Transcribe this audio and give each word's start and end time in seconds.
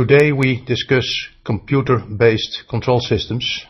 Today 0.00 0.32
we 0.32 0.64
discuss 0.64 1.04
computer-based 1.44 2.64
control 2.70 3.00
systems, 3.00 3.66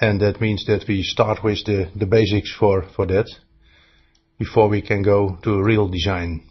and 0.00 0.20
that 0.20 0.40
means 0.40 0.64
that 0.66 0.84
we 0.86 1.02
start 1.02 1.42
with 1.42 1.64
the, 1.64 1.90
the 1.96 2.06
basics 2.06 2.54
for, 2.56 2.84
for 2.94 3.04
that 3.06 3.28
before 4.38 4.68
we 4.68 4.80
can 4.80 5.02
go 5.02 5.38
to 5.42 5.60
real 5.60 5.88
design. 5.88 6.44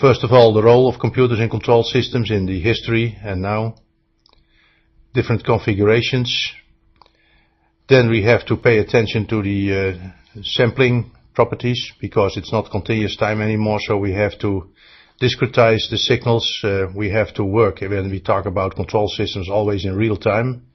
First 0.00 0.24
of 0.24 0.32
all, 0.32 0.52
the 0.52 0.64
role 0.64 0.88
of 0.88 0.98
computers 0.98 1.38
in 1.38 1.48
control 1.48 1.84
systems 1.84 2.32
in 2.32 2.46
the 2.46 2.60
history 2.60 3.16
and 3.22 3.40
now. 3.40 3.76
Different 5.14 5.44
configurations. 5.44 6.36
Then 7.88 8.10
we 8.10 8.24
have 8.24 8.44
to 8.46 8.56
pay 8.56 8.78
attention 8.78 9.28
to 9.28 9.42
the 9.44 9.72
uh, 9.72 10.42
sampling 10.42 11.12
properties 11.36 11.92
because 12.00 12.36
it's 12.36 12.50
not 12.50 12.72
continuous 12.72 13.16
time 13.16 13.40
anymore, 13.40 13.78
so 13.86 13.96
we 13.96 14.12
have 14.14 14.36
to 14.40 14.70
discretize 15.20 15.88
the 15.90 15.98
signals. 15.98 16.60
Uh, 16.62 16.86
we 16.94 17.10
have 17.10 17.32
to 17.34 17.44
work 17.44 17.80
when 17.80 18.10
we 18.10 18.20
talk 18.20 18.46
about 18.46 18.74
control 18.74 19.08
systems 19.08 19.48
always 19.48 19.84
in 19.84 19.94
real 19.94 20.16
time. 20.16 20.66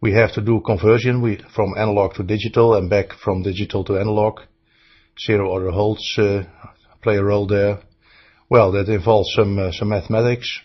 We 0.00 0.12
have 0.12 0.32
to 0.34 0.40
do 0.40 0.60
conversion 0.64 1.20
from 1.54 1.76
analog 1.76 2.14
to 2.14 2.22
digital 2.22 2.74
and 2.74 2.88
back 2.88 3.12
from 3.12 3.42
digital 3.42 3.84
to 3.84 3.98
analog. 3.98 4.40
Zero 5.18 5.50
order 5.50 5.70
holds 5.70 6.16
uh, 6.18 6.44
play 7.02 7.16
a 7.16 7.24
role 7.24 7.46
there. 7.46 7.80
Well, 8.48 8.72
that 8.72 8.88
involves 8.88 9.34
some, 9.34 9.58
uh, 9.58 9.72
some 9.72 9.88
mathematics. 9.88 10.60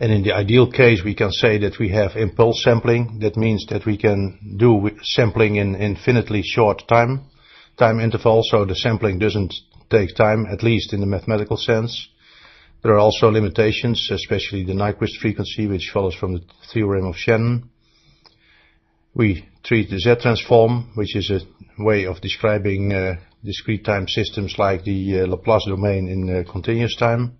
And 0.00 0.12
in 0.12 0.22
the 0.22 0.32
ideal 0.32 0.70
case, 0.70 1.02
we 1.04 1.14
can 1.14 1.32
say 1.32 1.58
that 1.58 1.78
we 1.78 1.88
have 1.90 2.16
impulse 2.16 2.62
sampling. 2.62 3.20
That 3.20 3.36
means 3.36 3.66
that 3.70 3.86
we 3.86 3.96
can 3.96 4.56
do 4.58 4.90
sampling 5.02 5.56
in 5.56 5.74
infinitely 5.74 6.42
short 6.44 6.86
time, 6.88 7.30
time 7.78 7.98
interval, 7.98 8.42
so 8.44 8.64
the 8.64 8.76
sampling 8.76 9.18
doesn't 9.18 9.54
take 9.90 10.14
time, 10.14 10.46
at 10.46 10.62
least 10.62 10.92
in 10.92 11.00
the 11.00 11.06
mathematical 11.06 11.56
sense. 11.56 12.08
There 12.82 12.92
are 12.92 12.98
also 12.98 13.30
limitations, 13.30 14.08
especially 14.10 14.64
the 14.64 14.72
Nyquist 14.72 15.18
frequency, 15.20 15.66
which 15.66 15.90
follows 15.92 16.14
from 16.14 16.34
the 16.34 16.42
theorem 16.72 17.06
of 17.06 17.16
Shannon. 17.16 17.70
We 19.14 19.48
treat 19.64 19.90
the 19.90 19.98
Z-transform, 19.98 20.92
which 20.94 21.16
is 21.16 21.30
a 21.30 21.40
way 21.78 22.06
of 22.06 22.20
describing 22.20 22.92
uh, 22.92 23.16
discrete 23.44 23.84
time 23.84 24.06
systems 24.06 24.56
like 24.58 24.84
the 24.84 25.20
uh, 25.20 25.26
Laplace 25.26 25.66
domain 25.66 26.08
in 26.08 26.30
uh, 26.46 26.50
continuous 26.50 26.94
time. 26.96 27.38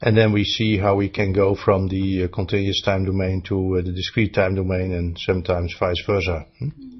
And 0.00 0.16
then 0.16 0.32
we 0.32 0.44
see 0.44 0.78
how 0.78 0.94
we 0.94 1.08
can 1.08 1.32
go 1.32 1.56
from 1.56 1.88
the 1.88 2.24
uh, 2.24 2.28
continuous 2.28 2.82
time 2.84 3.04
domain 3.04 3.42
to 3.48 3.78
uh, 3.78 3.82
the 3.82 3.92
discrete 3.92 4.34
time 4.34 4.54
domain 4.54 4.92
and 4.92 5.18
sometimes 5.18 5.74
vice 5.78 6.02
versa. 6.06 6.46
Hmm? 6.58 6.97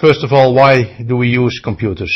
First 0.00 0.24
of 0.24 0.32
all, 0.32 0.54
why 0.54 1.04
do 1.06 1.16
we 1.16 1.28
use 1.28 1.60
computers? 1.62 2.12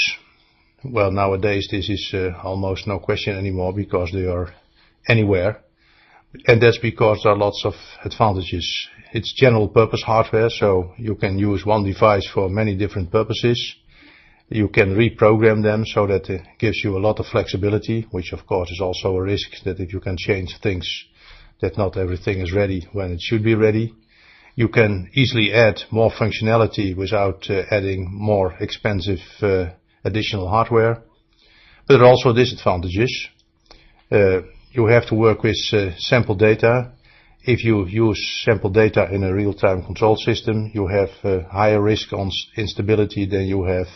Well, 0.83 1.11
nowadays 1.11 1.69
this 1.71 1.89
is 1.89 2.11
uh, 2.15 2.31
almost 2.43 2.87
no 2.87 2.99
question 2.99 3.37
anymore 3.37 3.75
because 3.75 4.11
they 4.13 4.27
are 4.27 4.55
anywhere. 5.09 5.61
And 6.47 6.61
that's 6.61 6.79
because 6.79 7.21
there 7.23 7.33
are 7.33 7.39
lots 7.39 7.65
of 7.65 7.75
advantages. 8.03 8.89
It's 9.13 9.33
general 9.35 9.69
purpose 9.69 10.03
hardware, 10.03 10.49
so 10.49 10.95
you 10.97 11.15
can 11.17 11.39
use 11.39 11.65
one 11.67 11.85
device 11.85 12.29
for 12.33 12.49
many 12.49 12.77
different 12.77 13.13
purposes. 13.13 13.77
You 14.49 14.69
can 14.69 14.97
reprogram 14.97 15.63
them 15.63 15.85
so 15.87 16.07
that 16.07 16.31
it 16.31 16.43
gives 16.59 16.83
you 16.83 16.97
a 16.97 17.05
lot 17.07 17.21
of 17.21 17.27
flexibility, 17.27 18.07
which 18.11 18.33
of 18.33 18.47
course 18.47 18.71
is 18.71 18.81
also 18.81 19.17
a 19.17 19.23
risk 19.23 19.63
that 19.65 19.81
if 19.81 19.93
you 19.93 20.01
can 20.01 20.17
change 20.17 20.57
things, 20.63 20.89
that 21.61 21.77
not 21.77 21.97
everything 21.97 22.41
is 22.41 22.53
ready 22.53 22.89
when 22.93 23.13
it 23.13 23.21
should 23.21 23.45
be 23.45 23.55
ready. 23.55 23.95
You 24.59 24.69
can 24.69 25.11
easily 25.13 25.53
add 25.53 25.83
more 25.91 26.11
functionality 26.11 26.97
without 26.97 27.45
uh, 27.51 27.65
adding 27.71 28.09
more 28.11 28.55
expensive 28.59 29.21
uh, 29.43 29.67
additional 30.03 30.49
hardware. 30.49 31.03
But 31.87 31.99
there 31.99 32.05
are 32.05 32.09
also 32.09 32.33
disadvantages. 32.33 33.29
Uh, 34.11 34.41
you 34.73 34.87
have 34.87 35.09
to 35.09 35.15
work 35.15 35.43
with 35.43 35.57
sample 35.99 36.37
data. 36.37 36.93
If 37.43 37.65
you 37.65 37.87
use 37.87 38.43
sample 38.47 38.71
data 38.71 39.07
in 39.13 39.25
a 39.25 39.35
real-time 39.35 39.85
control 39.85 40.17
system, 40.17 40.71
you 40.73 40.87
have 40.87 41.11
uh, 41.23 41.47
higher 41.51 41.83
risk 41.83 42.15
on 42.15 42.31
instability 42.57 43.27
than 43.27 43.45
you 43.45 43.65
have 43.65 43.89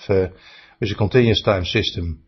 with 0.78 0.92
a 0.92 0.94
continuous 0.94 1.42
time 1.42 1.64
system. 1.64 2.22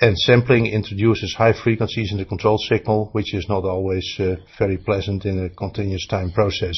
And 0.00 0.18
sampling 0.18 0.66
introduces 0.66 1.36
high 1.38 1.52
frequencies 1.52 2.10
in 2.10 2.18
the 2.18 2.24
control 2.24 2.58
signal, 2.58 3.10
which 3.12 3.32
is 3.32 3.46
not 3.48 3.64
always 3.64 4.18
very 4.58 4.78
pleasant 4.78 5.24
in 5.24 5.44
a 5.44 5.50
continuous 5.50 6.06
time 6.08 6.32
process, 6.32 6.76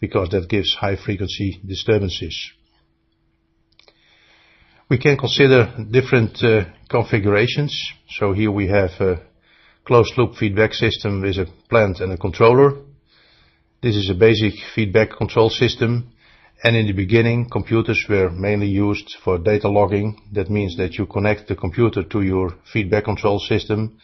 because 0.00 0.28
that 0.30 0.48
gives 0.48 0.74
high 0.74 0.96
frequency 0.96 1.60
disturbances. 1.66 2.52
We 4.88 4.98
can 4.98 5.18
consider 5.18 5.70
different 5.90 6.42
uh, 6.42 6.64
configurations. 6.88 7.92
So 8.08 8.32
here 8.32 8.50
we 8.50 8.68
have 8.68 8.92
a 9.00 9.20
closed 9.84 10.16
loop 10.16 10.36
feedback 10.36 10.72
system 10.72 11.20
with 11.20 11.36
a 11.36 11.46
plant 11.68 12.00
and 12.00 12.12
a 12.12 12.16
controller. 12.16 12.72
This 13.82 13.96
is 13.96 14.08
a 14.08 14.14
basic 14.14 14.54
feedback 14.74 15.10
control 15.16 15.50
system. 15.50 16.12
And 16.64 16.74
in 16.74 16.86
the 16.86 16.92
beginning, 16.92 17.48
computers 17.50 18.04
were 18.08 18.30
mainly 18.30 18.66
used 18.66 19.16
for 19.22 19.38
data 19.38 19.68
logging. 19.68 20.20
That 20.32 20.50
means 20.50 20.76
that 20.78 20.94
you 20.94 21.06
connect 21.06 21.48
the 21.48 21.54
computer 21.54 22.02
to 22.02 22.22
your 22.22 22.54
feedback 22.72 23.04
control 23.04 23.38
system. 23.38 23.98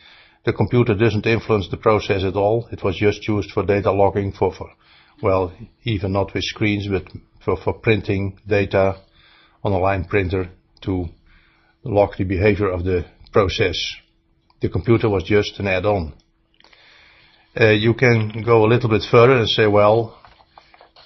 The 0.45 0.53
computer 0.53 0.95
doesn't 0.95 1.27
influence 1.27 1.69
the 1.71 1.79
process 1.79 2.23
at 2.23 2.37
all. 2.37 2.69
It 2.71 2.85
was 2.85 2.97
just 2.97 3.27
used 3.27 3.51
for 3.51 3.65
data 3.65 3.91
logging 3.91 4.33
for, 4.33 4.53
for 4.53 4.71
well, 5.23 5.53
even 5.85 6.13
not 6.13 6.35
with 6.35 6.45
screens, 6.45 6.89
but 6.89 7.05
for, 7.45 7.57
for 7.57 7.75
printing 7.75 8.39
data 8.47 9.01
on 9.63 9.73
a 9.73 9.79
line 9.79 10.05
printer 10.05 10.51
to 10.83 11.07
log 11.83 12.17
the 12.17 12.25
behavior 12.25 12.69
of 12.69 12.85
the 12.85 13.05
process 13.33 13.77
the 14.65 14.71
computer 14.71 15.11
was 15.11 15.25
just 15.25 15.61
an 15.61 15.67
add-on. 15.67 16.15
Uh, 17.61 17.69
you 17.69 17.93
can 17.93 18.43
go 18.43 18.65
a 18.65 18.71
little 18.73 18.89
bit 18.89 19.03
further 19.11 19.37
and 19.37 19.49
say, 19.49 19.67
well, 19.67 20.19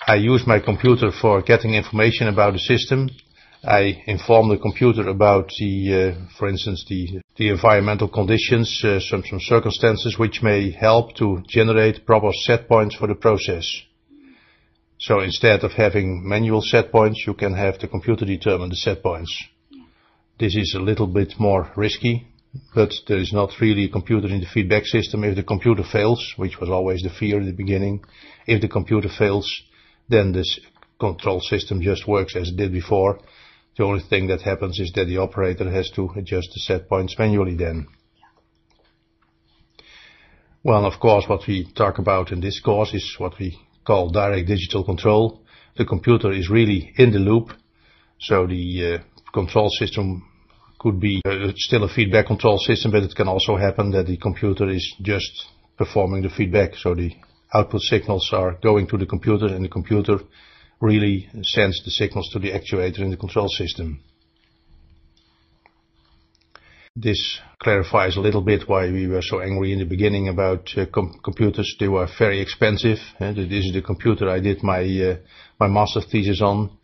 I 0.06 0.14
use 0.14 0.46
my 0.46 0.60
computer 0.60 1.10
for 1.10 1.42
getting 1.42 1.74
information 1.74 2.28
about 2.28 2.52
the 2.52 2.60
system. 2.60 3.10
I 3.64 4.00
inform 4.06 4.48
the 4.48 4.58
computer 4.58 5.08
about 5.08 5.48
the, 5.58 6.14
uh, 6.14 6.36
for 6.38 6.48
instance, 6.48 6.86
the, 6.88 7.20
the 7.36 7.48
environmental 7.48 8.06
conditions, 8.06 8.80
uh, 8.84 9.00
some, 9.00 9.24
some 9.28 9.40
circumstances 9.40 10.16
which 10.16 10.40
may 10.40 10.70
help 10.70 11.16
to 11.16 11.42
generate 11.48 12.06
proper 12.06 12.30
set 12.32 12.68
points 12.68 12.94
for 12.94 13.08
the 13.08 13.16
process. 13.16 13.66
So 14.98 15.20
instead 15.20 15.62
of 15.62 15.72
having 15.72 16.28
manual 16.28 16.60
set 16.60 16.90
points, 16.90 17.24
you 17.26 17.34
can 17.34 17.54
have 17.54 17.78
the 17.78 17.86
computer 17.86 18.24
determine 18.24 18.70
the 18.70 18.76
set 18.76 19.02
points. 19.02 19.44
This 20.40 20.56
is 20.56 20.74
a 20.74 20.82
little 20.82 21.06
bit 21.06 21.34
more 21.38 21.70
risky, 21.76 22.26
but 22.74 22.92
there 23.06 23.18
is 23.18 23.32
not 23.32 23.60
really 23.60 23.84
a 23.84 23.88
computer 23.88 24.26
in 24.28 24.40
the 24.40 24.46
feedback 24.46 24.86
system. 24.86 25.22
If 25.22 25.36
the 25.36 25.44
computer 25.44 25.84
fails, 25.84 26.34
which 26.36 26.58
was 26.60 26.68
always 26.68 27.02
the 27.02 27.10
fear 27.10 27.40
in 27.40 27.46
the 27.46 27.52
beginning, 27.52 28.04
if 28.46 28.60
the 28.60 28.68
computer 28.68 29.08
fails, 29.08 29.48
then 30.08 30.32
this 30.32 30.58
control 30.98 31.40
system 31.40 31.80
just 31.80 32.08
works 32.08 32.34
as 32.34 32.48
it 32.48 32.56
did 32.56 32.72
before. 32.72 33.20
The 33.76 33.84
only 33.84 34.02
thing 34.02 34.26
that 34.28 34.42
happens 34.42 34.80
is 34.80 34.90
that 34.96 35.04
the 35.04 35.18
operator 35.18 35.70
has 35.70 35.90
to 35.92 36.10
adjust 36.16 36.48
the 36.54 36.60
set 36.60 36.88
points 36.88 37.16
manually 37.16 37.54
then. 37.54 37.86
Well, 40.64 40.84
of 40.84 40.98
course, 40.98 41.24
what 41.28 41.46
we 41.46 41.70
talk 41.72 41.98
about 41.98 42.32
in 42.32 42.40
this 42.40 42.60
course 42.60 42.92
is 42.92 43.14
what 43.18 43.38
we 43.38 43.56
call 43.88 44.10
direct 44.10 44.46
digital 44.46 44.84
control. 44.84 45.40
The 45.78 45.86
computer 45.86 46.30
is 46.30 46.50
really 46.50 46.92
in 46.96 47.10
the 47.10 47.18
loop, 47.18 47.48
so 48.20 48.46
the 48.46 48.64
uh, 49.00 49.30
control 49.32 49.70
system 49.70 50.28
could 50.78 51.00
be 51.00 51.22
uh, 51.24 51.52
still 51.56 51.84
a 51.84 51.88
feedback 51.88 52.26
control 52.26 52.58
system, 52.58 52.90
but 52.92 53.02
it 53.02 53.14
can 53.16 53.28
also 53.28 53.56
happen 53.56 53.90
that 53.92 54.06
the 54.06 54.18
computer 54.18 54.68
is 54.68 54.84
just 55.00 55.46
performing 55.78 56.22
the 56.22 56.28
feedback. 56.28 56.76
So 56.76 56.94
the 56.94 57.12
output 57.54 57.80
signals 57.80 58.28
are 58.32 58.58
going 58.62 58.88
to 58.88 58.98
the 58.98 59.06
computer 59.06 59.46
and 59.46 59.64
the 59.64 59.70
computer 59.70 60.18
really 60.80 61.28
sends 61.42 61.82
the 61.82 61.90
signals 61.90 62.28
to 62.32 62.38
the 62.38 62.52
actuator 62.52 63.00
in 63.00 63.10
the 63.10 63.16
control 63.16 63.48
system. 63.48 64.00
This 67.00 67.38
clarifies 67.60 68.16
a 68.16 68.20
little 68.20 68.40
bit 68.40 68.68
why 68.68 68.90
we 68.90 69.06
were 69.06 69.22
so 69.22 69.40
angry 69.40 69.72
in 69.72 69.78
the 69.78 69.84
beginning 69.84 70.28
about 70.28 70.76
uh, 70.76 70.86
com 70.86 71.20
computers. 71.22 71.76
They 71.78 71.86
were 71.86 72.08
very 72.18 72.40
expensive. 72.40 72.98
Uh, 73.20 73.32
this 73.34 73.66
is 73.66 73.72
the 73.72 73.82
computer 73.82 74.28
I 74.28 74.40
did 74.40 74.64
my 74.64 74.82
uh, 74.82 75.16
my 75.60 75.68
master 75.68 76.00
thesis 76.00 76.42
on. 76.42 76.76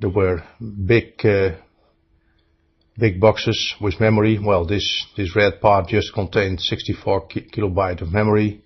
There 0.00 0.08
were 0.08 0.42
big 0.58 1.20
uh, 1.22 1.56
big 2.96 3.20
boxes 3.20 3.74
with 3.78 4.00
memory. 4.00 4.38
Well, 4.38 4.64
this, 4.64 5.06
this 5.18 5.36
red 5.36 5.60
part 5.60 5.88
just 5.88 6.14
contained 6.14 6.62
64 6.62 7.26
ki 7.26 7.50
kilobyte 7.52 8.00
of 8.00 8.10
memory. 8.10 8.62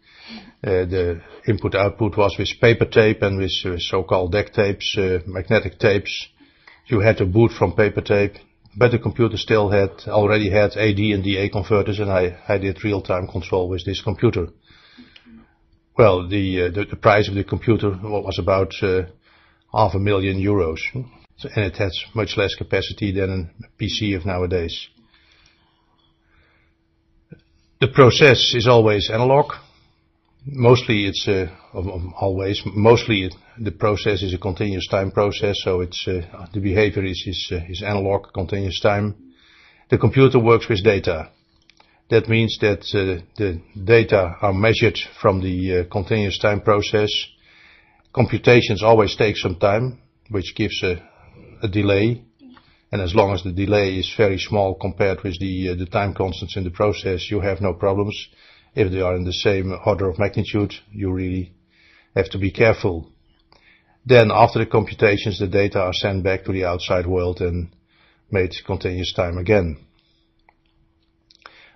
Uh, 0.64 0.86
the 0.86 1.20
input 1.48 1.74
output 1.74 2.16
was 2.16 2.36
with 2.38 2.60
paper 2.60 2.84
tape 2.84 3.22
and 3.22 3.38
with 3.38 3.52
uh, 3.64 3.76
so-called 3.78 4.32
DECtapes, 4.32 5.26
magnetic 5.26 5.80
tapes. 5.80 6.28
You 6.86 7.00
had 7.00 7.16
to 7.16 7.26
boot 7.26 7.50
from 7.50 7.72
paper 7.74 8.02
tape, 8.02 8.36
but 8.76 8.90
the 8.90 8.98
computer 8.98 9.36
still 9.36 9.70
had 9.70 9.90
already 10.08 10.50
had 10.50 10.76
AD 10.76 10.98
and 10.98 11.22
DA 11.22 11.48
converters, 11.48 11.98
and 11.98 12.10
I, 12.10 12.38
I 12.48 12.58
did 12.58 12.84
real-time 12.84 13.28
control 13.28 13.68
with 13.68 13.84
this 13.84 14.02
computer. 14.02 14.48
Well, 15.96 16.28
the, 16.28 16.62
uh, 16.62 16.70
the, 16.70 16.86
the 16.86 16.96
price 16.96 17.28
of 17.28 17.34
the 17.34 17.44
computer 17.44 17.90
was 17.90 18.38
about 18.38 18.72
uh, 18.82 19.02
half 19.72 19.94
a 19.94 19.98
million 19.98 20.38
euros 20.38 20.80
and 21.44 21.64
it 21.64 21.76
has 21.76 22.04
much 22.14 22.36
less 22.36 22.54
capacity 22.54 23.12
than 23.12 23.50
a 23.62 23.82
PC 23.82 24.16
of 24.16 24.26
nowadays. 24.26 24.88
The 27.80 27.88
process 27.88 28.54
is 28.54 28.68
always 28.68 29.10
analog. 29.12 29.52
Mostly 30.46 31.06
it's 31.06 31.26
uh, 31.26 31.46
always 32.20 32.62
mostly 32.64 33.30
the 33.58 33.72
process 33.72 34.22
is 34.22 34.32
a 34.32 34.38
continuous 34.38 34.86
time 34.88 35.10
process, 35.10 35.56
so 35.62 35.80
it's 35.80 36.06
uh, 36.08 36.46
the 36.52 36.60
behavior 36.60 37.02
uh, 37.02 37.56
is 37.68 37.82
analog, 37.84 38.32
continuous 38.32 38.80
time. 38.80 39.14
The 39.90 39.98
computer 39.98 40.38
works 40.38 40.68
with 40.68 40.82
data. 40.82 41.30
That 42.08 42.28
means 42.28 42.58
that 42.60 42.80
uh, 42.94 43.22
the 43.36 43.60
data 43.84 44.36
are 44.40 44.52
measured 44.52 44.98
from 45.20 45.40
the 45.40 45.86
continuous 45.90 46.38
time 46.38 46.60
process. 46.62 47.10
Computations 48.14 48.82
always 48.82 49.16
take 49.16 49.36
some 49.36 49.56
time, 49.56 50.00
which 50.30 50.54
gives 50.54 50.82
a, 50.82 51.02
delay. 51.68 52.22
And 52.90 53.00
as 53.00 53.14
long 53.14 53.32
as 53.32 53.42
the 53.42 53.52
delay 53.52 53.94
is 53.98 54.12
very 54.16 54.38
small 54.38 54.74
compared 54.74 55.22
with 55.22 55.38
the 55.38 55.86
time 55.90 56.12
constants 56.12 56.56
in 56.56 56.64
the 56.64 56.70
process, 56.70 57.30
you 57.30 57.40
have 57.40 57.60
no 57.60 57.72
problems. 57.72 58.28
If 58.74 58.90
they 58.90 59.00
are 59.00 59.14
in 59.14 59.24
the 59.24 59.32
same 59.32 59.72
order 59.86 60.08
of 60.08 60.18
magnitude, 60.18 60.74
you 60.90 61.12
really 61.12 61.52
have 62.16 62.30
to 62.30 62.38
be 62.38 62.50
careful. 62.50 63.11
Then 64.04 64.30
after 64.32 64.58
the 64.58 64.66
computations, 64.66 65.38
the 65.38 65.46
data 65.46 65.80
are 65.80 65.92
sent 65.92 66.24
back 66.24 66.44
to 66.44 66.52
the 66.52 66.64
outside 66.64 67.06
world 67.06 67.40
and 67.40 67.68
made 68.30 68.52
continuous 68.66 69.12
time 69.12 69.38
again. 69.38 69.78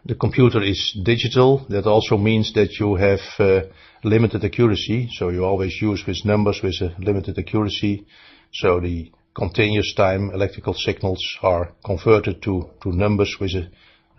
The 0.04 0.14
computer 0.14 0.62
is 0.62 0.96
digital. 1.02 1.66
That 1.68 1.86
also 1.86 2.16
means 2.16 2.52
that 2.54 2.78
you 2.78 2.94
have 2.94 3.20
uh, 3.38 3.62
limited 4.04 4.44
accuracy. 4.44 5.08
So 5.12 5.30
you 5.30 5.44
always 5.44 5.80
use 5.80 6.04
with 6.06 6.24
numbers 6.24 6.60
with 6.62 6.80
a 6.80 6.94
limited 6.98 7.38
accuracy. 7.38 8.06
So 8.52 8.80
the 8.80 9.10
continuous 9.34 9.94
time 9.94 10.30
electrical 10.32 10.74
signals 10.74 11.22
are 11.42 11.72
converted 11.84 12.40
to, 12.42 12.70
to 12.82 12.92
numbers 12.92 13.36
with 13.40 13.50
a, 13.54 13.68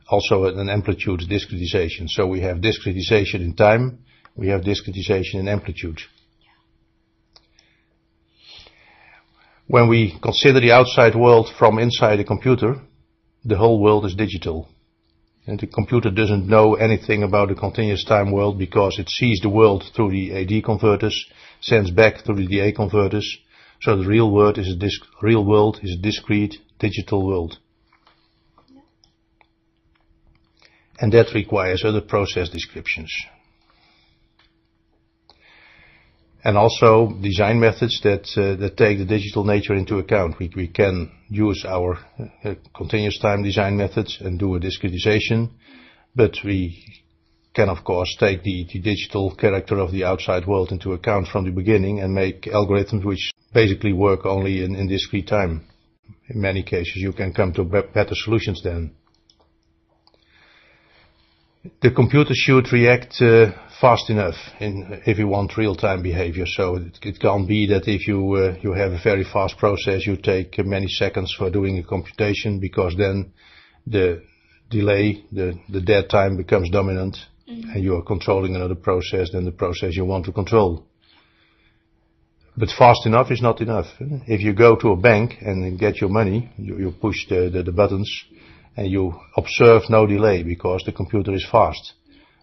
also 0.09 0.45
an 0.45 0.69
amplitude 0.69 1.21
discretization. 1.21 2.09
So 2.09 2.27
we 2.27 2.42
have 2.42 2.57
discretization 2.57 3.42
in 3.42 3.56
time, 3.56 4.00
we 4.36 4.50
have 4.50 4.62
discretization 4.62 5.36
in 5.36 5.48
amplitude. 5.48 6.01
When 9.67 9.89
we 9.89 10.17
consider 10.21 10.61
the 10.61 10.71
outside 10.71 11.13
world 11.13 11.49
from 11.59 11.77
inside 11.77 12.17
the 12.17 12.23
computer, 12.23 12.81
the 13.43 13.57
whole 13.57 13.81
world 13.81 14.05
is 14.05 14.15
digital. 14.15 14.69
And 15.45 15.59
the 15.59 15.67
computer 15.67 16.09
doesn't 16.09 16.47
know 16.47 16.75
anything 16.75 17.23
about 17.23 17.49
the 17.49 17.55
continuous 17.55 18.05
time 18.05 18.31
world 18.31 18.57
because 18.57 18.97
it 18.97 19.09
sees 19.09 19.39
the 19.41 19.49
world 19.49 19.83
through 19.93 20.11
the 20.11 20.33
AD 20.33 20.63
converters, 20.63 21.25
sends 21.59 21.91
back 21.91 22.23
through 22.23 22.37
the 22.37 22.47
DA 22.47 22.71
converters. 22.71 23.37
So 23.81 23.97
the 23.97 24.07
real 24.07 24.31
world 24.31 24.57
is 24.57 24.69
a 24.69 24.75
disc, 24.75 25.01
real 25.21 25.43
world 25.43 25.79
is 25.83 25.97
a 25.97 26.01
discrete 26.01 26.55
digital 26.79 27.25
world. 27.25 27.57
And 30.99 31.11
that 31.11 31.33
requires 31.35 31.83
other 31.83 32.01
process 32.01 32.49
descriptions. 32.49 33.11
And 36.47 36.57
also 36.57 37.11
design 37.21 37.59
methods 37.59 37.99
that 38.03 38.25
uh, 38.38 38.55
that 38.55 38.77
take 38.77 38.97
the 38.99 39.05
digital 39.05 39.44
nature 39.44 39.75
into 39.75 39.97
account. 39.97 40.39
We 40.39 40.49
we 40.55 40.69
can 40.69 41.11
use 41.27 41.65
our 41.67 41.99
uh, 42.45 42.55
continuous 42.73 43.19
time 43.19 43.44
design 43.44 43.75
methods 43.75 44.17
and 44.21 44.39
do 44.39 44.55
a 44.55 44.59
discretization, 44.59 45.49
but 46.15 46.38
we 46.45 46.81
can 47.53 47.67
of 47.67 47.83
course 47.83 48.15
take 48.17 48.44
the, 48.44 48.65
the 48.71 48.79
digital 48.79 49.35
character 49.35 49.77
of 49.77 49.91
the 49.91 50.05
outside 50.05 50.47
world 50.47 50.71
into 50.71 50.94
account 50.94 51.27
from 51.27 51.44
the 51.44 51.51
beginning 51.51 51.99
and 51.99 52.13
make 52.13 52.44
algorithms 52.44 53.03
which 53.03 53.29
basically 53.53 53.91
work 53.91 54.25
only 54.25 54.63
in, 54.63 54.73
in 54.73 54.88
discrete 54.88 55.27
time. 55.27 55.67
In 56.29 56.39
many 56.39 56.63
cases 56.63 56.95
you 56.95 57.11
can 57.11 57.33
come 57.33 57.51
to 57.55 57.65
better 57.65 58.15
solutions 58.15 58.61
then 58.63 58.95
the 61.81 61.91
computer 61.91 62.33
should 62.33 62.71
react 62.71 63.21
uh, 63.21 63.51
fast 63.79 64.09
enough 64.09 64.35
in, 64.59 65.01
if 65.06 65.18
you 65.18 65.27
want 65.27 65.57
real-time 65.57 66.01
behavior. 66.01 66.45
So 66.45 66.77
it, 66.77 66.97
it, 67.01 67.19
can't 67.19 67.47
be 67.47 67.68
that 67.68 67.88
if 67.88 68.07
you 68.07 68.33
uh, 68.33 68.56
you 68.62 68.74
have 68.74 68.91
a 68.91 69.00
very 69.03 69.24
fast 69.24 69.57
process, 69.57 70.06
you 70.06 70.18
take 70.18 70.57
many 70.59 70.88
seconds 70.88 71.33
for 71.38 71.50
doing 71.50 71.77
a 71.77 71.83
computation 71.83 72.59
because 72.59 72.95
then 72.97 73.33
the 73.85 74.24
delay, 74.69 75.24
the, 75.31 75.59
the 75.69 75.81
dead 75.81 76.09
time 76.09 76.38
becomes 76.38 76.69
dominant 76.69 77.18
mm-hmm. 77.50 77.69
and 77.69 77.83
you 77.83 77.95
are 77.95 78.03
controlling 78.03 78.56
another 78.56 78.75
process 78.75 79.31
than 79.31 79.45
the 79.45 79.51
process 79.51 79.95
you 79.95 80.06
want 80.06 80.25
to 80.25 80.31
control. 80.31 80.85
But 82.57 82.69
fast 82.75 83.06
enough 83.06 83.30
is 83.30 83.41
not 83.41 83.62
enough. 83.62 83.85
If 84.00 84.41
you 84.41 84.53
go 84.53 84.75
to 84.77 84.89
a 84.89 84.97
bank 84.97 85.35
and 85.41 85.77
get 85.80 86.01
your 86.01 86.09
money, 86.09 86.51
you, 86.57 86.80
you 86.80 86.91
push 86.91 87.27
the, 87.30 87.51
the, 87.53 87.62
the 87.62 87.71
buttons, 87.71 88.12
and 88.75 88.89
you 88.89 89.13
observe 89.35 89.83
no 89.89 90.07
delay 90.07 90.41
because 90.41 90.83
the 90.85 90.91
computer 90.91 91.33
is 91.33 91.45
fast. 91.51 91.94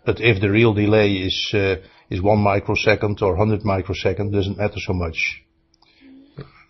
But 0.04 0.20
if 0.20 0.40
the 0.40 0.50
real 0.50 0.74
delay 0.74 1.12
is 1.14 1.50
uh, 1.54 1.76
is 2.10 2.20
one 2.20 2.40
microsecond 2.40 3.22
or 3.22 3.36
100 3.36 3.62
microseconds, 3.62 4.32
doesn't 4.32 4.58
matter 4.58 4.78
so 4.78 4.92
much. 4.92 5.42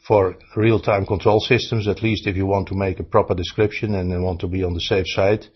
For 0.07 0.37
real-time 0.55 1.07
control 1.07 1.41
systems, 1.41 1.89
at 1.89 2.03
least 2.03 2.27
if 2.27 2.37
you 2.37 2.47
want 2.47 2.69
to 2.69 2.75
make 2.75 3.01
a 3.01 3.05
proper 3.05 3.35
description 3.35 3.95
and 3.95 4.23
want 4.23 4.41
to 4.41 4.49
be 4.49 4.63
on 4.63 4.75
the 4.75 4.81
safe 4.81 5.07
side, 5.09 5.47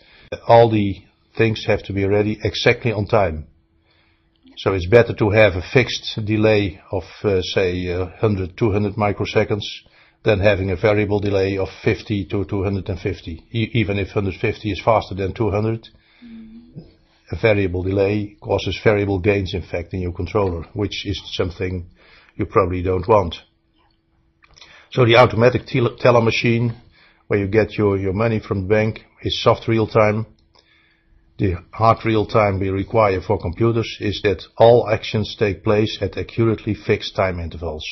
all 0.46 0.70
the 0.70 0.96
things 1.36 1.66
have 1.66 1.82
to 1.84 1.92
be 1.92 2.06
ready 2.06 2.38
exactly 2.42 2.90
on 2.90 3.06
time. 3.06 3.46
So 4.56 4.72
it's 4.72 4.86
better 4.86 5.14
to 5.14 5.30
have 5.30 5.54
a 5.54 5.62
fixed 5.72 6.18
delay 6.24 6.80
of, 6.90 7.04
uh, 7.22 7.42
say, 7.42 7.92
uh, 7.92 8.06
100, 8.06 8.56
200 8.56 8.94
microseconds 8.94 9.66
than 10.24 10.40
having 10.40 10.70
a 10.70 10.76
variable 10.76 11.20
delay 11.20 11.58
of 11.58 11.68
50 11.84 12.24
to 12.24 12.44
250. 12.44 13.44
E 13.52 13.70
even 13.74 13.98
if 13.98 14.08
150 14.08 14.70
is 14.70 14.80
faster 14.82 15.14
than 15.14 15.32
200, 15.32 15.82
mm. 15.82 15.88
A 17.30 17.36
variable 17.40 17.82
delay 17.82 18.36
causes 18.40 18.80
variable 18.82 19.18
gains, 19.18 19.54
in 19.54 19.62
fact, 19.62 19.92
in 19.92 20.00
your 20.00 20.12
controller, 20.12 20.64
which 20.72 21.06
is 21.06 21.20
something 21.34 21.90
you 22.36 22.46
probably 22.46 22.82
don't 22.82 23.06
want. 23.08 23.36
So 24.90 25.04
the 25.04 25.16
automatic 25.16 25.66
teller 25.66 26.22
machine, 26.22 26.74
where 27.26 27.38
you 27.38 27.46
get 27.46 27.76
your, 27.76 27.98
your 27.98 28.14
money 28.14 28.40
from 28.40 28.62
the 28.62 28.68
bank, 28.68 29.04
is 29.22 29.42
soft 29.42 29.68
real 29.68 29.86
time. 29.86 30.26
The 31.38 31.56
hard 31.72 32.04
real 32.04 32.26
time 32.26 32.58
we 32.58 32.70
require 32.70 33.20
for 33.20 33.38
computers 33.38 33.98
is 34.00 34.22
that 34.22 34.42
all 34.56 34.88
actions 34.90 35.36
take 35.38 35.62
place 35.62 35.98
at 36.00 36.16
accurately 36.16 36.74
fixed 36.74 37.14
time 37.14 37.38
intervals. 37.38 37.84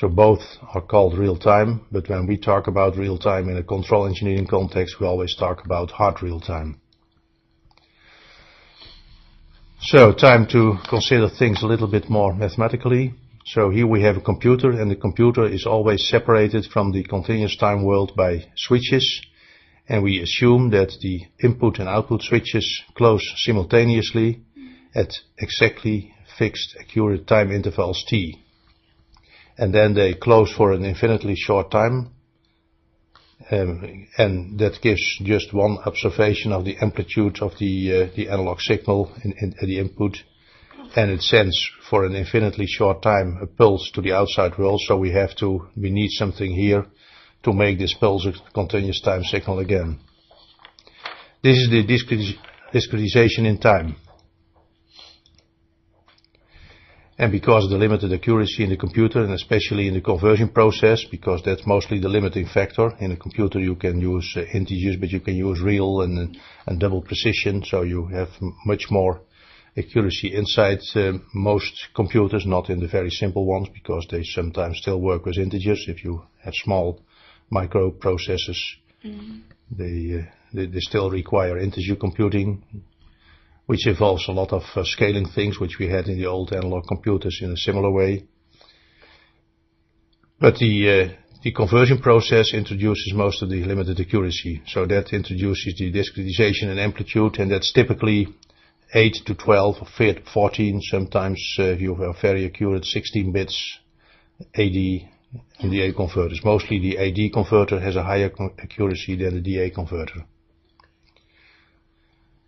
So 0.00 0.08
both 0.08 0.40
are 0.72 0.80
called 0.80 1.18
real 1.18 1.36
time, 1.36 1.82
but 1.92 2.08
when 2.08 2.26
we 2.26 2.38
talk 2.38 2.68
about 2.68 2.96
real 2.96 3.18
time 3.18 3.50
in 3.50 3.58
a 3.58 3.62
control 3.62 4.06
engineering 4.06 4.46
context, 4.46 4.98
we 4.98 5.06
always 5.06 5.36
talk 5.36 5.62
about 5.62 5.90
hard 5.90 6.22
real 6.22 6.40
time. 6.40 6.80
So 9.82 10.14
time 10.14 10.46
to 10.52 10.78
consider 10.88 11.28
things 11.28 11.62
a 11.62 11.66
little 11.66 11.86
bit 11.86 12.08
more 12.08 12.32
mathematically. 12.32 13.12
So 13.44 13.68
here 13.68 13.86
we 13.86 14.00
have 14.00 14.16
a 14.16 14.22
computer 14.22 14.70
and 14.70 14.90
the 14.90 14.96
computer 14.96 15.44
is 15.44 15.66
always 15.66 16.08
separated 16.08 16.64
from 16.72 16.92
the 16.92 17.04
continuous 17.04 17.58
time 17.58 17.84
world 17.84 18.12
by 18.16 18.46
switches 18.56 19.20
and 19.86 20.02
we 20.02 20.22
assume 20.22 20.70
that 20.70 20.92
the 21.02 21.26
input 21.44 21.78
and 21.78 21.90
output 21.90 22.22
switches 22.22 22.82
close 22.94 23.34
simultaneously 23.36 24.40
at 24.94 25.12
exactly 25.36 26.14
fixed 26.38 26.74
accurate 26.80 27.26
time 27.26 27.52
intervals 27.52 28.02
t 28.08 28.38
and 29.60 29.74
then 29.74 29.92
they 29.92 30.14
close 30.14 30.50
for 30.50 30.72
an 30.72 30.84
infinitely 30.84 31.34
short 31.36 31.70
time. 31.70 32.10
Um, 33.50 34.06
and 34.16 34.58
that 34.58 34.80
gives 34.80 35.02
just 35.22 35.52
one 35.52 35.76
observation 35.84 36.52
of 36.52 36.64
the 36.64 36.76
amplitude 36.80 37.40
of 37.42 37.52
the 37.58 37.74
uh, 37.92 38.16
the 38.16 38.28
analog 38.28 38.60
signal 38.60 39.12
in, 39.22 39.32
in, 39.32 39.54
in 39.60 39.68
the 39.68 39.78
input, 39.78 40.16
and 40.96 41.10
it 41.10 41.22
sends 41.22 41.56
for 41.88 42.04
an 42.04 42.14
infinitely 42.14 42.66
short 42.66 43.02
time 43.02 43.38
a 43.42 43.46
pulse 43.46 43.90
to 43.94 44.00
the 44.00 44.12
outside 44.12 44.56
world. 44.58 44.80
So 44.86 44.96
we 44.96 45.10
have 45.12 45.34
to 45.36 45.68
we 45.76 45.90
need 45.90 46.10
something 46.10 46.50
here 46.50 46.86
to 47.42 47.52
make 47.52 47.78
this 47.78 47.94
pulse 47.94 48.26
a 48.26 48.32
continuous 48.54 49.00
time 49.02 49.24
signal 49.24 49.58
again. 49.58 49.98
This 51.42 51.56
is 51.56 51.70
the 51.70 51.82
discretization 52.72 53.46
in 53.46 53.58
time. 53.58 53.96
And 57.20 57.30
because 57.30 57.64
of 57.64 57.70
the 57.70 57.76
limited 57.76 58.10
accuracy 58.14 58.64
in 58.64 58.70
the 58.70 58.78
computer 58.78 59.22
and 59.22 59.34
especially 59.34 59.86
in 59.86 59.92
the 59.92 60.00
conversion 60.00 60.48
process, 60.48 61.04
because 61.04 61.42
that's 61.44 61.66
mostly 61.66 62.00
the 62.00 62.08
limiting 62.08 62.46
factor. 62.46 62.96
In 62.98 63.12
a 63.12 63.16
computer 63.16 63.60
you 63.60 63.74
can 63.74 64.00
use 64.00 64.32
uh, 64.36 64.44
integers, 64.54 64.96
but 64.96 65.10
you 65.10 65.20
can 65.20 65.36
use 65.36 65.60
real 65.60 66.00
and, 66.00 66.38
and 66.66 66.80
double 66.80 67.02
precision, 67.02 67.62
so 67.62 67.82
you 67.82 68.06
have 68.06 68.30
much 68.64 68.86
more 68.90 69.20
accuracy 69.76 70.34
inside 70.34 70.78
uh, 70.94 71.12
most 71.34 71.88
computers, 71.94 72.46
not 72.46 72.70
in 72.70 72.80
the 72.80 72.88
very 72.88 73.10
simple 73.10 73.44
ones, 73.44 73.68
because 73.74 74.06
they 74.10 74.22
sometimes 74.24 74.78
still 74.78 74.98
work 74.98 75.26
with 75.26 75.36
integers. 75.36 75.84
If 75.88 76.02
you 76.02 76.22
have 76.42 76.54
small 76.54 77.02
microprocessors, 77.52 78.62
mm 79.04 79.12
-hmm. 79.12 79.40
they, 79.76 79.96
uh, 80.18 80.24
they, 80.54 80.66
they 80.70 80.80
still 80.80 81.10
require 81.10 81.62
integer 81.62 81.96
computing 81.98 82.62
which 83.70 83.86
involves 83.86 84.26
a 84.26 84.32
lot 84.32 84.52
of 84.52 84.64
uh, 84.74 84.82
scaling 84.82 85.28
things 85.28 85.60
which 85.60 85.78
we 85.78 85.86
had 85.86 86.08
in 86.08 86.18
the 86.18 86.26
old 86.26 86.52
analog 86.52 86.82
computers 86.88 87.38
in 87.40 87.52
a 87.52 87.56
similar 87.56 87.88
way. 87.88 88.24
But 90.40 90.56
the, 90.56 90.74
uh, 90.90 91.14
the 91.44 91.52
conversion 91.52 91.98
process 91.98 92.52
introduces 92.52 93.12
most 93.14 93.42
of 93.42 93.48
the 93.48 93.62
limited 93.62 94.00
accuracy. 94.00 94.60
So 94.66 94.86
that 94.86 95.12
introduces 95.12 95.76
the 95.78 95.92
discretization 95.92 96.68
and 96.68 96.80
amplitude, 96.80 97.38
and 97.38 97.48
that's 97.52 97.72
typically 97.72 98.34
8 98.92 99.14
to 99.26 99.36
12 99.36 99.76
or 99.80 100.14
14, 100.34 100.80
sometimes 100.90 101.40
uh, 101.60 101.76
you 101.76 101.94
have 101.94 102.20
very 102.20 102.46
accurate 102.46 102.84
16 102.84 103.30
bits 103.30 103.78
AD 104.56 104.74
in 105.60 105.70
the 105.70 105.82
A 105.82 105.92
converters. 105.92 106.40
Mostly 106.44 106.80
the 106.80 106.98
AD 106.98 107.32
converter 107.32 107.78
has 107.78 107.94
a 107.94 108.02
higher 108.02 108.32
accuracy 108.58 109.14
than 109.14 109.34
the 109.34 109.40
DA 109.40 109.70
converter. 109.70 110.24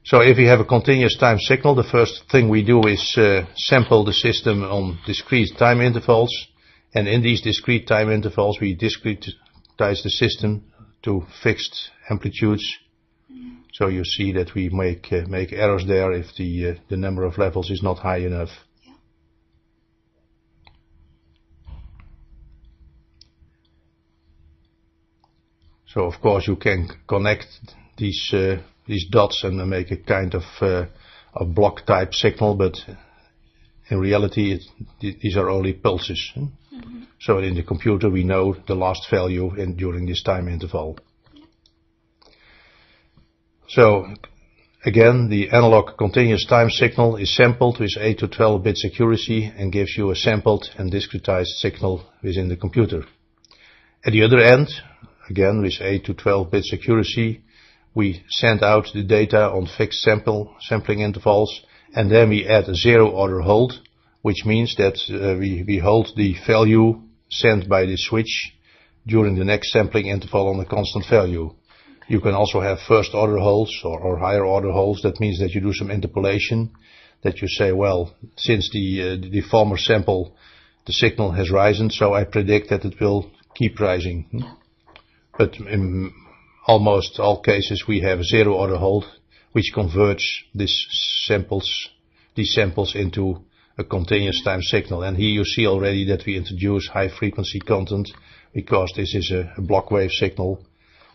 So 0.05 0.21
if 0.21 0.37
we 0.37 0.47
have 0.47 0.61
a 0.61 0.65
continuous 0.65 1.17
time 1.17 1.39
signal, 1.39 1.77
the 1.77 1.85
first 1.85 2.25
thing 2.31 2.49
we 2.49 2.65
do 2.65 2.87
is 2.89 3.17
uh, 3.17 3.47
sample 3.55 4.05
the 4.05 4.13
system 4.13 4.63
on 4.65 4.99
discrete 5.07 5.57
time 5.57 5.81
intervals 5.81 6.49
and 6.95 7.09
in 7.09 7.23
these 7.23 7.41
discrete 7.41 7.87
time 7.87 8.11
intervals, 8.11 8.59
we 8.61 8.77
discretize 8.77 10.03
the 10.03 10.11
system 10.11 10.65
to 11.03 11.25
fixed 11.43 11.91
amplitudes. 12.11 12.79
So 13.73 13.89
you 13.89 14.05
see 14.05 14.33
that 14.33 14.55
we 14.55 14.69
make 14.69 15.11
uh, 15.11 15.23
make 15.27 15.53
errors 15.53 15.87
there 15.87 16.13
if 16.13 16.27
the 16.37 16.71
uh, 16.71 16.75
the 16.89 16.97
number 16.97 17.25
of 17.25 17.39
levels 17.39 17.71
is 17.71 17.83
not 17.83 17.99
high 17.99 18.19
enough. 18.19 18.51
Yeah. 18.87 18.95
So 25.87 26.03
of 26.03 26.21
course 26.21 26.47
you 26.47 26.57
can 26.57 26.89
connect 27.09 27.47
these 27.97 28.31
uh, 28.35 28.59
these 28.87 29.07
dots 29.11 29.45
and 29.45 29.69
make 29.69 29.91
a 29.91 29.97
kind 29.97 30.35
of 30.35 30.43
uh, 30.61 30.87
a 31.35 31.45
block 31.45 31.87
type 31.87 32.15
signal, 32.15 32.55
but 32.55 32.77
in 33.89 33.99
reality 33.99 34.53
it, 34.53 34.63
these 35.01 35.37
are 35.37 35.49
only 35.49 35.73
pulses. 35.73 36.33
Hmm? 36.35 36.45
Mm-hmm. 36.75 37.03
So 37.21 37.39
in 37.39 37.55
the 37.55 37.63
computer 37.63 38.11
we 38.11 38.25
know 38.25 38.57
the 38.67 38.75
last 38.75 39.09
value 39.11 39.55
in, 39.55 39.77
during 39.77 40.07
this 40.07 40.23
time 40.23 40.49
interval. 40.49 40.99
So 43.69 44.15
again, 44.85 45.29
the 45.31 45.51
analog 45.51 45.97
continuous 45.97 46.45
time 46.47 46.69
signal 46.69 47.17
is 47.17 47.35
sampled 47.35 47.81
with 47.81 47.97
8 47.99 48.19
to 48.19 48.29
12 48.29 48.63
bits 48.63 48.85
accuracy 48.85 49.51
and 49.57 49.73
gives 49.73 49.97
you 49.97 50.11
a 50.11 50.17
sampled 50.17 50.69
and 50.77 50.93
discretized 50.93 51.59
signal 51.61 52.05
within 52.23 52.49
the 52.49 52.57
computer. 52.57 53.05
At 54.05 54.13
the 54.13 54.25
other 54.25 54.39
end, 54.39 54.69
again 55.31 55.63
with 55.63 55.81
8 55.81 56.05
to 56.07 56.15
12 56.15 56.51
bits 56.51 56.73
accuracy, 56.75 57.43
we 57.95 58.25
send 58.29 58.63
out 58.63 58.87
the 58.95 59.03
data 59.03 59.51
on 59.51 59.69
fixed 59.79 60.03
sample 60.03 60.55
sampling 60.61 61.01
intervals 61.01 61.63
and 61.95 62.11
then 62.11 62.31
we 62.31 62.47
add 62.47 62.69
a 62.69 62.75
zero 62.75 63.11
order 63.11 63.41
hold 63.41 63.75
which 64.23 64.45
means 64.47 64.77
that 64.77 64.99
uh, 65.11 65.37
we, 65.39 65.65
we 65.67 65.79
hold 65.79 66.09
the 66.17 66.35
value 66.47 67.01
sent 67.29 67.69
by 67.69 67.85
the 67.85 67.97
switch 67.97 68.55
during 69.07 69.37
the 69.37 69.45
next 69.45 69.73
sampling 69.73 70.07
interval 70.07 70.49
on 70.49 70.61
a 70.61 70.65
constant 70.65 71.05
value. 71.11 71.53
You 72.09 72.21
can 72.21 72.35
also 72.35 72.61
have 72.61 72.79
first 72.87 73.15
order 73.15 73.39
holds 73.39 73.77
or, 73.85 73.99
or 73.99 74.19
higher 74.19 74.45
order 74.45 74.71
holds. 74.71 75.03
That 75.03 75.21
means 75.21 75.41
that 75.41 75.51
you 75.51 75.61
do 75.61 75.73
some 75.73 75.91
interpolation, 75.91 76.71
that 77.23 77.43
you 77.43 77.49
say, 77.49 77.73
well, 77.73 78.15
since 78.37 78.71
the, 78.73 79.03
uh, 79.03 79.31
the 79.31 79.43
former 79.51 79.77
sample, 79.77 80.37
the 80.87 80.93
signal 80.93 81.33
has 81.33 81.51
risen, 81.51 81.91
so 81.91 82.15
I 82.15 82.25
predict 82.25 82.71
that 82.71 82.85
it 82.85 83.01
will 83.01 83.31
keep 83.55 83.81
rising. 83.81 84.27
Hmm? 84.31 84.53
But 85.37 85.57
in 85.57 86.13
almost 86.67 87.19
all 87.19 87.41
cases 87.41 87.85
we 87.87 88.01
have 88.01 88.23
zero 88.25 88.55
order 88.55 88.77
hold, 88.77 89.05
which 89.53 89.73
converts 89.75 90.43
these 90.55 90.87
samples, 91.27 91.89
these 92.35 92.55
samples 92.55 92.95
into 92.95 93.43
a 93.79 93.85
continuous 93.85 94.43
time 94.43 94.63
signal. 94.63 95.03
And 95.03 95.17
here 95.17 95.31
you 95.31 95.45
see 95.45 95.67
already 95.67 96.05
that 96.07 96.25
we 96.27 96.37
introduce 96.37 96.89
high 96.89 97.09
frequency 97.09 97.61
content 97.61 98.11
because 98.55 98.93
this 98.97 99.15
is 99.15 99.31
a, 99.31 99.53
a 99.57 99.63
block 99.63 99.91
wave 99.91 100.11
signal 100.11 100.65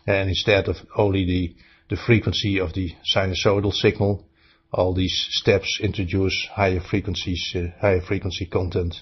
and 0.08 0.30
instead 0.30 0.68
of 0.68 0.76
only 0.96 1.26
the, 1.26 1.54
the 1.90 2.00
frequency 2.00 2.58
of 2.58 2.72
the 2.72 2.92
sinusoidal 3.14 3.74
signal, 3.74 4.24
all 4.72 4.94
these 4.94 5.26
steps 5.30 5.80
introduce 5.82 6.48
higher 6.50 6.80
frequencies, 6.80 7.54
uh, 7.54 7.78
higher 7.78 8.00
frequency 8.00 8.46
content. 8.46 8.94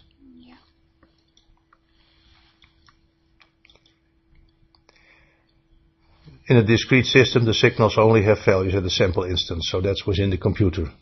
In 6.49 6.57
a 6.57 6.63
discrete 6.63 7.07
system, 7.07 7.45
the 7.45 7.55
signals 7.55 7.99
only 7.99 8.23
have 8.23 8.45
values 8.45 8.75
at 8.77 8.85
the 8.85 8.91
sample 8.91 9.25
instants, 9.25 9.69
so 9.69 9.81
that's 9.81 10.07
within 10.07 10.31
the 10.31 10.39
computer. 10.39 10.93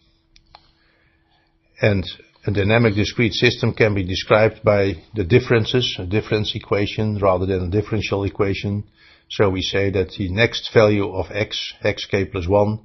And 1.82 2.04
a 2.46 2.50
dynamic 2.50 2.94
discrete 2.94 3.34
system 3.34 3.74
can 3.74 3.94
be 3.94 4.04
described 4.04 4.62
by 4.64 4.94
the 5.14 5.24
differences, 5.24 5.96
a 5.98 6.06
difference 6.06 6.54
equation 6.54 7.18
rather 7.18 7.44
than 7.44 7.64
a 7.64 7.70
differential 7.70 8.24
equation. 8.24 8.84
So 9.28 9.50
we 9.50 9.60
say 9.60 9.90
that 9.90 10.12
the 10.16 10.30
next 10.30 10.72
value 10.72 11.12
of 11.12 11.26
x, 11.30 11.74
xk 11.84 12.32
plus 12.32 12.48
1, 12.48 12.80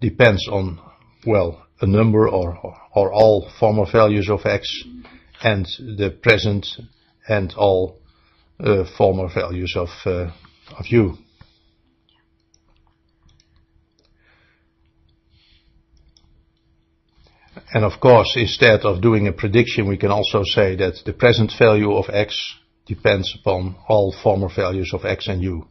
depends 0.00 0.46
on, 0.48 0.78
well, 1.26 1.66
a 1.80 1.86
number 1.86 2.28
or, 2.28 2.56
or 2.94 3.12
all 3.12 3.50
former 3.58 3.84
values 3.90 4.30
of 4.30 4.46
x 4.46 4.84
and 5.42 5.66
the 5.78 6.16
present 6.22 6.66
and 7.28 7.52
all 7.56 7.98
uh, 8.60 8.84
former 8.96 9.28
values 9.32 9.74
of, 9.76 9.88
uh, 10.04 10.30
of 10.78 10.86
u. 10.86 11.18
And 17.72 17.84
of 17.84 18.00
course, 18.00 18.34
instead 18.36 18.80
of 18.80 19.00
doing 19.00 19.28
a 19.28 19.32
prediction, 19.32 19.88
we 19.88 19.96
can 19.96 20.10
also 20.10 20.42
say 20.44 20.76
that 20.76 21.02
the 21.04 21.12
present 21.12 21.52
value 21.58 21.92
of 21.92 22.10
x 22.10 22.54
depends 22.86 23.34
upon 23.38 23.76
all 23.88 24.14
former 24.22 24.48
values 24.54 24.92
of 24.92 25.04
x 25.04 25.28
and 25.28 25.42
u. 25.42 25.66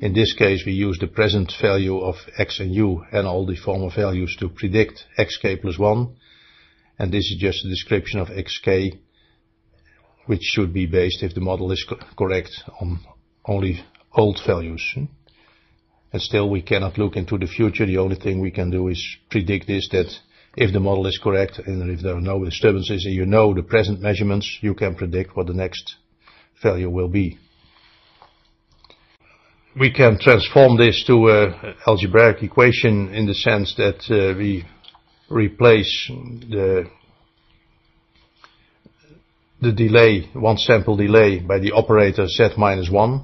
In 0.00 0.12
this 0.12 0.34
case, 0.34 0.64
we 0.64 0.72
use 0.72 0.98
the 0.98 1.06
present 1.06 1.52
value 1.60 1.98
of 1.98 2.16
x 2.38 2.60
and 2.60 2.72
u 2.72 3.04
and 3.12 3.26
all 3.26 3.46
the 3.46 3.56
former 3.56 3.90
values 3.94 4.36
to 4.40 4.48
predict 4.48 5.04
xk 5.18 5.60
plus 5.60 5.78
1. 5.78 6.16
And 6.98 7.12
this 7.12 7.30
is 7.30 7.36
just 7.38 7.64
a 7.64 7.68
description 7.68 8.20
of 8.20 8.28
xk, 8.28 8.98
which 10.26 10.42
should 10.42 10.72
be 10.72 10.86
based, 10.86 11.22
if 11.22 11.34
the 11.34 11.40
model 11.40 11.72
is 11.72 11.84
co 11.88 11.96
correct, 12.16 12.52
on 12.80 13.00
only 13.44 13.84
old 14.14 14.40
values. 14.46 14.82
And 16.12 16.22
still, 16.22 16.48
we 16.48 16.62
cannot 16.62 16.98
look 16.98 17.16
into 17.16 17.36
the 17.36 17.46
future. 17.46 17.84
The 17.84 17.98
only 17.98 18.16
thing 18.16 18.40
we 18.40 18.50
can 18.50 18.70
do 18.70 18.88
is 18.88 19.16
predict 19.30 19.66
this, 19.66 19.88
that 19.90 20.10
if 20.56 20.72
the 20.72 20.80
model 20.80 21.06
is 21.06 21.20
correct 21.22 21.58
and 21.58 21.90
if 21.90 22.00
there 22.00 22.16
are 22.16 22.20
no 22.20 22.42
disturbances 22.44 23.04
and 23.04 23.14
you 23.14 23.26
know 23.26 23.52
the 23.52 23.62
present 23.62 24.00
measurements, 24.00 24.58
you 24.62 24.74
can 24.74 24.94
predict 24.94 25.36
what 25.36 25.46
the 25.46 25.54
next 25.54 25.96
value 26.62 26.88
will 26.88 27.08
be. 27.08 27.38
We 29.78 29.92
can 29.92 30.18
transform 30.18 30.78
this 30.78 31.04
to 31.06 31.28
an 31.28 31.74
algebraic 31.86 32.42
equation 32.42 33.12
in 33.12 33.26
the 33.26 33.34
sense 33.34 33.74
that 33.76 34.00
uh, 34.10 34.36
we 34.36 34.64
replace 35.28 36.06
the 36.08 36.86
the 39.60 39.72
delay, 39.72 40.28
one 40.34 40.58
sample 40.58 40.96
delay 40.96 41.40
by 41.40 41.58
the 41.58 41.72
operator 41.72 42.26
z 42.26 42.48
minus 42.58 42.90
1 42.90 43.10
uh, 43.14 43.20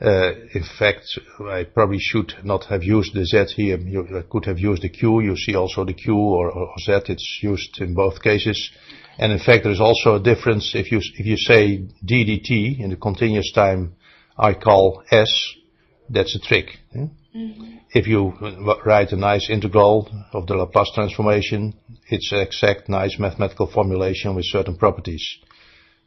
in 0.00 0.64
fact, 0.78 1.18
I 1.40 1.64
probably 1.64 1.98
should 1.98 2.34
not 2.42 2.64
have 2.66 2.82
used 2.82 3.14
the 3.14 3.24
Z 3.24 3.54
here. 3.54 3.78
You 3.78 4.18
I 4.18 4.22
could 4.22 4.46
have 4.46 4.58
used 4.58 4.82
the 4.82 4.88
Q. 4.88 5.20
You 5.20 5.36
see 5.36 5.54
also 5.54 5.84
the 5.84 5.92
Q 5.92 6.14
or, 6.14 6.50
or, 6.50 6.74
Z. 6.78 7.12
It's 7.12 7.40
used 7.42 7.80
in 7.80 7.94
both 7.94 8.22
cases. 8.22 8.70
And 9.18 9.32
in 9.32 9.38
fact, 9.38 9.64
there 9.64 9.72
is 9.72 9.80
also 9.80 10.14
a 10.14 10.22
difference 10.22 10.72
if 10.74 10.90
you 10.90 11.00
if 11.18 11.26
you 11.26 11.36
say 11.36 11.84
DDT 12.04 12.80
in 12.80 12.90
the 12.90 12.96
continuous 12.96 13.52
time, 13.52 13.94
I 14.38 14.54
call 14.54 15.02
S. 15.10 15.30
That's 16.08 16.34
a 16.34 16.40
trick. 16.40 16.78
Eh? 16.94 17.06
Mm-hmm. 17.36 17.76
If 17.92 18.06
you 18.06 18.32
write 18.84 19.12
a 19.12 19.16
nice 19.16 19.50
integral 19.50 20.08
of 20.32 20.46
the 20.46 20.54
Laplace 20.54 20.92
transformation, 20.94 21.74
it's 22.08 22.32
an 22.32 22.40
exact, 22.40 22.88
nice 22.88 23.18
mathematical 23.18 23.66
formulation 23.66 24.34
with 24.34 24.46
certain 24.46 24.76
properties. 24.76 25.38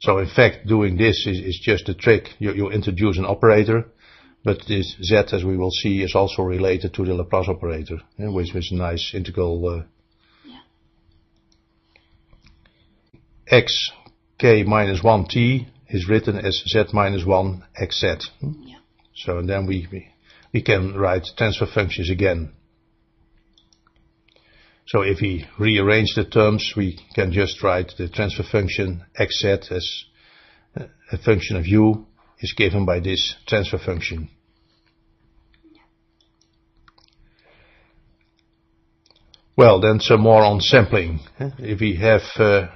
So 0.03 0.17
in 0.17 0.27
fact, 0.27 0.67
doing 0.67 0.98
this 0.98 1.25
is, 1.25 1.39
is 1.39 1.60
just 1.63 1.88
a 1.88 1.93
trick. 1.93 2.27
You, 2.38 2.53
you 2.53 2.69
introduce 2.69 3.17
an 3.17 3.24
operator, 3.24 3.86
but 4.43 4.57
this 4.67 4.98
z, 5.01 5.15
as 5.31 5.45
we 5.45 5.55
will 5.55 5.72
see, 5.72 6.03
is 6.03 6.13
also 6.13 6.41
related 6.41 6.93
to 6.95 7.05
the 7.05 7.13
Laplace 7.13 7.48
operator, 7.48 8.00
yeah, 8.17 8.27
which 8.27 8.53
is 8.53 8.69
a 8.74 8.75
nice 8.75 9.13
integral. 9.13 9.65
Uh, 9.65 9.83
yeah. 10.43 10.60
x 13.48 13.91
k 14.38 14.63
minus 14.63 15.00
1t 15.00 15.67
is 15.88 16.10
written 16.10 16.36
as 16.36 16.62
z 16.67 16.83
minus 16.91 17.25
1 17.25 17.63
xz. 17.81 18.25
Yeah. 18.41 18.75
So 19.15 19.41
then 19.41 19.65
we, 19.67 19.88
we, 19.89 20.10
we 20.53 20.62
can 20.63 20.95
write 20.95 21.27
transfer 21.38 21.65
functions 21.65 22.10
again. 22.10 22.51
So 24.85 25.01
if 25.01 25.21
we 25.21 25.45
rearrange 25.57 26.13
the 26.15 26.25
terms, 26.25 26.73
we 26.75 26.99
can 27.15 27.31
just 27.31 27.63
write 27.63 27.93
the 27.97 28.09
transfer 28.09 28.43
function 28.43 29.03
xz 29.19 29.71
as 29.71 30.03
a 31.11 31.17
function 31.17 31.55
of 31.55 31.65
u 31.65 32.05
is 32.39 32.53
given 32.53 32.85
by 32.85 32.99
this 32.99 33.35
transfer 33.47 33.77
function. 33.77 34.29
Well, 39.55 39.79
then 39.79 39.99
some 39.99 40.21
more 40.21 40.43
on 40.43 40.61
sampling. 40.61 41.19
If 41.39 41.79
we 41.79 41.95
have 41.97 42.21
uh, 42.37 42.67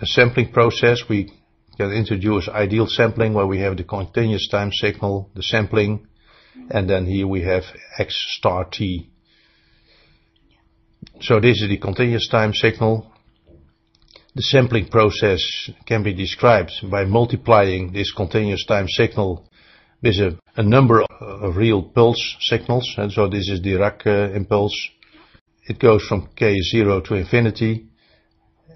a 0.00 0.06
sampling 0.06 0.50
process, 0.50 1.02
we 1.08 1.30
can 1.76 1.92
introduce 1.92 2.48
ideal 2.48 2.86
sampling 2.86 3.34
where 3.34 3.46
we 3.46 3.60
have 3.60 3.76
the 3.76 3.84
continuous 3.84 4.48
time 4.48 4.72
signal, 4.72 5.30
the 5.34 5.42
sampling, 5.42 6.06
and 6.70 6.88
then 6.88 7.04
here 7.04 7.26
we 7.26 7.42
have 7.42 7.64
x 7.98 8.16
star 8.38 8.64
t. 8.64 9.10
So 11.20 11.40
this 11.40 11.62
is 11.62 11.68
the 11.68 11.78
continuous 11.78 12.28
time 12.28 12.52
signal. 12.52 13.10
The 14.34 14.42
sampling 14.42 14.88
process 14.88 15.70
can 15.86 16.02
be 16.02 16.12
described 16.12 16.72
by 16.90 17.04
multiplying 17.06 17.92
this 17.92 18.12
continuous 18.12 18.66
time 18.66 18.86
signal 18.88 19.48
with 20.02 20.16
a, 20.16 20.38
a 20.56 20.62
number 20.62 21.02
of 21.02 21.56
real 21.56 21.82
pulse 21.82 22.36
signals. 22.40 22.94
And 22.98 23.10
so 23.10 23.28
this 23.28 23.48
is 23.48 23.60
Dirac 23.60 24.06
uh, 24.06 24.34
impulse. 24.34 24.76
It 25.68 25.78
goes 25.78 26.06
from 26.06 26.28
k0 26.36 27.04
to 27.06 27.14
infinity 27.14 27.88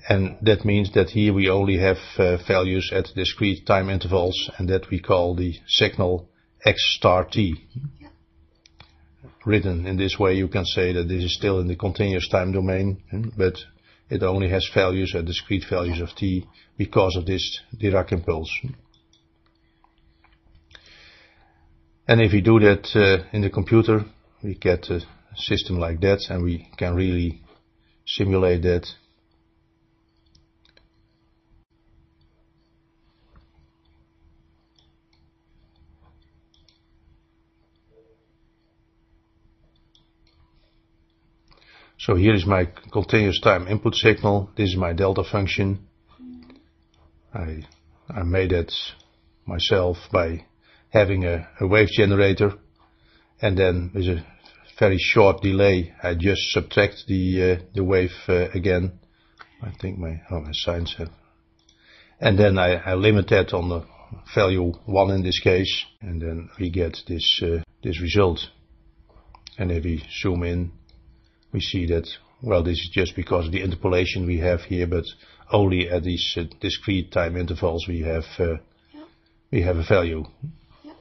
and 0.08 0.38
that 0.42 0.64
means 0.64 0.92
that 0.94 1.10
here 1.10 1.34
we 1.34 1.50
only 1.50 1.78
have 1.78 1.98
uh, 2.18 2.38
values 2.48 2.90
at 2.94 3.06
discrete 3.14 3.66
time 3.66 3.90
intervals 3.90 4.50
and 4.58 4.68
that 4.68 4.88
we 4.90 4.98
call 4.98 5.34
the 5.34 5.54
signal 5.66 6.28
x 6.64 6.78
star 6.96 7.24
t. 7.24 7.54
Written 9.50 9.84
in 9.84 9.96
this 9.96 10.16
way 10.16 10.34
you 10.34 10.46
can 10.46 10.64
say 10.64 10.92
that 10.92 11.08
this 11.08 11.24
is 11.24 11.34
still 11.34 11.58
in 11.58 11.66
the 11.66 11.74
continuous 11.74 12.28
time 12.28 12.52
domain 12.52 13.02
hmm, 13.10 13.30
but 13.36 13.56
it 14.08 14.22
only 14.22 14.48
has 14.48 14.70
values 14.72 15.12
at 15.16 15.24
discrete 15.24 15.64
values 15.68 16.00
of 16.00 16.10
t 16.14 16.46
because 16.78 17.16
of 17.16 17.26
this 17.26 17.58
Dirac 17.76 18.12
impulse. 18.12 18.48
And 22.06 22.20
if 22.20 22.32
we 22.32 22.40
do 22.42 22.60
that 22.60 22.86
uh, 22.94 23.24
in 23.32 23.42
the 23.42 23.50
computer 23.50 24.04
we 24.40 24.54
get 24.54 24.88
a 24.88 25.00
system 25.34 25.80
like 25.80 25.98
that 26.02 26.20
and 26.30 26.44
we 26.44 26.68
can 26.76 26.94
really 26.94 27.42
simulate 28.06 28.62
that 28.62 28.86
So 42.00 42.14
here 42.14 42.32
is 42.32 42.46
my 42.46 42.66
continuous 42.90 43.40
time 43.42 43.68
input 43.68 43.94
signal. 43.94 44.48
This 44.56 44.70
is 44.70 44.76
my 44.76 44.94
delta 44.94 45.22
function. 45.22 45.86
I, 47.34 47.66
I 48.08 48.22
made 48.22 48.52
it 48.52 48.72
myself 49.44 49.98
by 50.10 50.46
having 50.88 51.26
a, 51.26 51.46
a 51.60 51.66
wave 51.66 51.88
generator 51.88 52.54
and 53.42 53.58
then 53.58 53.90
with 53.94 54.06
a 54.06 54.24
very 54.78 54.96
short 54.98 55.42
delay 55.42 55.92
I 56.02 56.14
just 56.14 56.40
subtract 56.52 57.04
the 57.06 57.42
uh, 57.42 57.64
the 57.74 57.84
wave 57.84 58.16
uh, 58.28 58.48
again. 58.54 58.98
I 59.62 59.70
think 59.78 59.98
my 59.98 60.22
oh 60.30 60.40
my 60.40 60.52
signs 60.52 60.94
have 60.96 61.10
and 62.18 62.38
then 62.38 62.58
I, 62.58 62.76
I 62.76 62.94
limit 62.94 63.28
that 63.28 63.52
on 63.52 63.68
the 63.68 63.84
value 64.34 64.72
1 64.86 65.10
in 65.10 65.22
this 65.22 65.40
case 65.40 65.84
and 66.00 66.22
then 66.22 66.48
we 66.58 66.70
get 66.70 66.96
this 67.06 67.42
uh, 67.42 67.58
this 67.82 68.00
result 68.00 68.40
and 69.58 69.70
if 69.70 69.84
we 69.84 70.02
zoom 70.22 70.44
in 70.44 70.72
we 71.52 71.60
see 71.60 71.86
that, 71.86 72.08
well, 72.42 72.62
this 72.62 72.78
is 72.78 72.90
just 72.92 73.16
because 73.16 73.46
of 73.46 73.52
the 73.52 73.62
interpolation 73.62 74.26
we 74.26 74.38
have 74.38 74.60
here, 74.62 74.86
but 74.86 75.04
only 75.52 75.88
at 75.88 76.04
these 76.04 76.36
uh, 76.36 76.44
discrete 76.60 77.12
time 77.12 77.36
intervals 77.36 77.86
we 77.88 78.00
have 78.02 78.24
uh, 78.38 78.54
yeah. 78.94 79.04
we 79.50 79.62
have 79.62 79.76
a 79.76 79.84
value. 79.86 80.24
Yeah. 80.84 80.92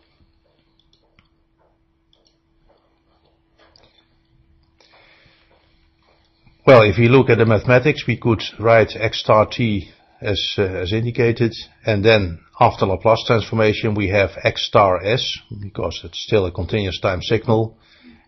Well, 6.65 6.84
if 6.84 6.98
we 6.98 7.08
look 7.08 7.29
at 7.29 7.38
the 7.38 7.46
mathematics, 7.46 8.06
we 8.08 8.18
could 8.18 8.41
write 8.60 8.96
x 8.96 9.20
star 9.20 9.48
t 9.48 9.91
as 10.22 10.56
uh, 10.58 10.63
as 10.63 10.91
indicated, 10.94 11.53
and 11.86 12.03
then 12.03 12.39
after 12.60 12.86
Laplace 12.86 13.24
transformation 13.25 13.96
we 13.96 14.10
have 14.10 14.32
x 14.44 14.65
star 14.68 15.01
s 15.03 15.38
because 15.62 16.01
it's 16.03 16.22
still 16.24 16.46
a 16.46 16.51
continuous 16.51 17.00
time 17.00 17.22
signal 17.22 17.77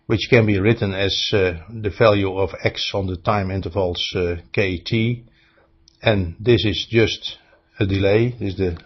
which 0.06 0.28
can 0.28 0.46
be 0.46 0.58
written 0.58 0.92
as 0.92 1.30
uh, 1.32 1.54
the 1.68 1.92
value 1.96 2.36
of 2.36 2.50
x 2.64 2.90
on 2.94 3.06
the 3.06 3.16
time 3.16 3.50
intervals 3.50 4.12
uh, 4.16 4.36
kt. 4.52 5.24
And 6.02 6.36
this 6.40 6.64
is 6.64 6.86
just 6.90 7.38
a 7.78 7.86
delay. 7.86 8.30
This 8.30 8.54
is 8.54 8.56
the 8.58 8.78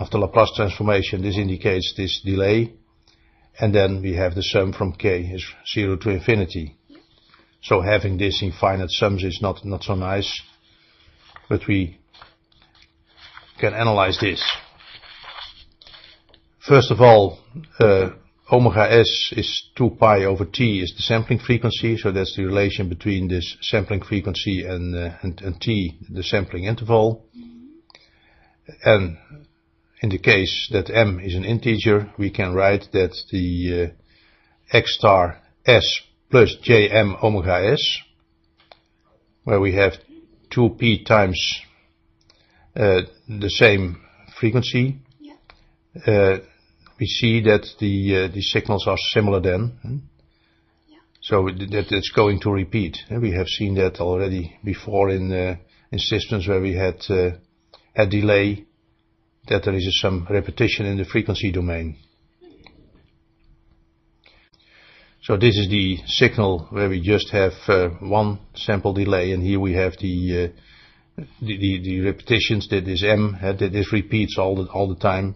after 0.00 0.18
Laplace 0.18 0.52
transformation 0.56 1.22
this 1.22 1.36
indicates 1.36 1.94
this 1.96 2.20
delay. 2.24 2.72
And 3.60 3.74
then 3.74 4.02
we 4.02 4.14
have 4.14 4.34
the 4.34 4.42
sum 4.42 4.72
from 4.72 4.92
k 4.92 5.20
is 5.20 5.44
0 5.74 5.96
to 5.96 6.10
infinity. 6.10 6.76
So 7.62 7.80
having 7.80 8.18
this 8.18 8.40
in 8.42 8.52
finite 8.52 8.90
sums 8.90 9.24
is 9.24 9.40
not 9.42 9.64
not 9.64 9.82
so 9.82 9.94
nice. 9.94 10.42
But 11.48 11.66
we 11.66 11.98
can 13.58 13.74
analyze 13.74 14.18
this. 14.20 14.42
First 16.60 16.90
of 16.90 17.00
all 17.00 17.38
uh, 17.80 18.10
omega 18.50 18.90
s 18.90 19.32
is 19.36 19.70
2 19.76 19.90
pi 19.90 20.24
over 20.24 20.44
t 20.44 20.80
is 20.80 20.94
the 20.96 21.02
sampling 21.02 21.38
frequency, 21.38 21.96
so 21.96 22.10
that's 22.10 22.34
the 22.36 22.44
relation 22.44 22.88
between 22.88 23.28
this 23.28 23.56
sampling 23.60 24.02
frequency 24.02 24.64
and, 24.64 24.94
uh, 24.94 25.10
and, 25.22 25.40
and 25.42 25.60
t, 25.60 25.98
the 26.08 26.22
sampling 26.22 26.64
interval. 26.64 27.24
And 28.84 29.18
in 30.00 30.08
the 30.10 30.18
case 30.18 30.68
that 30.72 30.90
m 30.90 31.20
is 31.20 31.34
an 31.34 31.44
integer, 31.44 32.10
we 32.18 32.30
can 32.30 32.54
write 32.54 32.88
that 32.92 33.14
the 33.30 33.92
uh, 33.92 34.76
x 34.76 34.94
star 34.96 35.40
s 35.66 36.00
plus 36.30 36.56
jm 36.62 37.22
omega 37.22 37.72
s, 37.72 37.98
where 39.44 39.60
we 39.60 39.74
have 39.74 39.94
2p 40.50 41.04
times 41.06 41.60
uh, 42.76 43.02
the 43.28 43.50
same 43.50 44.00
frequency, 44.38 44.98
yeah. 45.20 46.38
We 46.98 47.06
see 47.06 47.40
that 47.42 47.66
the 47.78 48.16
uh, 48.16 48.34
the 48.34 48.42
signals 48.42 48.86
are 48.86 48.96
similar 49.12 49.40
then. 49.40 50.08
So 51.20 51.44
that 51.44 51.86
it's 51.90 52.10
going 52.10 52.40
to 52.40 52.50
repeat. 52.50 52.96
We 53.10 53.32
have 53.32 53.48
seen 53.48 53.74
that 53.74 54.00
already 54.00 54.58
before 54.64 55.10
in 55.10 55.32
uh, 55.32 55.56
in 55.90 55.98
systems 55.98 56.46
where 56.46 56.60
we 56.60 56.74
had 56.74 57.02
uh, 57.10 57.30
a 57.96 58.06
delay, 58.06 58.66
that 59.48 59.64
there 59.64 59.74
is 59.74 59.98
some 60.00 60.26
repetition 60.30 60.86
in 60.86 60.96
the 60.96 61.04
frequency 61.04 61.50
domain. 61.52 61.96
So 65.22 65.36
this 65.36 65.58
is 65.58 65.68
the 65.68 65.98
signal 66.06 66.68
where 66.70 66.88
we 66.88 67.02
just 67.02 67.30
have 67.30 67.52
uh, 67.66 67.88
one 68.00 68.38
sample 68.54 68.94
delay, 68.94 69.32
and 69.32 69.42
here 69.42 69.60
we 69.60 69.74
have 69.74 69.92
the 70.00 70.52
uh, 70.54 71.22
the, 71.42 71.58
the, 71.58 71.80
the 71.82 72.00
repetitions 72.00 72.68
that 72.68 72.86
is 72.88 73.04
m 73.04 73.36
that 73.42 73.58
this 73.58 73.92
repeats 73.92 74.38
all 74.38 74.56
the 74.56 74.70
all 74.70 74.88
the 74.88 75.00
time. 75.00 75.34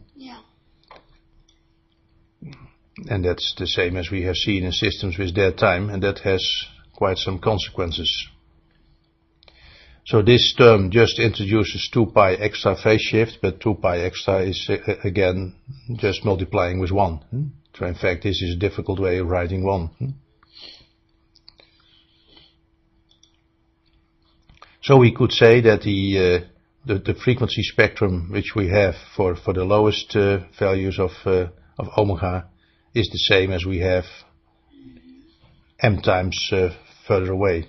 And 3.08 3.24
that's 3.24 3.54
the 3.56 3.66
same 3.66 3.96
as 3.96 4.10
we 4.10 4.22
have 4.24 4.36
seen 4.36 4.64
in 4.64 4.72
systems 4.72 5.16
with 5.18 5.34
dead 5.34 5.56
time, 5.56 5.88
and 5.88 6.02
that 6.02 6.18
has 6.20 6.66
quite 6.94 7.18
some 7.18 7.38
consequences. 7.38 8.28
So 10.04 10.20
this 10.20 10.54
term 10.58 10.90
just 10.90 11.18
introduces 11.18 11.88
2 11.92 12.06
pi 12.06 12.34
extra 12.34 12.76
phase 12.76 13.00
shift, 13.00 13.38
but 13.40 13.60
2 13.60 13.74
pi 13.74 13.98
extra 14.00 14.40
is 14.42 14.68
uh, 14.68 14.94
again 15.04 15.54
just 15.94 16.24
multiplying 16.24 16.80
with 16.80 16.90
1. 16.90 17.16
Hmm? 17.30 17.42
So 17.78 17.86
in 17.86 17.94
fact 17.94 18.24
this 18.24 18.42
is 18.42 18.56
a 18.56 18.58
difficult 18.58 18.98
way 18.98 19.18
of 19.18 19.28
writing 19.28 19.64
1. 19.64 19.86
Hmm? 19.86 20.06
So 24.82 24.96
we 24.96 25.14
could 25.14 25.30
say 25.30 25.60
that 25.60 25.82
the, 25.82 26.18
uh, 26.18 26.46
the, 26.84 26.98
the 26.98 27.14
frequency 27.14 27.62
spectrum 27.62 28.30
which 28.32 28.54
we 28.56 28.68
have 28.68 28.96
for 29.16 29.36
for 29.36 29.54
the 29.54 29.64
lowest 29.64 30.16
uh, 30.16 30.40
values 30.58 30.98
of 30.98 31.12
uh, 31.24 31.46
of 31.78 31.88
omega 31.96 32.48
is 32.94 33.08
the 33.08 33.18
same 33.18 33.52
as 33.52 33.64
we 33.64 33.78
have 33.78 34.04
m 35.80 36.00
times 36.00 36.50
uh, 36.52 36.70
further 37.06 37.32
away. 37.32 37.68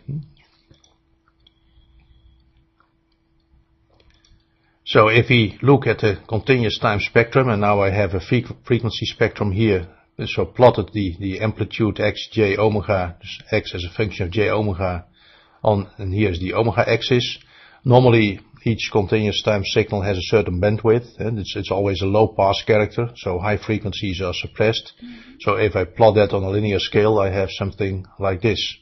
So 4.86 5.08
if 5.08 5.30
we 5.30 5.58
look 5.62 5.88
at 5.88 6.00
the 6.00 6.20
continuous 6.28 6.78
time 6.78 7.00
spectrum, 7.00 7.50
and 7.50 7.62
now 7.62 7.82
I 7.82 7.90
have 7.90 8.14
a 8.14 8.20
frequency 8.20 9.06
spectrum 9.06 9.52
here, 9.52 9.88
so 10.26 10.46
plotted 10.46 10.92
the, 10.94 11.16
the 11.20 11.40
amplitude 11.40 12.00
x 12.00 12.30
j 12.32 12.58
omega, 12.58 13.18
x 13.52 13.74
as 13.74 13.86
a 13.86 13.96
function 13.96 14.28
of 14.28 14.32
j 14.32 14.50
omega, 14.50 15.06
on, 15.64 15.90
and 15.98 16.14
here's 16.14 16.40
the 16.40 16.54
omega 16.54 16.88
axis. 16.88 17.40
Normally 17.86 18.40
each 18.66 18.90
continuous 18.92 19.42
time 19.44 19.64
signal 19.66 20.02
has 20.02 20.18
a 20.18 20.22
certain 20.22 20.60
bandwidth 20.62 21.20
and 21.20 21.40
it's, 21.40 21.56
it's 21.56 21.72
always 21.72 22.02
a 22.02 22.06
low 22.06 22.28
pass 22.28 22.64
character 22.66 23.10
so 23.16 23.40
high 23.40 23.58
frequencies 23.58 24.22
are 24.22 24.34
suppressed. 24.34 24.94
Mm 25.02 25.08
-hmm. 25.08 25.42
so 25.42 25.58
if 25.58 25.76
I 25.76 25.84
plot 25.86 26.16
that 26.16 26.34
on 26.34 26.44
a 26.44 26.50
linear 26.50 26.80
scale 26.80 27.20
I 27.28 27.30
have 27.32 27.50
something 27.52 28.06
like 28.20 28.42
this. 28.42 28.78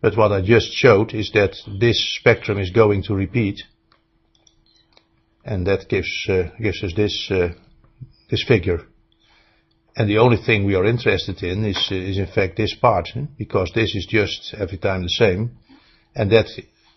But 0.00 0.16
what 0.16 0.32
I 0.32 0.52
just 0.54 0.72
showed 0.72 1.14
is 1.14 1.30
that 1.30 1.52
this 1.80 2.16
spectrum 2.18 2.58
is 2.58 2.70
going 2.70 3.04
to 3.04 3.16
repeat 3.16 3.64
and 5.44 5.66
that 5.66 5.88
gives 5.88 6.26
uh, 6.28 6.50
gives 6.58 6.82
us 6.82 6.94
this 6.94 7.30
uh, 7.30 7.48
this 8.28 8.44
figure. 8.44 8.80
And 9.96 10.08
the 10.08 10.18
only 10.18 10.38
thing 10.44 10.66
we 10.66 10.76
are 10.76 10.88
interested 10.88 11.42
in 11.42 11.64
is 11.64 11.90
is 11.90 12.18
in 12.18 12.26
fact 12.26 12.56
this 12.56 12.74
part 12.74 13.08
because 13.38 13.70
this 13.72 13.94
is 13.94 14.06
just 14.06 14.54
every 14.54 14.78
time 14.78 15.02
the 15.02 15.08
same 15.08 15.50
and 16.14 16.30
that 16.30 16.46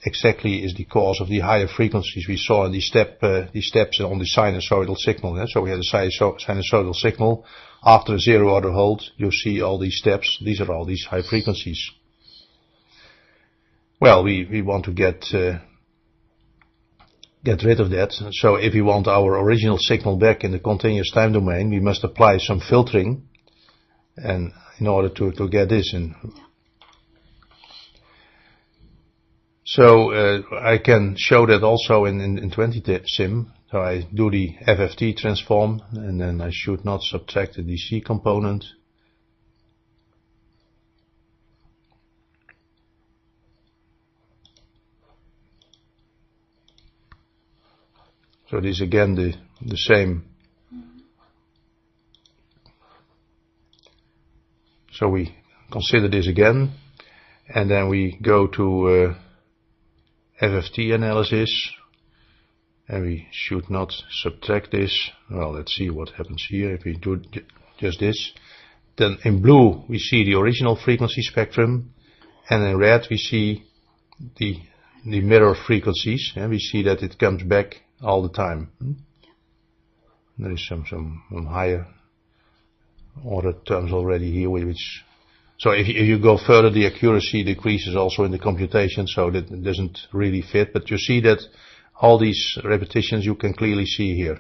exactly 0.07 0.63
is 0.63 0.73
the 0.73 0.85
cause 0.85 1.19
of 1.21 1.27
the 1.27 1.39
higher 1.39 1.67
frequencies 1.67 2.27
we 2.27 2.37
saw 2.37 2.65
in 2.65 2.71
the 2.71 2.81
step, 2.81 3.19
uh, 3.21 3.45
the 3.53 3.61
steps 3.61 3.99
on 3.99 4.17
the 4.19 4.25
sinusoidal 4.25 4.97
signal. 4.97 5.45
So 5.47 5.61
we 5.61 5.69
had 5.69 5.79
a 5.79 5.83
sinusoidal 5.83 6.95
signal. 6.95 7.45
After 7.83 8.15
a 8.15 8.19
zero 8.19 8.53
order 8.53 8.71
hold, 8.71 9.03
you 9.17 9.31
see 9.31 9.61
all 9.61 9.77
these 9.77 9.97
steps. 9.97 10.41
These 10.43 10.61
are 10.61 10.71
all 10.73 10.85
these 10.85 11.05
high 11.05 11.21
frequencies. 11.21 11.91
Well, 13.99 14.23
we, 14.23 14.47
we 14.49 14.61
want 14.61 14.85
to 14.85 14.91
get, 14.91 15.25
uh, 15.33 15.59
get 17.43 17.63
rid 17.63 17.79
of 17.79 17.89
that. 17.91 18.11
So 18.31 18.55
if 18.55 18.73
we 18.73 18.81
want 18.81 19.07
our 19.07 19.39
original 19.39 19.77
signal 19.77 20.17
back 20.17 20.43
in 20.43 20.51
the 20.51 20.59
continuous 20.59 21.11
time 21.11 21.33
domain, 21.33 21.69
we 21.69 21.79
must 21.79 22.03
apply 22.03 22.37
some 22.37 22.59
filtering 22.59 23.27
and 24.15 24.53
in 24.79 24.87
order 24.87 25.09
to, 25.09 25.31
to 25.31 25.49
get 25.49 25.69
this 25.69 25.93
in. 25.93 26.15
So 29.56 29.56
uh, 29.56 29.56
I 29.75 30.77
can 30.77 31.15
show 31.17 31.45
that 31.45 31.61
also 31.61 32.05
in, 32.05 32.21
in, 32.21 32.37
in 32.37 32.51
20-sim. 32.51 33.51
So 33.69 33.81
I 33.81 34.07
do 34.13 34.31
the 34.31 34.55
FFT 34.65 35.17
transform 35.17 35.81
and 35.91 36.21
then 36.21 36.39
I 36.39 36.51
should 36.53 36.85
not 36.85 37.01
subtract 37.03 37.57
the 37.57 37.63
DC 37.63 38.05
component. 38.05 38.63
So 48.49 48.61
this 48.61 48.79
again 48.79 49.15
the, 49.15 49.33
the 49.61 49.75
same. 49.75 50.23
So 54.93 55.09
we 55.09 55.35
consider 55.69 56.07
this 56.07 56.27
again 56.27 56.71
and 57.53 57.69
then 57.69 57.89
we 57.89 58.17
go 58.21 58.47
to 58.47 58.87
uh, 58.87 59.15
FFT 60.41 60.93
analysis 60.93 61.71
and 62.87 63.03
we 63.03 63.27
should 63.31 63.69
not 63.69 63.91
subtract 64.21 64.71
this. 64.71 65.09
Well, 65.29 65.53
let's 65.53 65.75
see 65.75 65.89
what 65.89 66.09
happens 66.09 66.45
here 66.49 66.73
if 66.73 66.85
we 66.85 66.95
do 66.95 67.21
just 67.79 67.99
this. 67.99 68.31
Then 68.97 69.17
in 69.23 69.41
blue 69.41 69.83
we 69.87 69.99
see 69.99 70.23
the 70.23 70.37
original 70.37 70.75
frequency 70.75 71.21
spectrum 71.21 71.93
and 72.49 72.63
in 72.63 72.77
red 72.77 73.07
we 73.09 73.17
see 73.17 73.63
the 74.37 74.57
the 75.05 75.21
mirror 75.21 75.55
frequencies 75.55 76.33
and 76.35 76.49
we 76.49 76.59
see 76.59 76.83
that 76.83 77.01
it 77.01 77.17
comes 77.17 77.43
back 77.43 77.75
all 78.01 78.21
the 78.21 78.29
time. 78.29 78.71
Hmm? 78.79 78.93
There 80.37 80.51
is 80.51 80.67
some, 80.67 80.85
some, 80.87 81.23
some 81.31 81.45
higher 81.45 81.87
order 83.23 83.53
terms 83.53 83.91
already 83.91 84.31
here 84.31 84.49
which 84.49 85.03
so 85.59 85.71
if 85.71 85.87
you, 85.87 85.95
if 85.95 86.07
you 86.07 86.19
go 86.19 86.37
further, 86.37 86.69
the 86.69 86.85
accuracy 86.85 87.43
decreases 87.43 87.95
also 87.95 88.23
in 88.23 88.31
the 88.31 88.39
computation, 88.39 89.07
so 89.07 89.31
that 89.31 89.63
doesn't 89.63 89.97
really 90.13 90.41
fit. 90.41 90.73
But 90.73 90.89
you 90.91 90.97
see 90.97 91.19
that 91.21 91.39
all 91.99 92.19
these 92.19 92.57
repetitions 92.63 93.25
you 93.25 93.35
can 93.35 93.53
clearly 93.53 93.85
see 93.85 94.15
here. 94.15 94.39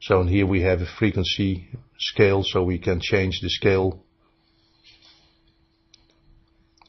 So 0.00 0.22
here 0.22 0.46
we 0.46 0.62
have 0.62 0.80
a 0.80 0.86
frequency 0.98 1.68
scale, 1.98 2.44
so 2.44 2.62
we 2.62 2.78
can 2.78 3.00
change 3.00 3.40
the 3.40 3.50
scale 3.50 4.04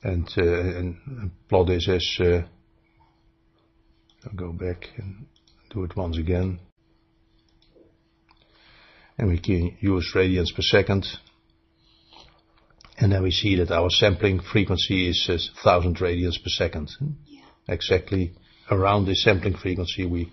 and, 0.03 0.27
uh, 0.37 0.43
and 0.43 1.31
plot 1.49 1.67
this 1.67 1.89
as. 1.89 2.17
Uh, 2.19 2.41
go 4.35 4.51
back 4.51 4.87
and 4.97 5.25
do 5.69 5.83
it 5.83 5.95
once 5.95 6.17
again. 6.17 6.59
And 9.17 9.29
we 9.29 9.39
can 9.39 9.77
use 9.79 10.11
radians 10.13 10.53
per 10.55 10.61
second 10.61 11.05
and 12.97 13.11
then 13.11 13.21
we 13.23 13.31
see 13.31 13.55
that 13.55 13.71
our 13.71 13.89
sampling 13.89 14.39
frequency 14.39 15.07
is 15.07 15.25
1000 15.27 15.97
radians 15.97 16.41
per 16.43 16.49
second. 16.49 16.89
Hmm? 16.97 17.11
Yeah. 17.27 17.41
Exactly 17.67 18.33
around 18.69 19.05
this 19.05 19.23
sampling 19.23 19.55
frequency 19.55 20.05
we 20.05 20.31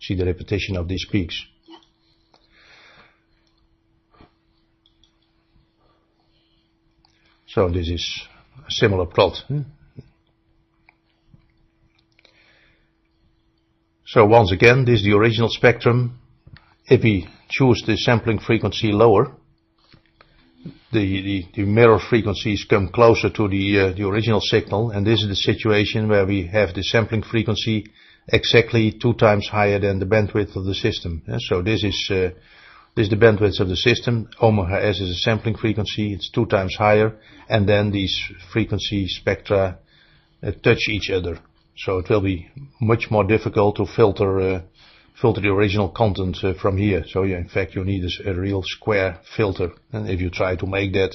see 0.00 0.14
the 0.14 0.24
repetition 0.24 0.76
of 0.76 0.88
these 0.88 1.06
peaks. 1.10 1.44
Yeah. 1.68 1.76
So 7.46 7.68
this 7.68 7.88
is 7.88 8.22
a 8.66 8.70
similar 8.70 9.06
plot. 9.06 9.36
Hmm? 9.48 9.62
So 14.06 14.24
once 14.24 14.52
again, 14.52 14.84
this 14.84 15.00
is 15.00 15.04
the 15.04 15.12
original 15.12 15.48
spectrum. 15.50 16.18
If 16.86 17.02
we 17.02 17.28
choose 17.50 17.82
the 17.86 17.96
sampling 17.96 18.38
frequency 18.38 18.92
lower, 18.92 19.36
the, 20.96 21.22
the, 21.22 21.46
the 21.54 21.64
mirror 21.64 21.98
frequencies 21.98 22.66
come 22.68 22.88
closer 22.88 23.28
to 23.30 23.48
the, 23.48 23.80
uh, 23.80 23.92
the 23.92 24.06
original 24.06 24.40
signal, 24.40 24.90
and 24.90 25.06
this 25.06 25.20
is 25.22 25.28
the 25.28 25.36
situation 25.36 26.08
where 26.08 26.26
we 26.26 26.46
have 26.46 26.74
the 26.74 26.82
sampling 26.82 27.22
frequency 27.22 27.86
exactly 28.28 28.92
two 28.92 29.14
times 29.14 29.46
higher 29.48 29.78
than 29.78 29.98
the 29.98 30.06
bandwidth 30.06 30.56
of 30.56 30.64
the 30.64 30.74
system. 30.74 31.22
Yeah, 31.28 31.36
so 31.38 31.62
this 31.62 31.84
is 31.84 32.08
uh, 32.10 32.30
this 32.94 33.04
is 33.04 33.10
the 33.10 33.16
bandwidth 33.16 33.60
of 33.60 33.68
the 33.68 33.76
system. 33.76 34.28
Omega 34.40 34.84
s 34.84 35.00
is 35.00 35.10
a 35.10 35.14
sampling 35.14 35.56
frequency; 35.56 36.14
it's 36.14 36.30
two 36.30 36.46
times 36.46 36.74
higher, 36.76 37.18
and 37.48 37.68
then 37.68 37.92
these 37.92 38.18
frequency 38.52 39.06
spectra 39.06 39.78
uh, 40.42 40.50
touch 40.62 40.88
each 40.88 41.10
other. 41.10 41.38
So 41.76 41.98
it 41.98 42.08
will 42.08 42.22
be 42.22 42.48
much 42.80 43.10
more 43.10 43.24
difficult 43.24 43.76
to 43.76 43.86
filter 43.86 44.40
uh, 44.40 44.62
filter 45.20 45.40
the 45.40 45.48
original 45.48 45.88
content 45.88 46.36
uh, 46.42 46.54
from 46.54 46.76
here. 46.76 47.04
So 47.08 47.22
in 47.22 47.48
fact, 47.48 47.74
you 47.74 47.84
need 47.84 48.04
a, 48.04 48.30
a, 48.30 48.34
real 48.34 48.62
square 48.62 49.20
filter. 49.36 49.70
And 49.92 50.08
if 50.10 50.20
you 50.20 50.30
try 50.30 50.56
to 50.56 50.66
make 50.66 50.92
that, 50.92 51.14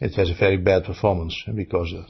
it 0.00 0.14
has 0.14 0.30
a 0.30 0.34
very 0.34 0.56
bad 0.56 0.84
performance 0.84 1.44
because 1.54 1.94
uh, 1.96 2.04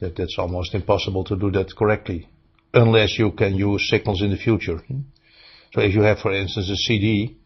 that, 0.00 0.16
that's 0.16 0.36
almost 0.38 0.74
impossible 0.74 1.24
to 1.24 1.36
do 1.36 1.50
that 1.52 1.74
correctly. 1.76 2.28
Unless 2.74 3.18
you 3.18 3.32
can 3.32 3.54
use 3.54 3.88
signals 3.88 4.22
in 4.22 4.30
the 4.30 4.36
future. 4.36 4.80
So 5.72 5.80
if 5.80 5.94
you 5.94 6.02
have, 6.02 6.18
for 6.18 6.32
instance, 6.34 6.68
a 6.70 6.76
CD, 6.76 7.36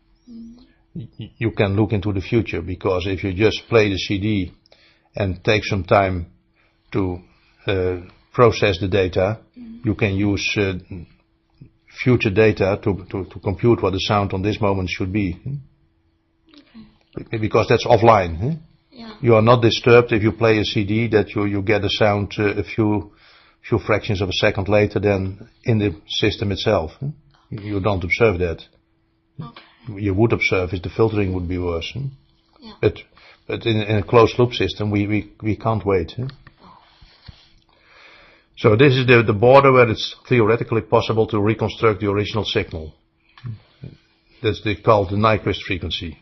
you 0.95 1.53
can 1.53 1.77
look 1.77 1.93
into 1.93 2.13
the 2.13 2.21
future 2.21 2.61
because 2.61 3.07
if 3.07 3.25
you 3.25 3.33
just 3.33 3.63
play 3.69 3.89
the 3.89 3.99
CD 3.99 4.53
and 5.15 5.43
take 5.45 5.65
some 5.65 5.85
time 5.85 6.27
to 6.93 7.19
uh, 7.67 7.97
process 8.33 8.79
the 8.81 8.89
data, 8.89 9.41
you 9.85 9.95
can 9.95 10.15
use 10.15 10.55
uh, 10.57 10.75
future 12.03 12.31
data 12.31 12.79
to, 12.83 13.05
to, 13.11 13.25
to 13.25 13.41
compute 13.41 13.83
what 13.83 13.93
the 13.93 14.01
sound 14.01 14.33
on 14.33 14.43
this 14.43 14.61
moment 14.61 14.89
should 14.91 15.13
be. 15.13 15.33
Hmm? 15.33 15.55
Okay. 17.21 17.39
Because 17.39 17.67
that's 17.69 17.87
offline. 17.87 18.39
Hmm? 18.39 18.51
Yeah. 18.91 19.15
You 19.21 19.35
are 19.35 19.43
not 19.43 19.63
disturbed 19.63 20.13
if 20.13 20.23
you 20.23 20.33
play 20.33 20.59
a 20.59 20.65
CD 20.65 21.09
that 21.09 21.35
you, 21.35 21.45
you 21.45 21.63
get 21.63 21.85
a 21.85 21.91
sound 21.91 22.33
uh, 22.39 22.55
a 22.55 22.65
few 22.65 23.13
few 23.69 23.79
fractions 23.79 24.21
of 24.21 24.29
a 24.29 24.33
second 24.33 24.69
later 24.69 24.99
than 24.99 25.49
in 25.65 25.79
the 25.79 25.95
system 26.09 26.51
itself. 26.53 26.93
Hmm? 26.99 27.11
You 27.51 27.81
don't 27.81 28.03
observe 28.03 28.39
that. 28.39 28.63
Okay. 29.41 29.63
You 29.97 30.15
would 30.15 30.33
observe 30.33 30.71
if 30.73 30.83
the 30.83 30.91
filtering 30.91 31.35
would 31.35 31.49
be 31.49 31.59
worse. 31.59 31.93
Yeah. 32.61 32.73
But 32.81 32.99
but 33.47 33.67
in, 33.67 33.83
in 33.83 33.97
a 33.97 34.03
closed 34.03 34.39
loop 34.39 34.55
system 34.55 34.91
we, 34.91 35.07
we, 35.07 35.33
we 35.43 35.57
can't 35.57 35.85
wait. 35.85 36.13
So 38.57 38.77
this 38.77 38.95
is 38.97 39.07
the, 39.07 39.23
the 39.27 39.33
border 39.33 39.73
where 39.73 39.89
it's 39.89 40.15
theoretically 40.29 40.83
possible 40.83 41.27
to 41.29 41.41
reconstruct 41.41 42.01
the 42.01 42.11
original 42.11 42.45
signal. 42.45 42.95
That's 44.43 44.63
the, 44.63 44.77
called 44.77 45.11
the 45.11 45.17
Nyquist 45.17 45.63
frequency. 45.67 46.19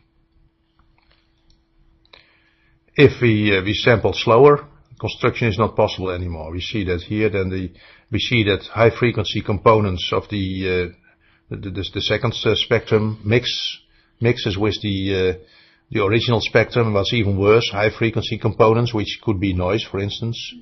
If 2.95 3.21
we, 3.23 3.57
uh, 3.57 3.63
we 3.63 3.73
sample 3.73 4.13
slower, 4.13 4.67
construction 5.01 5.49
is 5.49 5.59
not 5.59 5.75
possible 5.75 6.11
anymore. 6.11 6.53
We 6.53 6.61
see 6.61 6.85
that 6.85 7.01
here, 7.01 7.31
then 7.31 7.49
the, 7.49 7.73
we 8.11 8.19
see 8.19 8.45
that 8.45 8.63
high 8.65 8.91
frequency 8.91 9.41
components 9.41 10.11
of 10.13 10.29
the, 10.29 10.93
uh, 10.93 11.55
the, 11.55 11.71
the, 11.71 11.85
the, 11.95 12.03
second 12.03 12.35
uh, 12.45 12.55
spectrum 12.55 13.21
mix, 13.25 13.79
mixes 14.21 14.59
with 14.59 14.81
the, 14.83 15.15
uh, 15.15 15.45
the 15.91 16.05
original 16.05 16.41
spectrum 16.41 16.93
was 16.93 17.13
even 17.13 17.39
worse, 17.39 17.71
high 17.71 17.91
frequency 17.91 18.39
components, 18.39 18.93
which 18.93 19.19
could 19.23 19.41
be 19.41 19.55
noise, 19.55 19.83
for 19.83 19.99
instance 19.99 20.53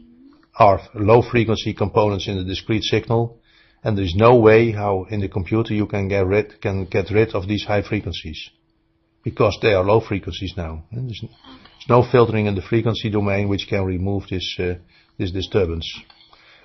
are 0.59 0.81
low 0.95 1.23
frequency 1.23 1.73
components 1.73 2.27
in 2.27 2.37
the 2.37 2.45
discrete 2.45 2.83
signal 2.83 3.39
and 3.85 3.97
there 3.97 4.05
is 4.05 4.15
no 4.17 4.37
way 4.37 4.73
how 4.73 5.07
in 5.09 5.21
the 5.21 5.29
computer 5.29 5.73
you 5.73 5.87
can 5.87 6.09
get 6.09 6.27
rid, 6.27 6.61
can 6.61 6.85
get 6.85 7.11
rid 7.11 7.35
of 7.35 7.47
these 7.47 7.65
high 7.65 7.83
frequencies 7.83 8.51
because 9.23 9.57
they 9.63 9.73
are 9.73 9.85
low 9.85 10.01
frequencies 10.01 10.55
now. 10.57 10.85
There's, 10.91 11.21
there's 11.23 11.89
no 11.89 12.05
filtering 12.11 12.47
in 12.47 12.57
the 12.57 12.63
frequency 12.63 13.09
domain 13.09 13.49
which 13.49 13.67
can 13.69 13.85
remove 13.85 14.25
this, 14.29 14.57
uh, 14.59 14.75
this 15.17 15.31
disturbance. 15.31 15.89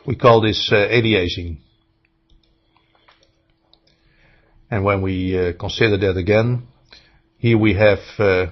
We 0.08 0.16
call 0.16 0.42
this 0.42 0.70
uh, 0.72 0.76
aliasing. 0.76 1.60
And 4.72 4.84
when 4.84 5.04
we 5.04 5.38
uh, 5.38 5.54
consider 5.54 5.98
that 5.98 6.18
again, 6.18 6.68
here 7.38 7.60
we 7.60 7.76
have 7.76 8.00
uh, 8.18 8.48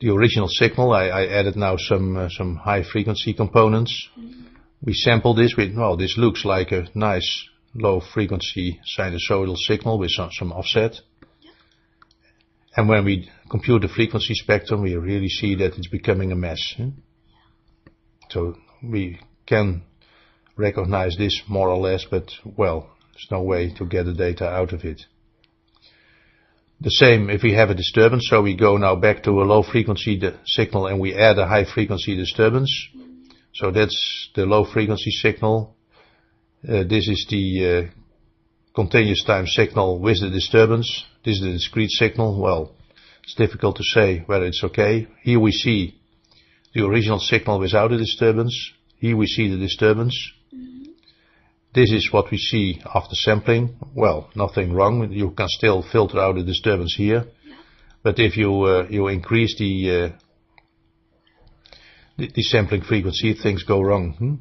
the 0.00 0.10
original 0.10 0.48
signal. 0.48 0.92
I, 0.92 1.08
I 1.08 1.26
added 1.26 1.56
now 1.56 1.76
some 1.76 2.16
uh, 2.16 2.28
some 2.30 2.56
high 2.56 2.84
frequency 2.84 3.34
components. 3.34 4.08
Mm 4.16 4.28
-hmm 4.28 4.45
we 4.82 4.92
sample 4.92 5.34
this 5.34 5.54
with, 5.56 5.76
well, 5.76 5.96
this 5.96 6.16
looks 6.16 6.44
like 6.44 6.72
a 6.72 6.86
nice 6.94 7.48
low 7.74 8.00
frequency 8.00 8.80
sinusoidal 8.98 9.56
signal 9.56 9.98
with 9.98 10.10
some, 10.10 10.30
some 10.32 10.52
offset. 10.52 10.92
And 12.76 12.88
when 12.88 13.04
we 13.04 13.30
compute 13.50 13.82
the 13.82 13.88
frequency 13.88 14.34
spectrum, 14.34 14.82
we 14.82 14.94
really 14.96 15.28
see 15.28 15.54
that 15.56 15.76
it's 15.76 15.88
becoming 15.88 16.30
a 16.30 16.36
mess. 16.36 16.74
Hmm? 16.76 16.90
So 18.30 18.56
we 18.82 19.20
can 19.46 19.82
recognize 20.56 21.16
this 21.16 21.42
more 21.48 21.68
or 21.70 21.78
less, 21.78 22.04
but 22.10 22.30
well, 22.44 22.90
there's 23.12 23.28
no 23.30 23.42
way 23.42 23.72
to 23.74 23.86
get 23.86 24.04
the 24.04 24.12
data 24.12 24.46
out 24.46 24.72
of 24.72 24.84
it. 24.84 25.02
The 26.80 26.90
same 26.90 27.30
if 27.30 27.42
we 27.42 27.54
have 27.54 27.70
a 27.70 27.74
disturbance, 27.74 28.26
so 28.28 28.42
we 28.42 28.54
go 28.54 28.76
now 28.76 28.96
back 28.96 29.22
to 29.22 29.30
a 29.30 29.44
low 29.44 29.62
frequency 29.62 30.20
signal 30.44 30.86
and 30.86 31.00
we 31.00 31.14
add 31.14 31.38
a 31.38 31.46
high 31.46 31.64
frequency 31.64 32.16
disturbance. 32.16 32.88
Mm-hmm. 32.94 33.05
So 33.56 33.70
that's 33.70 34.28
the 34.34 34.44
low 34.44 34.64
frequency 34.70 35.10
signal. 35.10 35.74
Uh, 36.62 36.84
this 36.84 37.08
is 37.08 37.26
the 37.30 37.88
uh, 37.88 37.90
continuous 38.74 39.24
time 39.24 39.46
signal 39.46 39.98
with 39.98 40.20
the 40.20 40.28
disturbance. 40.28 41.04
This 41.24 41.36
is 41.36 41.42
the 41.42 41.52
discrete 41.52 41.90
signal. 41.90 42.38
Well, 42.38 42.74
it's 43.22 43.34
difficult 43.34 43.76
to 43.76 43.82
say 43.82 44.24
whether 44.26 44.44
it's 44.44 44.62
okay. 44.62 45.08
Here 45.22 45.40
we 45.40 45.52
see 45.52 45.98
the 46.74 46.84
original 46.84 47.18
signal 47.18 47.58
without 47.58 47.92
a 47.92 47.96
disturbance. 47.96 48.72
Here 48.98 49.16
we 49.16 49.26
see 49.26 49.48
the 49.48 49.56
disturbance. 49.56 50.14
This 51.74 51.92
is 51.92 52.12
what 52.12 52.30
we 52.30 52.36
see 52.36 52.82
after 52.94 53.14
sampling. 53.14 53.76
Well, 53.94 54.28
nothing 54.34 54.74
wrong. 54.74 55.10
You 55.12 55.30
can 55.30 55.48
still 55.48 55.82
filter 55.82 56.20
out 56.20 56.34
the 56.34 56.42
disturbance 56.42 56.94
here. 56.94 57.24
But 58.02 58.18
if 58.18 58.36
you 58.36 58.52
uh, 58.64 58.86
you 58.90 59.08
increase 59.08 59.56
the, 59.58 59.90
uh, 59.90 60.25
the, 62.16 62.42
sampling 62.42 62.82
frequency, 62.82 63.34
things 63.34 63.62
go 63.62 63.80
wrong. 63.82 64.12
Hmm? 64.12 64.34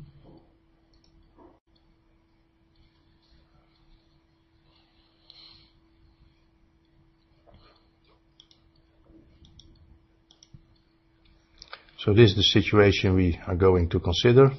So 11.99 12.13
this 12.13 12.31
is 12.31 12.35
the 12.35 12.43
situation 12.43 13.15
we 13.15 13.39
are 13.47 13.55
going 13.55 13.89
to 13.89 13.99
consider. 13.99 14.51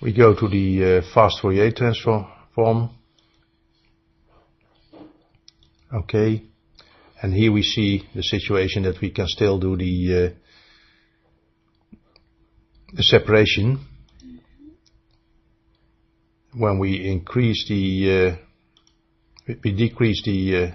We 0.00 0.12
go 0.12 0.34
to 0.34 0.48
the 0.48 0.98
uh, 0.98 1.02
fast 1.12 1.40
Fourier 1.40 1.72
transform. 1.72 2.90
Okay. 5.92 6.53
And 7.24 7.32
here 7.32 7.50
we 7.50 7.62
see 7.62 8.06
the 8.14 8.22
situation 8.22 8.82
that 8.82 9.00
we 9.00 9.08
can 9.10 9.26
still 9.28 9.58
do 9.58 9.78
the, 9.78 10.34
uh, 10.34 11.96
the 12.92 13.02
separation. 13.02 13.82
When 16.52 16.78
we 16.78 17.08
increase 17.10 17.66
the, 17.66 18.36
uh, 19.48 19.54
we 19.64 19.72
decrease 19.72 20.22
the, 20.22 20.64
uh, 20.64 20.70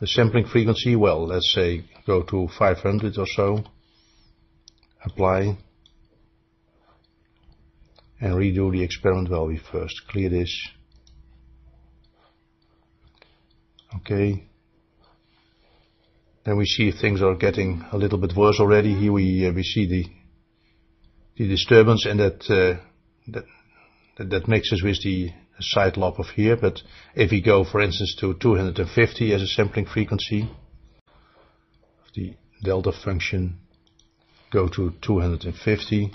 the 0.00 0.06
sampling 0.06 0.46
frequency, 0.46 0.96
well, 0.96 1.26
let's 1.26 1.52
say 1.54 1.84
go 2.06 2.22
to 2.22 2.48
500 2.58 3.18
or 3.18 3.26
so, 3.26 3.62
apply 5.04 5.58
and 8.18 8.32
redo 8.32 8.72
the 8.72 8.82
experiment. 8.82 9.28
Well 9.28 9.48
we 9.48 9.58
first 9.58 10.08
clear 10.08 10.30
this. 10.30 10.68
Okay 13.96 14.46
then 16.46 16.56
we 16.56 16.64
see 16.64 16.92
things 16.92 17.20
are 17.22 17.34
getting 17.34 17.84
a 17.90 17.98
little 17.98 18.18
bit 18.18 18.36
worse 18.36 18.60
already. 18.60 18.94
Here 18.94 19.12
we 19.12 19.46
uh, 19.46 19.52
we 19.52 19.64
see 19.64 19.86
the 19.86 20.04
the 21.36 21.48
disturbance 21.48 22.06
and 22.06 22.20
that 22.20 22.48
uh, 22.48 22.80
that, 24.16 24.30
that 24.30 24.48
mixes 24.48 24.82
with 24.82 25.02
the 25.02 25.32
side 25.58 25.96
lobe 25.96 26.20
of 26.20 26.28
here. 26.28 26.56
But 26.56 26.80
if 27.16 27.32
we 27.32 27.42
go 27.42 27.64
for 27.64 27.80
instance 27.80 28.16
to 28.20 28.34
250 28.34 29.34
as 29.34 29.42
a 29.42 29.46
sampling 29.46 29.86
frequency 29.86 30.48
the 32.14 32.34
delta 32.62 32.92
function 32.92 33.58
go 34.52 34.68
to 34.68 34.94
250 35.02 36.12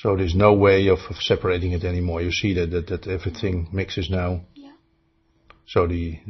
So 0.00 0.16
there's 0.16 0.36
no 0.36 0.54
way 0.54 0.86
of, 0.88 1.00
of 1.10 1.16
separating 1.16 1.72
it 1.72 1.82
anymore. 1.82 2.22
You 2.22 2.30
see 2.30 2.54
that, 2.54 2.70
that, 2.70 2.86
that 2.86 3.08
everything 3.08 3.68
mixes 3.72 4.08
now. 4.08 4.42
Yeah. 4.54 4.70
So 5.66 5.88
the, 5.88 6.20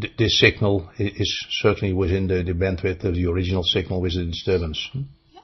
th 0.00 0.16
this 0.16 0.38
signal 0.38 0.88
is 0.98 1.46
certainly 1.50 1.92
within 1.92 2.28
the, 2.28 2.44
the 2.44 2.52
bandwidth 2.52 3.02
of 3.02 3.16
the 3.16 3.26
original 3.26 3.64
signal 3.64 4.00
with 4.00 4.14
the 4.14 4.24
disturbance. 4.24 4.88
Yeah. 4.94 5.40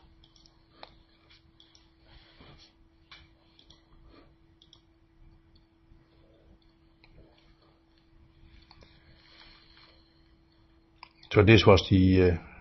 So 11.32 11.42
this 11.42 11.66
was 11.66 11.84
the 11.90 12.22
uh, 12.22 12.53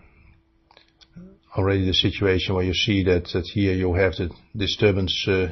already 1.55 1.85
the 1.85 1.93
situation 1.93 2.55
where 2.55 2.63
you 2.63 2.73
see 2.73 3.03
that, 3.03 3.27
here 3.53 3.73
you 3.73 3.93
have 3.93 4.13
the 4.13 4.29
disturbance 4.55 5.27
uh, 5.27 5.49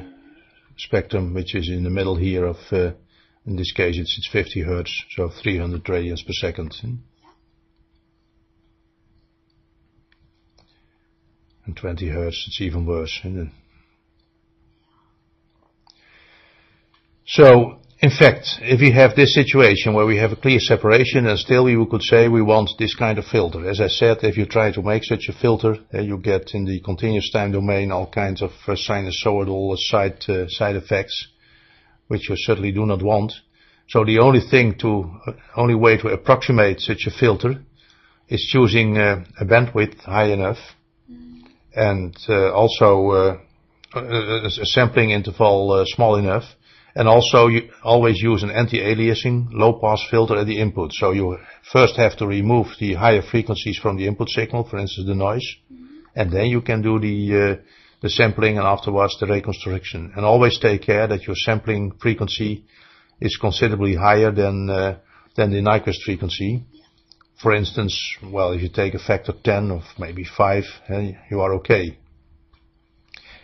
spectrum, 0.76 1.34
which 1.34 1.54
is 1.54 1.68
in 1.68 1.84
the 1.84 1.90
middle 1.90 2.16
here 2.16 2.46
of, 2.46 2.56
uh, 2.72 2.92
in 3.46 3.56
this 3.56 3.72
case 3.72 3.96
it's, 3.98 4.16
it's 4.18 4.28
50 4.32 4.62
hertz, 4.62 5.04
so 5.10 5.30
300 5.42 5.84
radians 5.84 6.26
per 6.26 6.32
second. 6.32 6.74
And 11.64 11.76
20 11.76 12.08
hertz, 12.08 12.44
it's 12.48 12.60
even 12.60 12.86
worse. 12.86 13.20
So 17.26 17.81
in 18.02 18.10
fact, 18.10 18.58
if 18.62 18.80
we 18.80 18.90
have 18.90 19.14
this 19.14 19.32
situation 19.32 19.94
where 19.94 20.04
we 20.04 20.16
have 20.16 20.32
a 20.32 20.36
clear 20.36 20.58
separation 20.58 21.24
and 21.28 21.38
still 21.38 21.64
we 21.64 21.86
could 21.88 22.02
say 22.02 22.26
we 22.26 22.42
want 22.42 22.68
this 22.76 22.96
kind 22.96 23.16
of 23.16 23.24
filter. 23.24 23.68
As 23.70 23.80
I 23.80 23.86
said, 23.86 24.24
if 24.24 24.36
you 24.36 24.44
try 24.44 24.72
to 24.72 24.82
make 24.82 25.04
such 25.04 25.28
a 25.28 25.32
filter, 25.32 25.76
uh, 25.94 26.00
you 26.00 26.18
get 26.18 26.50
in 26.52 26.64
the 26.64 26.80
continuous 26.80 27.30
time 27.30 27.52
domain 27.52 27.92
all 27.92 28.10
kinds 28.10 28.42
of 28.42 28.50
uh, 28.66 28.72
sinusoidal 28.72 29.76
side, 29.78 30.18
uh, 30.28 30.48
side 30.48 30.74
effects, 30.74 31.28
which 32.08 32.28
you 32.28 32.34
certainly 32.36 32.72
do 32.72 32.84
not 32.86 33.02
want. 33.02 33.34
So 33.88 34.04
the 34.04 34.18
only 34.18 34.40
thing 34.40 34.76
to, 34.78 35.08
only 35.56 35.76
way 35.76 35.96
to 35.98 36.08
approximate 36.08 36.80
such 36.80 37.06
a 37.06 37.10
filter 37.12 37.54
is 38.28 38.48
choosing 38.52 38.98
uh, 38.98 39.24
a 39.38 39.44
bandwidth 39.44 40.00
high 40.00 40.32
enough 40.32 40.58
and 41.72 42.16
uh, 42.28 42.52
also 42.52 43.38
a 43.94 44.50
sampling 44.64 45.10
interval 45.10 45.84
small 45.86 46.16
enough 46.16 46.44
and 46.94 47.08
also 47.08 47.46
you 47.46 47.70
always 47.82 48.20
use 48.20 48.42
an 48.42 48.50
anti-aliasing 48.50 49.48
low 49.52 49.78
pass 49.80 50.04
filter 50.10 50.36
at 50.36 50.46
the 50.46 50.60
input. 50.60 50.92
So 50.92 51.12
you 51.12 51.38
first 51.72 51.96
have 51.96 52.16
to 52.18 52.26
remove 52.26 52.66
the 52.78 52.94
higher 52.94 53.22
frequencies 53.22 53.78
from 53.78 53.96
the 53.96 54.06
input 54.06 54.28
signal, 54.28 54.64
for 54.64 54.78
instance 54.78 55.06
the 55.06 55.14
noise, 55.14 55.56
mm 55.70 55.76
-hmm. 55.76 56.20
and 56.20 56.30
then 56.30 56.46
you 56.46 56.62
can 56.62 56.82
do 56.82 56.98
the, 56.98 57.16
uh, 57.42 57.56
the 58.00 58.08
sampling 58.08 58.58
and 58.58 58.66
afterwards 58.66 59.18
the 59.18 59.26
reconstruction. 59.26 60.12
And 60.16 60.24
always 60.24 60.58
take 60.58 60.78
care 60.78 61.06
that 61.08 61.26
your 61.26 61.36
sampling 61.36 61.92
frequency 61.98 62.62
is 63.20 63.36
considerably 63.36 63.94
higher 63.94 64.32
than, 64.34 64.68
uh, 64.70 64.94
than 65.34 65.50
the 65.50 65.60
Nyquist 65.60 66.02
frequency. 66.04 66.64
For 67.42 67.54
instance, 67.54 67.94
well, 68.22 68.52
if 68.52 68.62
you 68.62 68.68
take 68.68 68.94
a 68.94 68.98
factor 68.98 69.32
10 69.32 69.70
or 69.70 69.82
maybe 69.98 70.24
5, 70.24 70.64
eh, 70.88 71.12
you 71.30 71.40
are 71.40 71.54
okay. 71.54 71.98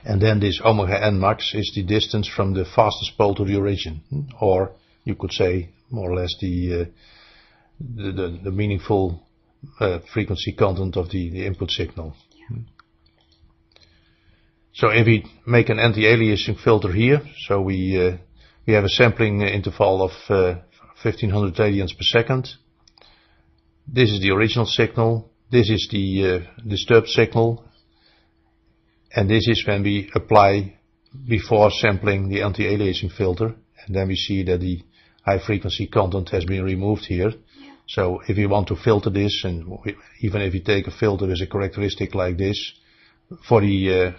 And 0.04 0.20
then 0.20 0.40
this 0.40 0.60
omega 0.64 1.04
n 1.04 1.18
max 1.20 1.54
is 1.54 1.72
the 1.74 1.82
distance 1.82 2.28
from 2.28 2.54
the 2.54 2.64
fastest 2.64 3.16
pole 3.18 3.34
to 3.34 3.44
the 3.44 3.56
origin. 3.56 4.02
Or 4.40 4.72
you 5.04 5.14
could 5.14 5.32
say 5.32 5.70
more 5.90 6.10
or 6.10 6.14
less 6.14 6.34
the, 6.40 6.74
uh, 6.74 6.84
the, 7.80 8.12
the, 8.12 8.40
the, 8.44 8.50
meaningful 8.50 9.22
uh, 9.80 9.98
frequency 10.12 10.52
content 10.52 10.96
of 10.96 11.10
the, 11.10 11.30
the 11.30 11.46
input 11.46 11.70
signal. 11.70 12.14
So 14.72 14.90
if 14.90 15.06
we 15.06 15.24
make 15.44 15.70
an 15.70 15.80
anti-aliasing 15.80 16.62
filter 16.62 16.92
here, 16.92 17.20
so 17.46 17.60
we, 17.60 17.98
uh, 18.00 18.16
we 18.66 18.74
have 18.74 18.84
a 18.84 18.88
sampling 18.88 19.40
interval 19.40 20.02
of 20.02 20.12
1500 21.02 21.58
uh, 21.58 21.64
radians 21.64 21.96
per 21.96 22.02
second. 22.02 22.48
This 23.88 24.10
is 24.10 24.20
the 24.20 24.30
original 24.30 24.66
signal. 24.66 25.32
This 25.50 25.70
is 25.70 25.88
the 25.90 26.44
uh, 26.44 26.68
disturbed 26.68 27.08
signal 27.08 27.67
and 29.18 29.28
this 29.28 29.48
is 29.48 29.66
when 29.66 29.82
we 29.82 30.08
apply 30.14 30.78
before 31.28 31.72
sampling 31.72 32.28
the 32.28 32.42
anti-aliasing 32.42 33.10
filter. 33.10 33.52
And 33.84 33.96
then 33.96 34.06
we 34.06 34.14
see 34.14 34.44
that 34.44 34.60
the 34.60 34.80
high 35.26 35.44
frequency 35.44 35.88
content 35.88 36.28
has 36.28 36.44
been 36.44 36.62
removed 36.62 37.04
here. 37.04 37.30
Yeah. 37.30 37.72
So 37.88 38.20
if 38.28 38.38
you 38.38 38.48
want 38.48 38.68
to 38.68 38.76
filter 38.76 39.10
this, 39.10 39.42
and 39.42 39.66
we, 39.66 39.96
even 40.20 40.42
if 40.42 40.54
you 40.54 40.60
take 40.60 40.86
a 40.86 40.92
filter 40.92 41.26
with 41.26 41.40
a 41.40 41.48
characteristic 41.48 42.14
like 42.14 42.38
this, 42.38 42.58
for 43.48 43.60
the 43.60 43.76
uh, 43.92 44.12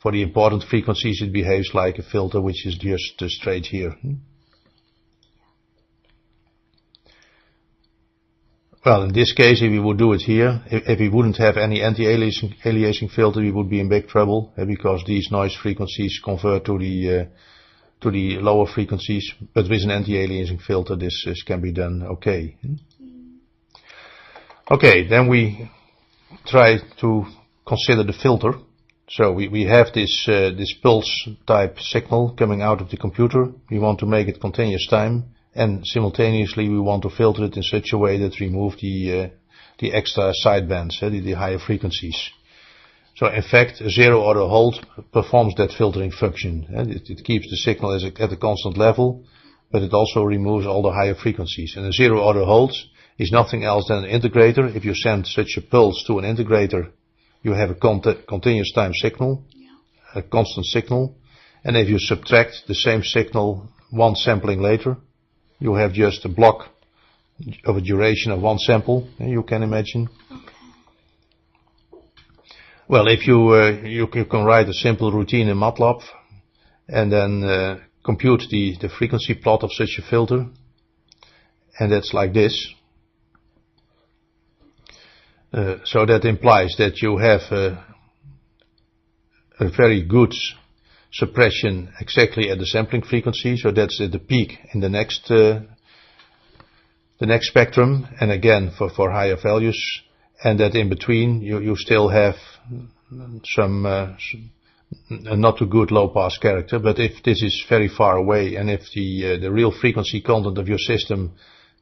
for 0.00 0.12
the 0.12 0.22
important 0.22 0.62
frequencies 0.70 1.20
it 1.20 1.32
behaves 1.32 1.70
like 1.74 1.98
a 1.98 2.04
filter 2.04 2.40
which 2.40 2.64
is 2.66 2.76
just 2.76 3.20
uh, 3.20 3.26
straight 3.28 3.66
here. 3.66 3.96
Well, 8.82 9.02
in 9.02 9.12
this 9.12 9.34
case, 9.34 9.60
if 9.60 9.70
we 9.70 9.78
would 9.78 9.98
do 9.98 10.14
it 10.14 10.22
here, 10.22 10.62
if, 10.66 10.88
if 10.88 10.98
we 10.98 11.10
wouldn't 11.10 11.36
have 11.36 11.58
any 11.58 11.82
anti-aliasing 11.82 12.62
aliasing 12.64 13.10
filter, 13.10 13.40
we 13.40 13.50
would 13.50 13.68
be 13.68 13.78
in 13.78 13.90
big 13.90 14.08
trouble 14.08 14.54
uh, 14.56 14.64
because 14.64 15.04
these 15.06 15.28
noise 15.30 15.54
frequencies 15.54 16.18
convert 16.24 16.64
to 16.64 16.78
the 16.78 17.20
uh, 17.20 17.24
to 18.00 18.10
the 18.10 18.38
lower 18.38 18.66
frequencies, 18.66 19.34
but 19.52 19.68
with 19.68 19.82
an 19.82 19.90
anti-aliasing 19.90 20.62
filter 20.62 20.96
this, 20.96 21.24
this 21.26 21.42
can 21.42 21.60
be 21.60 21.72
done 21.72 22.02
okay. 22.02 22.56
Okay, 24.70 25.06
then 25.06 25.28
we 25.28 25.70
try 26.46 26.78
to 27.00 27.26
consider 27.66 28.02
the 28.04 28.14
filter. 28.14 28.54
So 29.10 29.32
we, 29.32 29.48
we 29.48 29.64
have 29.64 29.88
this, 29.92 30.24
uh, 30.28 30.52
this 30.56 30.72
pulse 30.80 31.28
type 31.46 31.80
signal 31.80 32.34
coming 32.38 32.62
out 32.62 32.80
of 32.80 32.88
the 32.88 32.96
computer. 32.96 33.48
We 33.68 33.78
want 33.80 33.98
to 33.98 34.06
make 34.06 34.28
it 34.28 34.40
continuous 34.40 34.86
time 34.88 35.34
and 35.54 35.86
simultaneously 35.86 36.68
we 36.68 36.78
want 36.78 37.02
to 37.02 37.10
filter 37.10 37.44
it 37.44 37.56
in 37.56 37.62
such 37.62 37.92
a 37.92 37.98
way 37.98 38.18
that 38.18 38.40
remove 38.40 38.74
the, 38.80 39.20
uh, 39.20 39.28
the 39.78 39.92
extra 39.92 40.32
sidebands, 40.44 41.02
uh, 41.02 41.08
the, 41.08 41.20
the 41.20 41.32
higher 41.32 41.58
frequencies. 41.58 42.30
So 43.16 43.26
in 43.26 43.42
fact, 43.42 43.80
a 43.80 43.90
zero 43.90 44.22
order 44.22 44.46
hold 44.46 44.84
performs 45.12 45.54
that 45.56 45.72
filtering 45.76 46.12
function. 46.12 46.66
It, 46.70 47.10
it 47.10 47.24
keeps 47.24 47.50
the 47.50 47.56
signal 47.56 47.92
a, 47.92 48.22
at 48.22 48.32
a 48.32 48.36
constant 48.36 48.78
level, 48.78 49.24
but 49.70 49.82
it 49.82 49.92
also 49.92 50.22
removes 50.22 50.66
all 50.66 50.82
the 50.82 50.92
higher 50.92 51.14
frequencies. 51.14 51.74
And 51.76 51.86
a 51.86 51.92
zero 51.92 52.20
order 52.20 52.44
hold 52.44 52.72
is 53.18 53.30
nothing 53.30 53.64
else 53.64 53.88
than 53.88 54.04
an 54.04 54.20
integrator. 54.20 54.74
If 54.74 54.84
you 54.84 54.94
send 54.94 55.26
such 55.26 55.56
a 55.58 55.60
pulse 55.60 56.02
to 56.06 56.18
an 56.18 56.24
integrator, 56.24 56.92
you 57.42 57.52
have 57.52 57.70
a 57.70 57.74
continuous 57.74 58.72
time 58.72 58.94
signal, 58.94 59.44
yeah. 59.50 59.68
a 60.14 60.22
constant 60.22 60.66
signal. 60.66 61.16
And 61.62 61.76
if 61.76 61.88
you 61.88 61.98
subtract 61.98 62.62
the 62.68 62.74
same 62.74 63.02
signal 63.02 63.68
one 63.90 64.14
sampling 64.14 64.62
later, 64.62 64.96
you 65.60 65.74
have 65.74 65.92
just 65.92 66.24
a 66.24 66.28
block 66.28 66.70
of 67.64 67.76
a 67.76 67.80
duration 67.80 68.32
of 68.32 68.40
one 68.40 68.58
sample, 68.58 69.08
you 69.18 69.42
can 69.42 69.62
imagine. 69.62 70.08
Okay. 70.30 70.52
Well, 72.90 73.06
if 73.06 73.24
you, 73.24 73.50
uh, 73.50 73.70
you, 73.84 74.08
you 74.12 74.24
can 74.24 74.44
write 74.44 74.68
a 74.68 74.72
simple 74.72 75.12
routine 75.12 75.46
in 75.46 75.56
MATLAB 75.56 76.02
and 76.88 77.12
then 77.12 77.44
uh, 77.44 77.78
compute 78.04 78.42
the, 78.50 78.74
the 78.80 78.88
frequency 78.88 79.34
plot 79.34 79.62
of 79.62 79.70
such 79.72 79.96
a 79.98 80.02
filter. 80.02 80.46
And 81.78 81.92
that's 81.92 82.12
like 82.12 82.34
this. 82.34 82.74
Uh, 85.52 85.76
so 85.84 86.04
that 86.04 86.24
implies 86.24 86.74
that 86.78 87.00
you 87.00 87.18
have 87.18 87.42
a, 87.52 87.84
a 89.60 89.70
very 89.70 90.02
good 90.02 90.34
suppression 91.12 91.92
exactly 92.00 92.50
at 92.50 92.58
the 92.58 92.66
sampling 92.66 93.02
frequency. 93.02 93.56
So 93.56 93.70
that's 93.70 94.00
at 94.00 94.12
the 94.12 94.18
peak 94.18 94.58
in 94.72 94.80
the 94.80 94.88
next 94.88 95.30
uh, 95.30 95.60
the 97.18 97.26
next 97.26 97.48
spectrum, 97.48 98.06
and 98.20 98.30
again 98.30 98.72
for 98.76 98.88
for 98.90 99.10
higher 99.10 99.36
values, 99.42 99.78
and 100.42 100.58
that 100.60 100.74
in 100.74 100.88
between 100.88 101.42
you 101.42 101.58
you 101.60 101.76
still 101.76 102.08
have 102.08 102.36
some, 103.44 103.84
uh, 103.86 104.14
not 105.10 105.58
too 105.58 105.66
good 105.66 105.90
low 105.90 106.08
pass 106.08 106.38
character. 106.38 106.78
But 106.78 106.98
if 106.98 107.22
this 107.22 107.42
is 107.42 107.64
very 107.68 107.88
far 107.88 108.16
away, 108.16 108.56
and 108.56 108.70
if 108.70 108.82
the 108.94 109.34
uh, 109.34 109.40
the 109.40 109.50
real 109.50 109.72
frequency 109.72 110.20
content 110.22 110.58
of 110.58 110.68
your 110.68 110.78
system 110.78 111.32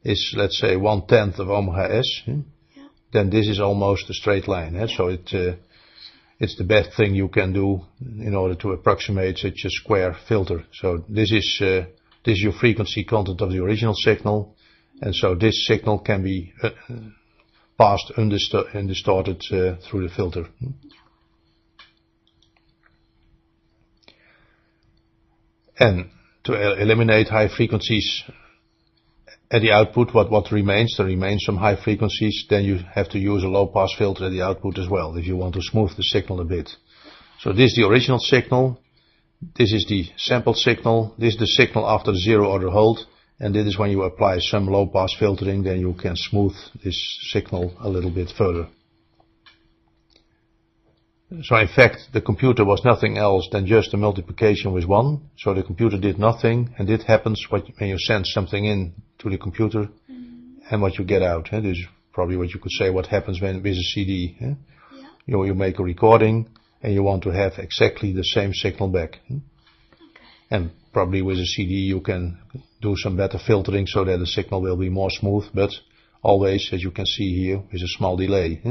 is 0.03 0.33
let's 0.35 0.59
say 0.59 0.75
one 0.75 1.05
tenth 1.07 1.39
of 1.39 1.49
omega 1.49 1.97
s, 1.97 2.21
hmm, 2.25 2.41
yeah. 2.75 2.87
then 3.13 3.29
this 3.29 3.47
is 3.47 3.59
almost 3.59 4.09
a 4.09 4.13
straight 4.13 4.47
line. 4.47 4.75
Eh? 4.75 4.87
So 4.95 5.07
it 5.07 5.29
uh, 5.33 5.55
it's 6.39 6.57
the 6.57 6.63
best 6.63 6.95
thing 6.95 7.15
you 7.15 7.27
can 7.27 7.53
do 7.53 7.81
in 8.01 8.33
order 8.33 8.55
to 8.55 8.71
approximate 8.71 9.37
such 9.37 9.65
a 9.65 9.69
square 9.69 10.15
filter. 10.27 10.63
So 10.73 11.03
this 11.09 11.31
is 11.31 11.59
uh, 11.61 11.85
this 12.25 12.37
is 12.37 12.41
your 12.41 12.53
frequency 12.53 13.03
content 13.03 13.41
of 13.41 13.51
the 13.51 13.61
original 13.63 13.93
signal, 13.93 14.55
and 15.01 15.13
so 15.13 15.35
this 15.35 15.67
signal 15.67 15.99
can 15.99 16.23
be 16.23 16.53
uh, 16.63 16.69
passed 17.77 18.11
undistorted 18.17 19.43
uh, 19.51 19.75
through 19.89 20.07
the 20.07 20.13
filter. 20.15 20.47
And 25.77 26.09
to 26.43 26.81
eliminate 26.81 27.29
high 27.29 27.47
frequencies 27.47 28.23
at 29.51 29.61
the 29.61 29.71
output, 29.71 30.13
what, 30.13 30.51
remains, 30.51 30.95
there 30.97 31.07
remains 31.07 31.43
some 31.43 31.57
high 31.57 31.75
frequencies, 31.75 32.45
then 32.49 32.63
you 32.63 32.79
have 32.93 33.09
to 33.09 33.19
use 33.19 33.43
a 33.43 33.47
low 33.47 33.67
pass 33.67 33.93
filter 33.97 34.25
at 34.25 34.31
the 34.31 34.43
output 34.43 34.77
as 34.77 34.87
well, 34.87 35.15
if 35.15 35.25
you 35.25 35.35
want 35.35 35.55
to 35.55 35.61
smooth 35.61 35.95
the 35.97 36.03
signal 36.03 36.39
a 36.39 36.45
bit. 36.45 36.69
So 37.39 37.51
this 37.51 37.71
is 37.71 37.77
the 37.77 37.87
original 37.87 38.19
signal, 38.19 38.79
this 39.57 39.73
is 39.73 39.85
the 39.87 40.05
sampled 40.17 40.57
signal, 40.57 41.15
this 41.17 41.33
is 41.33 41.39
the 41.39 41.47
signal 41.47 41.87
after 41.87 42.13
zero 42.13 42.47
order 42.49 42.69
hold, 42.69 42.99
and 43.39 43.55
this 43.55 43.65
is 43.65 43.79
when 43.79 43.89
you 43.89 44.03
apply 44.03 44.37
some 44.39 44.67
low 44.67 44.85
pass 44.85 45.15
filtering, 45.17 45.63
then 45.63 45.79
you 45.79 45.93
can 45.93 46.15
smooth 46.15 46.53
this 46.83 47.29
signal 47.31 47.75
a 47.79 47.89
little 47.89 48.11
bit 48.11 48.29
further. 48.37 48.67
So 51.43 51.55
in 51.57 51.67
fact, 51.67 52.09
the 52.11 52.21
computer 52.21 52.65
was 52.65 52.81
nothing 52.83 53.17
else 53.17 53.47
than 53.51 53.67
just 53.67 53.93
a 53.93 53.97
multiplication 53.97 54.73
with 54.73 54.85
1. 54.85 55.21
So 55.37 55.53
the 55.53 55.61
computer 55.61 55.99
did 55.99 56.17
nothing, 56.17 56.73
and 56.77 56.89
it 56.89 57.03
happens 57.03 57.45
when 57.49 57.63
you 57.77 57.97
send 57.99 58.25
something 58.25 58.65
in 58.65 58.93
to 59.19 59.29
the 59.29 59.37
computer 59.37 59.89
mm. 60.09 60.55
and 60.71 60.81
what 60.81 60.97
you 60.97 61.05
get 61.05 61.21
out. 61.21 61.53
Eh? 61.53 61.59
This 61.59 61.77
is 61.77 61.85
probably 62.13 62.35
what 62.35 62.49
you 62.49 62.59
could 62.59 62.71
say 62.71 62.89
what 62.89 63.05
happens 63.05 63.39
when 63.39 63.61
with 63.61 63.73
a 63.73 63.83
CD. 63.93 64.37
Eh? 64.41 64.45
Yeah. 64.45 64.55
You, 65.27 65.37
know, 65.37 65.43
you 65.43 65.53
make 65.53 65.77
a 65.77 65.83
recording 65.83 66.49
and 66.81 66.93
you 66.93 67.03
want 67.03 67.23
to 67.23 67.29
have 67.29 67.53
exactly 67.59 68.11
the 68.11 68.23
same 68.23 68.53
signal 68.53 68.89
back. 68.89 69.17
Eh? 69.29 69.35
Okay. 69.35 70.25
And 70.49 70.71
probably 70.91 71.21
with 71.21 71.37
a 71.37 71.45
CD 71.45 71.73
you 71.73 72.01
can 72.01 72.39
do 72.81 72.95
some 72.97 73.17
better 73.17 73.37
filtering 73.45 73.85
so 73.85 74.03
that 74.03 74.17
the 74.17 74.25
signal 74.25 74.63
will 74.63 74.77
be 74.77 74.89
more 74.89 75.11
smooth, 75.11 75.43
but 75.53 75.69
always, 76.23 76.69
as 76.71 76.81
you 76.81 76.89
can 76.89 77.05
see 77.05 77.35
here, 77.35 77.57
with 77.71 77.81
a 77.83 77.87
small 77.97 78.17
delay. 78.17 78.61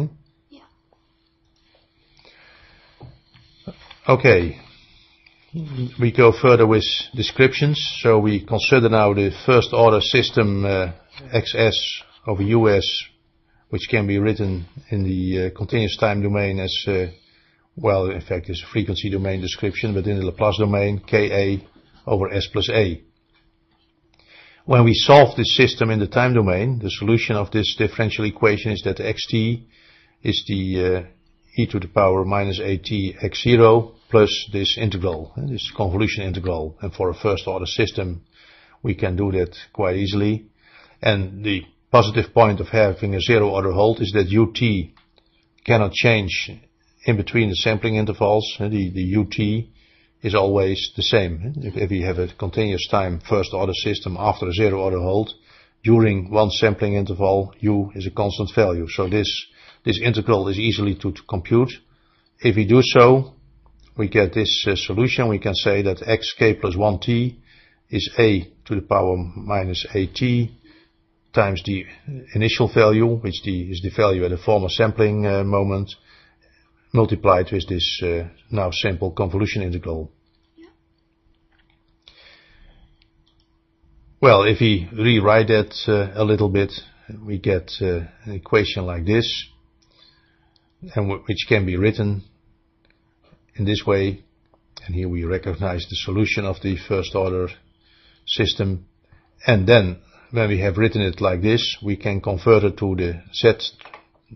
Okay. 4.08 4.58
We 6.00 6.12
go 6.16 6.32
further 6.32 6.66
with 6.66 6.86
descriptions. 7.14 7.78
So 8.00 8.18
we 8.18 8.42
consider 8.42 8.88
now 8.88 9.12
the 9.12 9.30
first 9.44 9.74
order 9.74 10.00
system 10.00 10.64
uh, 10.64 10.92
XS 11.34 11.74
over 12.26 12.42
US, 12.42 13.04
which 13.68 13.86
can 13.90 14.06
be 14.06 14.18
written 14.18 14.64
in 14.90 15.04
the 15.04 15.48
uh, 15.52 15.58
continuous 15.58 15.98
time 15.98 16.22
domain 16.22 16.58
as, 16.58 16.74
uh, 16.86 17.08
well, 17.76 18.10
in 18.10 18.22
fact, 18.22 18.48
it's 18.48 18.62
a 18.62 18.72
frequency 18.72 19.10
domain 19.10 19.42
description, 19.42 19.92
but 19.92 20.06
in 20.06 20.18
the 20.18 20.24
Laplace 20.24 20.56
domain, 20.56 21.00
Ka 21.00 21.62
over 22.06 22.32
S 22.32 22.48
plus 22.50 22.70
A. 22.70 23.02
When 24.64 24.84
we 24.84 24.94
solve 24.94 25.36
this 25.36 25.54
system 25.54 25.90
in 25.90 25.98
the 25.98 26.06
time 26.06 26.32
domain, 26.32 26.78
the 26.78 26.90
solution 26.90 27.36
of 27.36 27.50
this 27.50 27.76
differential 27.76 28.24
equation 28.24 28.72
is 28.72 28.80
that 28.86 28.96
xt 28.96 29.66
is 30.22 30.44
the 30.48 30.96
uh, 30.96 31.02
e 31.58 31.66
to 31.66 31.78
the 31.78 31.88
power 31.88 32.24
minus 32.24 32.58
at 32.58 32.84
x0 32.84 33.97
plus 34.10 34.48
this 34.52 34.78
integral, 34.78 35.32
eh, 35.36 35.42
this 35.48 35.70
convolution 35.76 36.24
integral. 36.24 36.76
And 36.80 36.92
for 36.92 37.10
a 37.10 37.14
first 37.14 37.46
order 37.46 37.66
system, 37.66 38.22
we 38.82 38.94
can 38.94 39.16
do 39.16 39.30
that 39.32 39.56
quite 39.72 39.96
easily. 39.96 40.46
And 41.02 41.44
the 41.44 41.62
positive 41.90 42.32
point 42.32 42.60
of 42.60 42.68
having 42.68 43.14
a 43.14 43.20
zero 43.20 43.50
order 43.50 43.72
hold 43.72 44.00
is 44.00 44.12
that 44.12 44.32
ut 44.32 44.92
cannot 45.64 45.92
change 45.92 46.50
in 47.04 47.16
between 47.16 47.48
the 47.48 47.56
sampling 47.56 47.96
intervals. 47.96 48.56
Eh, 48.60 48.68
the, 48.68 48.90
the 48.90 49.16
ut 49.16 49.68
is 50.22 50.34
always 50.34 50.92
the 50.96 51.02
same. 51.02 51.40
Eh. 51.44 51.68
If, 51.68 51.76
if 51.76 51.90
we 51.90 52.02
have 52.02 52.18
a 52.18 52.32
continuous 52.38 52.88
time 52.88 53.20
first 53.20 53.50
order 53.52 53.74
system 53.74 54.16
after 54.18 54.48
a 54.48 54.52
zero 54.52 54.80
order 54.80 55.00
hold, 55.00 55.30
during 55.84 56.30
one 56.30 56.50
sampling 56.50 56.94
interval, 56.94 57.54
u 57.60 57.92
is 57.94 58.06
a 58.06 58.10
constant 58.10 58.50
value. 58.54 58.88
So 58.88 59.08
this, 59.08 59.46
this 59.84 60.00
integral 60.02 60.48
is 60.48 60.58
easily 60.58 60.94
to, 60.96 61.12
to 61.12 61.22
compute. 61.28 61.70
If 62.40 62.56
we 62.56 62.66
do 62.66 62.80
so, 62.82 63.34
we 63.98 64.08
get 64.08 64.32
this 64.32 64.64
uh, 64.66 64.76
solution, 64.76 65.28
we 65.28 65.40
can 65.40 65.54
say 65.54 65.82
that 65.82 65.98
xk 65.98 66.60
plus 66.60 66.76
1t 66.76 67.36
is 67.90 68.10
a 68.18 68.48
to 68.64 68.74
the 68.76 68.82
power 68.82 69.16
minus 69.16 69.84
at 69.92 70.20
times 71.34 71.62
the 71.64 71.84
initial 72.34 72.72
value, 72.72 73.16
which 73.16 73.42
the, 73.44 73.70
is 73.70 73.80
the 73.82 73.90
value 73.94 74.24
at 74.24 74.30
the 74.30 74.38
former 74.38 74.68
sampling 74.68 75.26
uh, 75.26 75.44
moment, 75.44 75.94
multiplied 76.92 77.50
with 77.52 77.68
this 77.68 78.00
uh, 78.02 78.28
now 78.50 78.70
simple 78.70 79.10
convolution 79.10 79.62
integral. 79.62 80.10
Yeah. 80.56 80.68
Well, 84.20 84.44
if 84.44 84.60
we 84.60 84.88
rewrite 84.92 85.48
that 85.48 85.74
uh, 85.86 86.20
a 86.20 86.24
little 86.24 86.48
bit, 86.48 86.72
we 87.24 87.38
get 87.38 87.72
uh, 87.80 88.00
an 88.24 88.32
equation 88.32 88.86
like 88.86 89.04
this, 89.04 89.46
and 90.94 91.10
which 91.26 91.46
can 91.48 91.66
be 91.66 91.76
written 91.76 92.24
in 93.58 93.64
this 93.64 93.84
way, 93.84 94.22
and 94.86 94.94
here 94.94 95.08
we 95.08 95.24
recognize 95.24 95.84
the 95.90 95.96
solution 95.96 96.44
of 96.44 96.56
the 96.62 96.76
first 96.76 97.14
order 97.14 97.48
system, 98.26 98.86
and 99.46 99.66
then 99.66 99.98
when 100.30 100.48
we 100.48 100.60
have 100.60 100.78
written 100.78 101.02
it 101.02 101.20
like 101.20 101.42
this, 101.42 101.76
we 101.82 101.96
can 101.96 102.20
convert 102.20 102.62
it 102.62 102.78
to 102.78 102.94
the 102.94 103.22
Z 103.34 103.72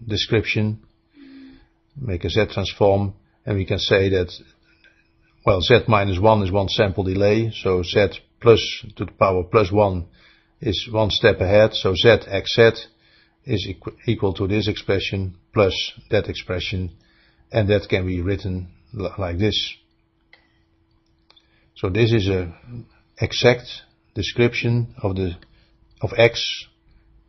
description, 0.09 0.83
make 1.97 2.25
a 2.25 2.31
Z 2.31 2.47
transform, 2.53 3.15
and 3.47 3.57
we 3.57 3.65
can 3.65 3.79
say 3.79 4.09
that, 4.09 4.33
well, 5.47 5.61
Z 5.61 5.85
minus 5.87 6.19
1 6.19 6.43
is 6.43 6.51
one 6.51 6.69
sample 6.69 7.05
delay, 7.05 7.53
so 7.63 7.83
Z 7.83 8.19
plus 8.41 8.61
to 8.97 9.05
the 9.05 9.13
power 9.13 9.45
plus 9.45 9.71
1 9.71 10.07
is 10.61 10.89
one 10.91 11.11
step 11.11 11.41
ahead, 11.41 11.75
so 11.75 11.95
Z 11.95 12.09
xz 12.29 12.87
is 13.45 13.69
equ 13.69 13.93
equal 14.07 14.33
to 14.35 14.49
this 14.49 14.67
expression 14.67 15.37
plus 15.53 15.93
that 16.11 16.29
expression, 16.29 16.91
and 17.53 17.69
that 17.69 17.89
can 17.89 18.07
be 18.07 18.21
written 18.21 18.69
like 18.93 19.39
this. 19.39 19.75
So 21.77 21.89
this 21.89 22.13
is 22.13 22.29
a 22.29 22.53
exact 23.19 23.67
description 24.15 24.95
of 25.03 25.17
the 25.17 25.37
of 26.01 26.13
x 26.17 26.67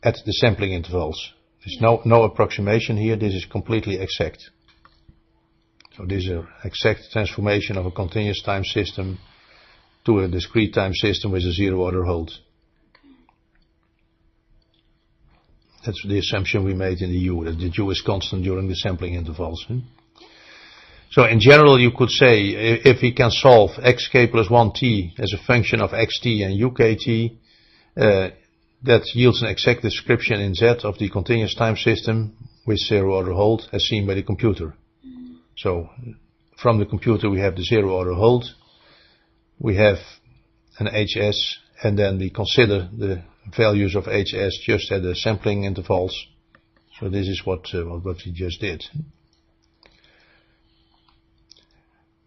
at 0.04 0.18
the 0.26 0.34
sampling 0.34 0.74
intervals. 0.74 1.32
There's 1.66 1.78
no 1.82 2.02
no 2.06 2.24
approximation 2.24 2.98
here. 2.98 3.16
This 3.16 3.34
is 3.34 3.46
completely 3.46 4.00
exact. 4.00 4.50
So 5.98 6.06
this 6.06 6.24
is 6.24 6.30
an 6.30 6.48
exact 6.64 7.12
transformation 7.12 7.78
of 7.78 7.86
a 7.86 7.92
continuous 7.92 8.42
time 8.42 8.64
system 8.64 9.20
to 10.06 10.20
a 10.20 10.28
discrete 10.28 10.74
time 10.74 10.94
system 10.94 11.32
with 11.32 11.44
a 11.44 11.52
zero 11.52 11.82
order 11.82 12.04
hold. 12.04 12.32
That's 15.86 16.02
the 16.08 16.18
assumption 16.18 16.64
we 16.64 16.74
made 16.74 17.02
in 17.02 17.12
the 17.12 17.20
U, 17.20 17.44
that 17.44 17.58
the 17.58 17.72
U 17.78 17.90
is 17.90 18.02
constant 18.02 18.44
during 18.44 18.70
the 18.70 18.76
sampling 18.76 19.16
intervals. 19.16 19.64
Hmm? 19.68 19.80
So 21.14 21.26
in 21.26 21.40
general, 21.40 21.80
you 21.80 21.92
could 21.92 22.10
say 22.10 22.40
if 22.92 23.04
we 23.04 23.12
can 23.14 23.30
solve 23.30 23.70
xk 23.78 24.32
plus 24.32 24.48
1t 24.48 25.20
as 25.20 25.32
a 25.32 25.46
function 25.46 25.80
of 25.80 25.92
xt 25.92 26.44
and 26.44 26.60
ukt, 26.60 27.08
uh, 27.96 28.30
that 28.82 29.04
yields 29.14 29.44
an 29.44 29.50
exact 29.50 29.84
description 29.84 30.42
in 30.42 30.56
Z 30.56 30.66
of 30.84 30.98
the 30.98 31.10
continuous 31.10 31.54
time 31.54 31.76
system 31.76 32.36
with 32.66 32.80
zero 32.80 33.14
order 33.14 33.34
hold 33.34 33.70
as 33.72 33.84
seen 33.84 34.08
by 34.08 34.16
the 34.16 34.24
computer. 34.24 34.74
So 35.56 35.88
from 36.58 36.80
the 36.80 36.88
computer 36.88 37.30
we 37.30 37.42
have 37.42 37.56
the 37.56 37.64
zero 37.64 37.92
order 37.92 38.16
hold, 38.16 38.46
we 39.60 39.76
have 39.76 40.00
an 40.80 40.88
HS 40.88 41.60
and 41.84 42.00
then 42.00 42.18
we 42.18 42.32
consider 42.32 42.90
the 42.92 43.22
values 43.56 43.96
of 43.96 44.06
HS 44.06 44.58
just 44.66 44.92
at 44.92 45.04
the 45.04 45.16
sampling 45.16 45.66
intervals. 45.66 46.16
So 47.00 47.08
this 47.08 47.28
is 47.28 47.46
what, 47.46 47.66
uh, 47.72 47.84
what 47.84 48.18
we 48.26 48.32
just 48.32 48.60
did. 48.60 48.84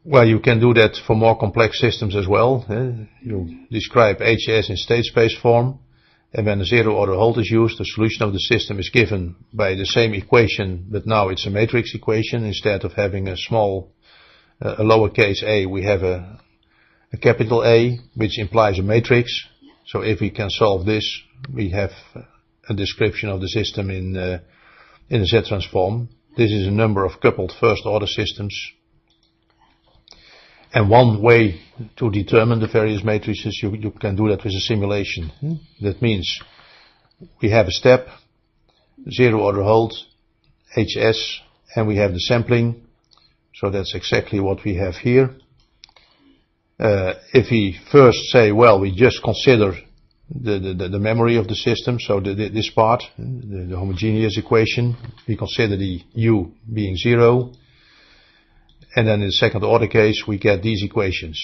Well, 0.09 0.25
you 0.25 0.39
can 0.39 0.61
do 0.61 0.73
that 0.75 0.97
for 1.05 1.17
more 1.17 1.37
complex 1.37 1.81
systems 1.81 2.15
as 2.15 2.29
well. 2.29 2.65
Eh? 2.71 3.07
You 3.23 3.67
describe 3.73 4.19
HS 4.19 4.71
in 4.71 4.77
state 4.77 5.05
space 5.05 5.37
form, 5.37 5.81
and 6.33 6.47
when 6.47 6.61
a 6.61 6.65
zero 6.65 6.95
order 6.95 7.15
hold 7.15 7.41
is 7.41 7.51
used, 7.51 7.81
the 7.81 7.85
solution 7.85 8.23
of 8.23 8.33
the 8.33 8.39
system 8.39 8.79
is 8.79 8.89
given 8.91 9.35
by 9.53 9.75
the 9.75 9.85
same 9.85 10.15
equation, 10.15 10.87
but 10.93 11.09
now 11.09 11.31
it's 11.31 11.45
a 11.47 11.51
matrix 11.51 11.93
equation. 11.93 12.45
Instead 12.45 12.85
of 12.85 12.93
having 12.93 13.27
a 13.27 13.37
small, 13.37 13.91
uh, 14.65 14.77
a 14.79 14.85
lowercase 14.85 15.43
a, 15.43 15.67
we 15.67 15.83
have 15.83 16.05
a, 16.05 16.39
a 17.13 17.17
capital 17.17 17.65
A, 17.65 17.99
which 18.15 18.39
implies 18.39 18.79
a 18.79 18.83
matrix. 18.83 19.45
So 19.87 20.03
if 20.03 20.21
we 20.21 20.31
can 20.31 20.51
solve 20.51 20.87
this, 20.87 21.21
we 21.53 21.71
have 21.71 21.91
a 22.69 22.75
description 22.75 23.29
of 23.29 23.41
the 23.41 23.49
system 23.49 23.91
in, 23.91 24.17
uh, 24.17 24.39
in 25.09 25.23
a 25.23 25.27
Z-transform. 25.27 26.11
This 26.37 26.53
is 26.53 26.69
a 26.69 26.71
number 26.71 27.05
of 27.05 27.21
coupled 27.21 27.53
first-order 27.59 28.07
systems. 28.07 28.55
And 30.77 30.91
one 30.91 31.23
way 31.23 31.63
to 31.97 32.11
determine 32.11 32.61
the 32.61 32.69
various 32.69 33.03
matrices, 33.03 33.59
you, 33.63 33.75
you 33.77 33.93
can 33.93 34.15
do 34.15 34.29
that 34.29 34.45
with 34.45 34.53
a 34.53 34.61
simulation. 34.61 35.31
Hmm? 35.41 35.55
That 35.81 36.03
means 36.03 36.39
we 37.41 37.49
have 37.49 37.67
a 37.69 37.71
step, 37.71 38.09
zero 39.11 39.41
order 39.41 39.63
hold, 39.63 39.95
HS, 40.75 41.41
and 41.75 41.89
we 41.89 41.97
have 41.97 42.13
the 42.13 42.21
sampling. 42.21 42.83
So 43.55 43.71
that's 43.71 43.95
exactly 43.95 44.39
what 44.39 44.65
we 44.67 44.75
have 44.75 44.97
here. 44.97 45.31
Uh, 46.79 47.15
if 47.33 47.51
we 47.51 47.81
first 47.91 48.19
say, 48.25 48.53
well, 48.53 48.79
we 48.79 48.95
just 48.95 49.23
consider 49.23 49.73
the, 50.29 50.75
the, 50.79 50.89
the 50.91 50.99
memory 50.99 51.39
of 51.39 51.49
the 51.49 51.55
system, 51.55 51.99
so 51.99 52.21
the, 52.21 52.35
the, 52.35 52.51
this 52.51 52.69
part, 52.69 53.03
the, 53.17 53.67
the 53.71 53.79
homogeneous 53.79 54.37
equation, 54.37 54.95
we 55.27 55.39
consider 55.39 55.79
the 55.79 56.03
u 56.13 56.53
being 56.71 56.99
zero, 56.99 57.55
and 58.97 59.07
then 59.07 59.21
in 59.21 59.29
the 59.29 59.33
second 59.33 59.63
order 59.63 59.87
case 59.87 60.25
we 60.27 60.39
get 60.39 60.63
these 60.63 60.83
equations. 60.83 61.41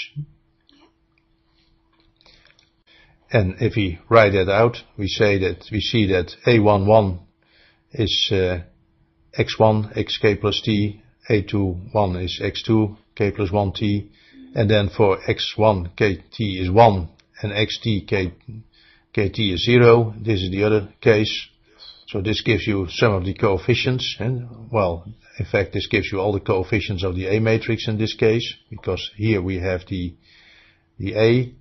And 3.30 3.56
if 3.60 3.76
we 3.76 3.98
write 4.08 4.32
that 4.32 4.50
out, 4.50 4.78
we 4.98 5.06
say 5.06 5.38
that 5.38 5.66
we 5.70 5.80
see 5.80 6.06
that 6.08 6.34
A11 6.46 7.20
is 7.92 8.28
uh, 8.32 8.60
x1 9.38 9.96
xk 9.96 10.40
plus 10.40 10.60
t, 10.62 11.02
A21 11.30 12.24
is 12.24 12.40
x2 12.42 12.96
k 13.14 13.30
plus 13.30 13.50
1t, 13.50 14.08
and 14.54 14.70
then 14.70 14.90
for 14.94 15.18
x1 15.28 15.96
kt 15.96 16.36
is 16.40 16.70
1 16.70 17.08
and 17.42 17.52
xt 17.52 18.06
kt 19.12 19.38
is 19.38 19.64
0. 19.64 20.14
This 20.20 20.42
is 20.42 20.50
the 20.50 20.64
other 20.64 20.88
case. 21.00 21.48
So 22.12 22.20
this 22.20 22.42
gives 22.42 22.66
you 22.66 22.88
some 22.90 23.14
of 23.14 23.24
the 23.24 23.32
coefficients. 23.32 24.16
And 24.20 24.70
well, 24.70 25.06
in 25.38 25.46
fact, 25.46 25.72
this 25.72 25.86
gives 25.86 26.12
you 26.12 26.20
all 26.20 26.34
the 26.34 26.40
coefficients 26.40 27.04
of 27.04 27.16
the 27.16 27.26
A 27.34 27.40
matrix 27.40 27.88
in 27.88 27.96
this 27.96 28.12
case, 28.12 28.54
because 28.68 29.10
here 29.16 29.40
we 29.40 29.58
have 29.60 29.86
the 29.88 30.14
the 30.98 31.14
A, 31.16 31.54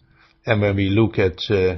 and 0.45 0.61
when 0.61 0.75
we 0.75 0.89
look 0.89 1.17
at 1.17 1.39
uh, 1.49 1.77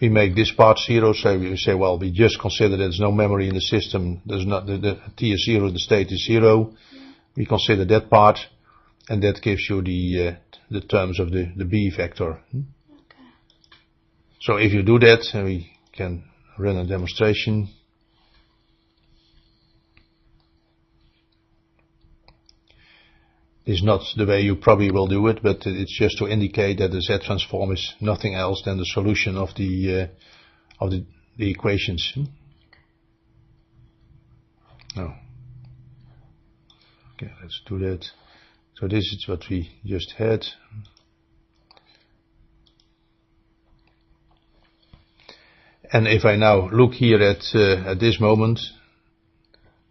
we 0.00 0.08
make 0.08 0.34
this 0.34 0.50
part 0.50 0.78
zero, 0.80 1.12
so 1.12 1.38
we 1.38 1.56
say, 1.56 1.72
well, 1.74 2.00
we 2.00 2.10
just 2.10 2.40
consider 2.40 2.76
there's 2.76 2.98
no 2.98 3.12
memory 3.12 3.46
in 3.46 3.54
the 3.54 3.60
system, 3.60 4.20
there's 4.26 4.46
not 4.46 4.66
the, 4.66 4.78
the 4.78 5.00
t 5.16 5.32
is 5.32 5.44
zero, 5.44 5.70
the 5.70 5.78
state 5.78 6.08
is 6.10 6.26
zero. 6.26 6.74
We 7.36 7.46
consider 7.46 7.84
that 7.84 8.10
part, 8.10 8.40
and 9.08 9.22
that 9.22 9.40
gives 9.40 9.70
you 9.70 9.82
the 9.82 10.28
uh, 10.28 10.56
the 10.68 10.80
terms 10.80 11.20
of 11.20 11.30
the, 11.30 11.52
the 11.56 11.64
B 11.64 11.92
vector. 11.96 12.40
Okay. 12.52 13.24
So 14.40 14.56
if 14.56 14.72
you 14.72 14.82
do 14.82 14.98
that, 14.98 15.20
and 15.32 15.44
we 15.44 15.72
can 15.92 16.24
run 16.60 16.76
a 16.76 16.86
demonstration. 16.86 17.68
Is 23.66 23.82
not 23.82 24.00
the 24.16 24.26
way 24.26 24.40
you 24.40 24.56
probably 24.56 24.90
will 24.90 25.06
do 25.06 25.28
it, 25.28 25.42
but 25.42 25.58
it's 25.64 25.96
just 25.96 26.18
to 26.18 26.26
indicate 26.26 26.78
that 26.78 26.90
the 26.90 27.00
Z 27.00 27.20
transform 27.24 27.72
is 27.72 27.94
nothing 28.00 28.34
else 28.34 28.62
than 28.64 28.78
the 28.78 28.84
solution 28.86 29.36
of 29.36 29.50
the 29.54 30.02
uh, 30.02 30.84
of 30.84 30.90
the, 30.90 31.04
the 31.36 31.50
equations. 31.50 32.12
No. 34.96 35.14
Okay, 37.14 37.30
let's 37.42 37.60
do 37.68 37.78
that. 37.78 38.04
So 38.76 38.88
this 38.88 39.04
is 39.04 39.24
what 39.28 39.44
we 39.48 39.70
just 39.84 40.14
had. 40.16 40.44
If 45.92 46.24
I 46.24 46.36
now 46.36 46.68
look 46.70 46.92
here 46.92 47.20
at 47.22 47.42
uh, 47.54 47.90
at 47.90 48.00
this 48.00 48.20
moment, 48.20 48.60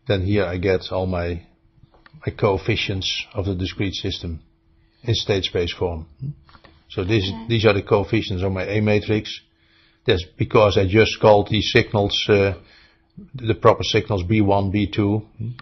then 0.07 0.23
here 0.23 0.45
I 0.45 0.57
get 0.57 0.91
all 0.91 1.05
my 1.05 1.43
my 2.25 2.33
coefficients 2.33 3.25
of 3.33 3.45
the 3.45 3.55
discrete 3.55 3.95
system 3.95 4.41
in 5.03 5.15
state 5.15 5.45
space 5.45 5.73
form. 5.73 6.07
So 6.89 7.03
these 7.03 7.65
are 7.65 7.73
the 7.73 7.83
coefficients 7.83 8.43
of 8.43 8.51
my 8.51 8.65
A 8.65 8.81
matrix. 8.81 9.41
That's 10.05 10.25
because 10.37 10.77
I 10.77 10.87
just 10.87 11.19
called 11.19 11.49
these 11.49 11.71
signals 11.71 12.25
uh, 12.29 12.53
the 13.33 13.55
proper 13.55 13.83
signals 13.83 14.23
B1, 14.23 14.73
B2. 14.73 15.55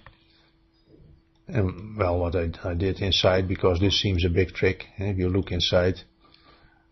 And 1.50 1.98
well, 1.98 2.20
what 2.20 2.36
I, 2.36 2.50
I 2.64 2.74
did 2.74 3.00
inside, 3.00 3.48
because 3.48 3.80
this 3.80 4.02
seems 4.02 4.26
a 4.26 4.30
big 4.30 4.50
trick, 4.50 4.86
if 4.98 5.18
you 5.18 5.30
look 5.30 5.52
inside, 5.52 5.96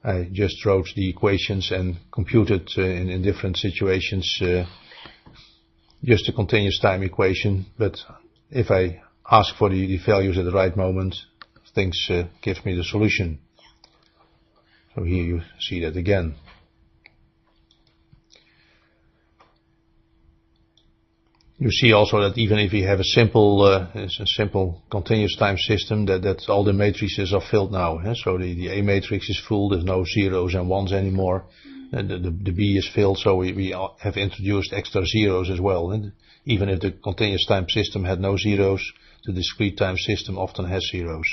I 0.06 0.30
just 0.32 0.64
wrote 0.66 0.88
the 0.96 1.10
equations 1.10 1.72
and 1.72 1.98
computed 2.12 2.70
uh, 2.78 2.84
in, 2.84 3.10
in, 3.10 3.24
different 3.24 3.58
situations 3.58 4.40
uh, 4.40 4.66
just 6.04 6.30
a 6.30 6.34
continuous 6.34 6.80
time 6.80 7.02
equation. 7.02 7.66
But 7.80 7.98
if 8.52 8.70
I 8.70 9.02
ask 9.30 9.56
for 9.56 9.70
the, 9.70 9.88
the 9.88 9.98
values 10.06 10.38
at 10.38 10.46
the 10.46 10.52
right 10.52 10.76
moment, 10.78 11.16
things 11.74 12.06
uh, 12.12 12.26
give 12.44 12.64
me 12.66 12.76
the 12.76 12.84
solution. 12.84 13.40
So 14.94 15.04
here 15.04 15.24
you 15.24 15.42
see 15.60 15.82
that 15.82 15.98
again. 15.98 16.36
You 21.58 21.72
see 21.72 21.94
also 21.94 22.20
that 22.20 22.38
even 22.38 22.60
if 22.60 22.74
you 22.74 22.86
have 22.86 23.00
a 23.00 23.04
simple, 23.04 23.62
uh, 23.62 23.88
a 23.96 24.28
simple 24.28 24.84
continuous 24.92 25.38
time 25.38 25.58
system, 25.58 26.06
that, 26.08 26.22
that 26.24 26.50
all 26.50 26.66
the 26.66 26.74
matrices 26.74 27.34
are 27.34 27.42
filled 27.42 27.72
now. 27.72 28.00
Eh? 28.00 28.14
So 28.16 28.38
the, 28.38 28.54
the 28.54 28.78
A 28.78 28.82
matrix 28.82 29.30
is 29.30 29.42
full, 29.48 29.70
there's 29.70 29.86
no 29.86 30.04
zeros 30.04 30.54
and 30.54 30.68
ones 30.68 30.92
anymore. 30.92 31.46
And 31.94 32.10
the, 32.10 32.18
the, 32.18 32.32
the 32.32 32.52
B 32.52 32.76
is 32.78 32.90
filled, 32.94 33.20
so 33.20 33.38
we, 33.38 33.54
we 33.54 33.76
have 34.00 34.18
introduced 34.18 34.74
extra 34.74 35.06
zeros 35.06 35.50
as 35.50 35.62
well. 35.62 35.92
And 35.92 36.12
even 36.44 36.68
if 36.68 36.82
the 36.82 36.92
continuous 36.92 37.46
time 37.46 37.70
system 37.70 38.04
had 38.04 38.20
no 38.20 38.36
zeros, 38.36 38.84
the 39.24 39.32
discrete 39.32 39.78
time 39.78 39.98
system 39.98 40.38
often 40.38 40.66
has 40.66 40.86
zeros. 40.92 41.26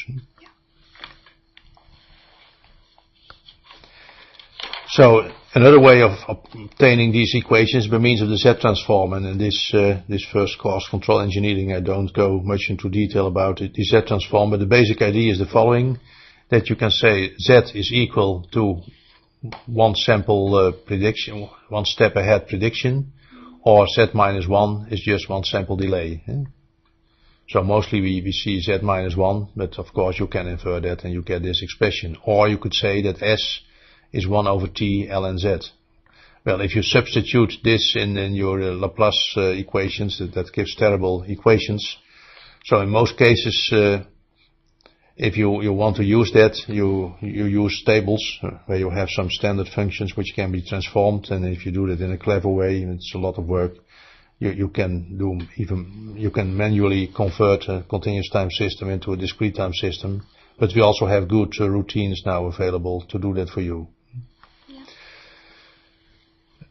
So 4.92 5.32
another 5.54 5.80
way 5.80 6.02
of 6.02 6.18
obtaining 6.28 7.12
these 7.12 7.32
equations 7.34 7.86
by 7.86 7.96
means 7.96 8.20
of 8.20 8.28
the 8.28 8.36
Z-transform, 8.36 9.14
and 9.14 9.24
in 9.24 9.38
this 9.38 9.72
uh, 9.72 10.02
this 10.06 10.22
first 10.30 10.58
course, 10.58 10.86
control 10.90 11.20
engineering, 11.20 11.72
I 11.72 11.80
don't 11.80 12.12
go 12.12 12.40
much 12.44 12.66
into 12.68 12.90
detail 12.90 13.26
about 13.26 13.62
it, 13.62 13.72
the 13.72 13.84
Z-transform, 13.84 14.50
but 14.50 14.60
the 14.60 14.66
basic 14.66 15.00
idea 15.00 15.32
is 15.32 15.38
the 15.38 15.46
following, 15.46 15.98
that 16.50 16.68
you 16.68 16.76
can 16.76 16.90
say 16.90 17.32
Z 17.38 17.72
is 17.74 17.90
equal 17.90 18.46
to 18.52 18.82
one 19.64 19.94
sample 19.94 20.54
uh, 20.54 20.72
prediction, 20.86 21.48
one 21.70 21.86
step 21.86 22.14
ahead 22.14 22.46
prediction, 22.46 23.14
or 23.62 23.86
Z 23.86 24.08
minus 24.12 24.46
one 24.46 24.88
is 24.90 25.00
just 25.00 25.26
one 25.26 25.44
sample 25.44 25.76
delay. 25.76 26.22
Eh? 26.28 26.44
So 27.48 27.62
mostly 27.62 28.02
we, 28.02 28.20
we 28.22 28.32
see 28.32 28.60
z 28.60 28.80
minus 28.82 29.16
1, 29.16 29.48
but 29.56 29.78
of 29.78 29.86
course 29.94 30.18
you 30.18 30.26
can 30.26 30.48
infer 30.48 30.80
that 30.80 31.04
and 31.04 31.14
you 31.14 31.22
get 31.22 31.42
this 31.42 31.62
expression. 31.62 32.18
Or 32.24 32.46
you 32.46 32.58
could 32.58 32.74
say 32.74 33.00
that 33.02 33.22
s 33.22 33.60
is 34.12 34.26
1 34.26 34.46
over 34.46 34.68
t 34.68 35.08
ln 35.10 35.38
z. 35.38 35.70
Well, 36.44 36.60
if 36.60 36.74
you 36.74 36.82
substitute 36.82 37.52
this 37.62 37.94
in, 37.96 38.16
in 38.16 38.34
your 38.34 38.60
uh, 38.60 38.72
Laplace 38.72 39.34
uh, 39.36 39.42
equations, 39.50 40.18
that, 40.18 40.34
that 40.34 40.52
gives 40.52 40.74
terrible 40.74 41.22
equations. 41.22 41.96
So 42.64 42.80
in 42.80 42.90
most 42.90 43.16
cases, 43.16 43.70
uh, 43.72 44.02
if 45.16 45.36
you, 45.36 45.62
you 45.62 45.72
want 45.72 45.96
to 45.96 46.04
use 46.04 46.32
that, 46.32 46.56
you, 46.66 47.14
you 47.20 47.44
use 47.44 47.82
tables 47.86 48.38
uh, 48.42 48.50
where 48.66 48.78
you 48.78 48.90
have 48.90 49.08
some 49.10 49.30
standard 49.30 49.68
functions 49.68 50.16
which 50.16 50.32
can 50.34 50.50
be 50.50 50.62
transformed. 50.62 51.26
And 51.30 51.44
if 51.46 51.64
you 51.64 51.70
do 51.70 51.86
that 51.88 52.00
in 52.00 52.10
a 52.10 52.18
clever 52.18 52.48
way, 52.48 52.82
it's 52.82 53.12
a 53.14 53.18
lot 53.18 53.38
of 53.38 53.46
work. 53.46 53.74
You, 54.40 54.50
you 54.50 54.68
can 54.68 55.16
do 55.16 55.46
even, 55.58 56.16
you 56.18 56.32
can 56.32 56.56
manually 56.56 57.08
convert 57.14 57.68
a 57.68 57.84
continuous 57.88 58.30
time 58.30 58.50
system 58.50 58.90
into 58.90 59.12
a 59.12 59.16
discrete 59.16 59.54
time 59.54 59.74
system. 59.74 60.26
But 60.58 60.70
we 60.74 60.82
also 60.82 61.06
have 61.06 61.28
good 61.28 61.52
uh, 61.60 61.68
routines 61.68 62.22
now 62.26 62.46
available 62.46 63.04
to 63.10 63.18
do 63.18 63.32
that 63.34 63.48
for 63.48 63.60
you. 63.60 63.88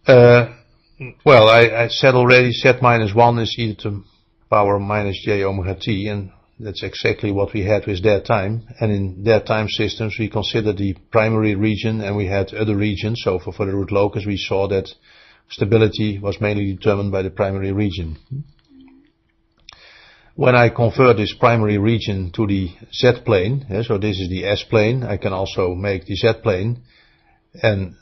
Uh, 0.06 0.54
well, 1.24 1.47
I, 1.47 1.88
said 1.89 2.16
already 2.16 2.52
z 2.52 2.72
minus 2.82 3.14
1 3.14 3.39
is 3.39 3.56
e 3.58 3.76
to 3.76 3.89
the 3.89 4.04
power 4.49 4.80
minus 4.80 5.22
j 5.24 5.43
omega 5.43 5.80
t, 5.80 6.08
and 6.08 6.32
that's 6.60 6.84
exactly 6.84 7.32
what 7.32 7.54
we 7.54 7.64
had 7.64 7.86
with 7.86 8.04
that 8.04 8.26
time. 8.26 8.64
And 8.80 8.91
in 8.91 9.24
that 9.26 9.45
time 9.45 9.68
systems, 9.68 10.16
we 10.20 10.30
considered 10.30 10.78
the 10.78 10.95
primary 11.12 11.56
region 11.56 12.02
and 12.02 12.16
we 12.16 12.28
had 12.28 12.54
other 12.54 12.76
regions. 12.76 13.22
So 13.24 13.39
for, 13.39 13.52
for 13.52 13.66
the 13.66 13.76
root 13.76 13.91
locus, 13.91 14.26
we 14.26 14.38
saw 14.38 14.68
that 14.70 14.89
stability 15.49 16.20
was 16.20 16.41
mainly 16.41 16.74
determined 16.74 17.12
by 17.12 17.22
the 17.22 17.30
primary 17.30 17.72
region. 17.72 18.18
When 20.36 20.56
I 20.56 20.70
convert 20.70 21.18
this 21.18 21.34
primary 21.34 21.78
region 21.78 22.32
to 22.34 22.47
the 22.47 22.70
z-plane, 22.93 23.66
yeah, 23.70 23.84
so 23.84 23.97
this 23.97 24.20
is 24.20 24.30
the 24.30 24.45
s-plane, 24.45 25.04
I 25.04 25.18
can 25.18 25.34
also 25.34 25.76
make 25.76 26.06
the 26.06 26.16
z-plane, 26.16 26.84
and 27.62 27.95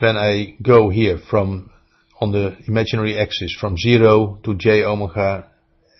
when 0.00 0.16
I 0.16 0.56
go 0.62 0.88
here 0.88 1.18
from 1.18 1.70
on 2.20 2.32
the 2.32 2.56
imaginary 2.66 3.18
axis 3.18 3.54
from 3.60 3.76
0 3.76 4.40
to 4.44 4.54
j 4.54 4.82
omega 4.82 5.46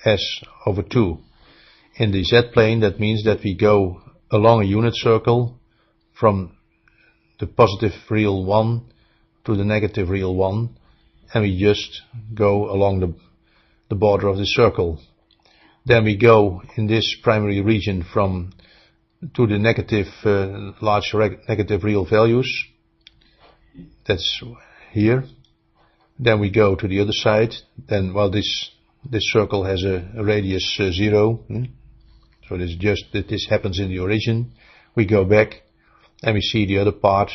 s 0.05 0.43
over 0.67 0.83
2 0.83 1.19
in 1.97 2.11
the 2.11 2.25
z-plane 2.25 2.81
that 2.81 2.99
means 2.99 3.25
that 3.25 3.41
we 3.45 3.55
go 3.55 4.01
along 4.31 4.63
a 4.63 4.67
unit 4.67 4.95
circle 4.97 5.59
from 6.19 6.57
the 7.41 7.47
positive 7.47 7.93
real 8.09 8.43
1 8.45 8.83
to 9.45 9.55
the 9.55 9.65
negative 9.65 10.09
real 10.09 10.35
1 10.35 10.71
and 11.35 11.43
we 11.43 11.59
just 11.59 12.01
go 12.35 12.71
along 12.71 13.01
the, 13.01 13.15
the 13.89 13.95
border 13.95 14.29
of 14.29 14.37
the 14.37 14.47
circle. 14.47 14.99
Then 15.87 16.05
we 16.05 16.17
go 16.17 16.63
in 16.77 16.87
this 16.87 17.17
primary 17.23 17.61
region 17.61 18.05
from 18.13 18.53
to 19.37 19.47
the 19.47 19.59
negative 19.59 20.09
uh, 20.25 20.73
large 20.81 21.15
negative 21.49 21.85
real 21.85 22.05
values 22.05 22.51
that's 24.07 24.43
here. 24.93 25.25
Then 26.19 26.41
we 26.41 26.51
go 26.51 26.75
to 26.75 26.89
the 26.89 27.01
other 27.01 27.13
side. 27.13 27.55
Then, 27.89 28.13
well, 28.13 28.31
this 28.31 28.71
this 29.11 29.23
circle 29.33 29.65
has 29.65 29.83
a, 29.85 30.11
a 30.17 30.25
radius 30.25 30.77
uh, 30.79 30.91
zero. 30.93 31.37
Hmm? 31.49 31.65
So 32.49 32.59
this 32.59 32.75
just 32.77 33.05
that 33.13 33.29
this 33.29 33.47
happens 33.49 33.79
in 33.79 33.89
the 33.89 34.01
origin. 34.01 34.53
We 34.95 35.07
go 35.07 35.25
back 35.25 35.63
and 36.23 36.35
we 36.35 36.41
see 36.41 36.67
the 36.67 36.79
other 36.79 36.93
part. 36.93 37.31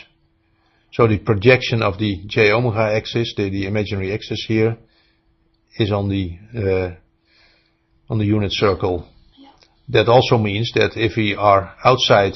So 0.92 1.08
the 1.08 1.18
projection 1.18 1.82
of 1.82 1.98
the 1.98 2.24
j 2.28 2.52
omega 2.52 2.96
axis, 2.96 3.34
the, 3.36 3.50
the 3.50 3.66
imaginary 3.66 4.14
axis 4.14 4.46
here, 4.48 4.78
is 5.78 5.92
on 5.92 6.10
the 6.10 6.38
uh, 6.56 6.96
on 8.10 8.20
the 8.20 8.26
unit 8.26 8.52
circle. 8.52 9.08
That 9.90 10.08
also 10.08 10.38
means 10.38 10.72
that 10.76 10.92
if 10.96 11.16
we 11.16 11.36
are 11.36 11.76
outside 11.84 12.34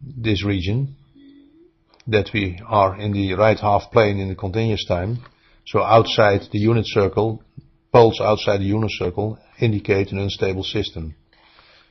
this 0.00 0.44
region, 0.44 0.96
that 2.10 2.30
we 2.34 2.60
are 2.66 2.98
in 2.98 3.12
the 3.12 3.34
right 3.34 3.58
half 3.58 3.90
plane 3.92 4.18
in 4.18 4.28
the 4.28 4.34
continuous 4.34 4.84
time. 4.84 5.24
So 5.66 5.82
outside 5.82 6.42
the 6.52 6.58
unit 6.58 6.86
circle, 6.86 7.42
poles 7.92 8.20
outside 8.20 8.58
the 8.58 8.64
unit 8.64 8.90
circle 8.92 9.38
indicate 9.60 10.12
an 10.12 10.18
unstable 10.18 10.64
system. 10.64 11.14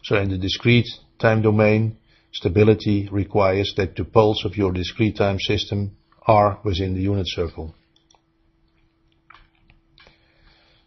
So 0.04 0.16
in 0.16 0.30
the 0.30 0.38
discrete 0.38 0.88
time 1.20 1.42
domain, 1.42 1.98
stability 2.32 3.10
requires 3.12 3.74
that 3.78 3.96
the 3.96 4.06
poles 4.06 4.46
of 4.46 4.58
your 4.58 4.72
discrete 4.72 5.18
time 5.18 5.40
system 5.40 5.96
are 6.28 6.60
within 6.64 6.96
the 6.96 7.02
unit 7.02 7.28
circle. 7.28 7.76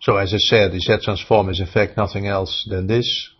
So 0.01 0.17
as 0.17 0.35
I 0.35 0.39
said, 0.39 0.73
the 0.73 0.81
Z 0.81 0.99
transform 1.05 1.49
is 1.49 1.61
in 1.61 1.67
fact 1.67 1.97
nothing 1.97 2.27
else 2.27 2.67
than 2.69 2.87
this. 2.87 3.31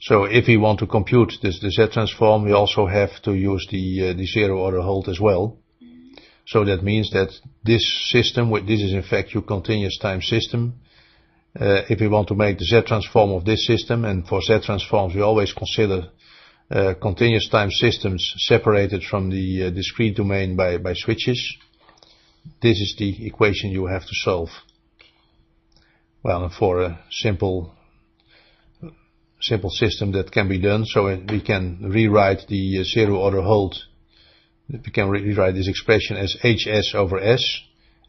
So 0.00 0.24
if 0.24 0.46
we 0.46 0.56
want 0.56 0.78
to 0.80 0.86
compute 0.86 1.32
this, 1.42 1.60
the 1.60 1.70
Z 1.70 1.92
transform, 1.92 2.44
we 2.44 2.52
also 2.52 2.86
have 2.86 3.22
to 3.22 3.32
use 3.32 3.66
the, 3.70 4.10
uh, 4.10 4.12
the 4.12 4.26
zero 4.26 4.58
order 4.58 4.82
hold 4.82 5.08
as 5.08 5.18
well. 5.18 5.58
So 6.46 6.64
that 6.64 6.82
means 6.82 7.10
that 7.10 7.32
this 7.64 8.10
system, 8.10 8.50
this 8.66 8.80
is 8.80 8.92
in 8.92 9.02
fact 9.02 9.34
your 9.34 9.42
continuous 9.42 9.98
time 9.98 10.20
system. 10.20 10.74
Uh, 11.58 11.82
if 11.88 12.00
we 12.00 12.08
want 12.08 12.28
to 12.28 12.34
make 12.34 12.58
the 12.58 12.64
Z 12.64 12.82
transform 12.86 13.30
of 13.30 13.44
this 13.44 13.66
system, 13.66 14.04
and 14.04 14.26
for 14.28 14.42
Z 14.42 14.60
transforms 14.64 15.14
we 15.14 15.22
always 15.22 15.52
consider 15.52 16.10
uh, 16.70 16.94
continuous 17.00 17.48
time 17.48 17.70
systems 17.70 18.34
separated 18.38 19.02
from 19.02 19.30
the 19.30 19.64
uh, 19.64 19.70
discrete 19.70 20.16
domain 20.16 20.56
by, 20.56 20.76
by 20.78 20.92
switches. 20.94 21.56
This 22.60 22.78
is 22.80 22.94
the 22.98 23.26
equation 23.26 23.70
you 23.70 23.86
have 23.86 24.02
to 24.02 24.14
solve. 24.14 24.50
Well, 26.22 26.52
for 26.56 26.82
a 26.82 27.00
simple 27.10 27.75
simple 29.40 29.70
system 29.70 30.12
that 30.12 30.32
can 30.32 30.48
be 30.48 30.60
done. 30.60 30.84
So 30.86 31.06
we 31.28 31.40
can 31.40 31.90
rewrite 31.90 32.46
the 32.48 32.80
uh, 32.80 32.84
zero 32.84 33.16
order 33.16 33.42
hold. 33.42 33.76
We 34.68 34.90
can 34.90 35.08
re 35.08 35.22
rewrite 35.22 35.54
this 35.54 35.68
expression 35.68 36.16
as 36.16 36.36
hs 36.42 36.94
over 36.94 37.18
s, 37.20 37.60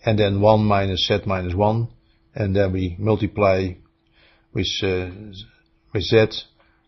and 0.05 0.17
then 0.17 0.41
1 0.41 0.63
minus 0.63 1.05
z 1.07 1.19
minus 1.25 1.53
1, 1.53 1.87
and 2.35 2.55
then 2.55 2.71
we 2.71 2.95
multiply 2.97 3.69
with, 4.53 4.67
uh, 4.81 5.09
with 5.93 6.03
z, 6.03 6.27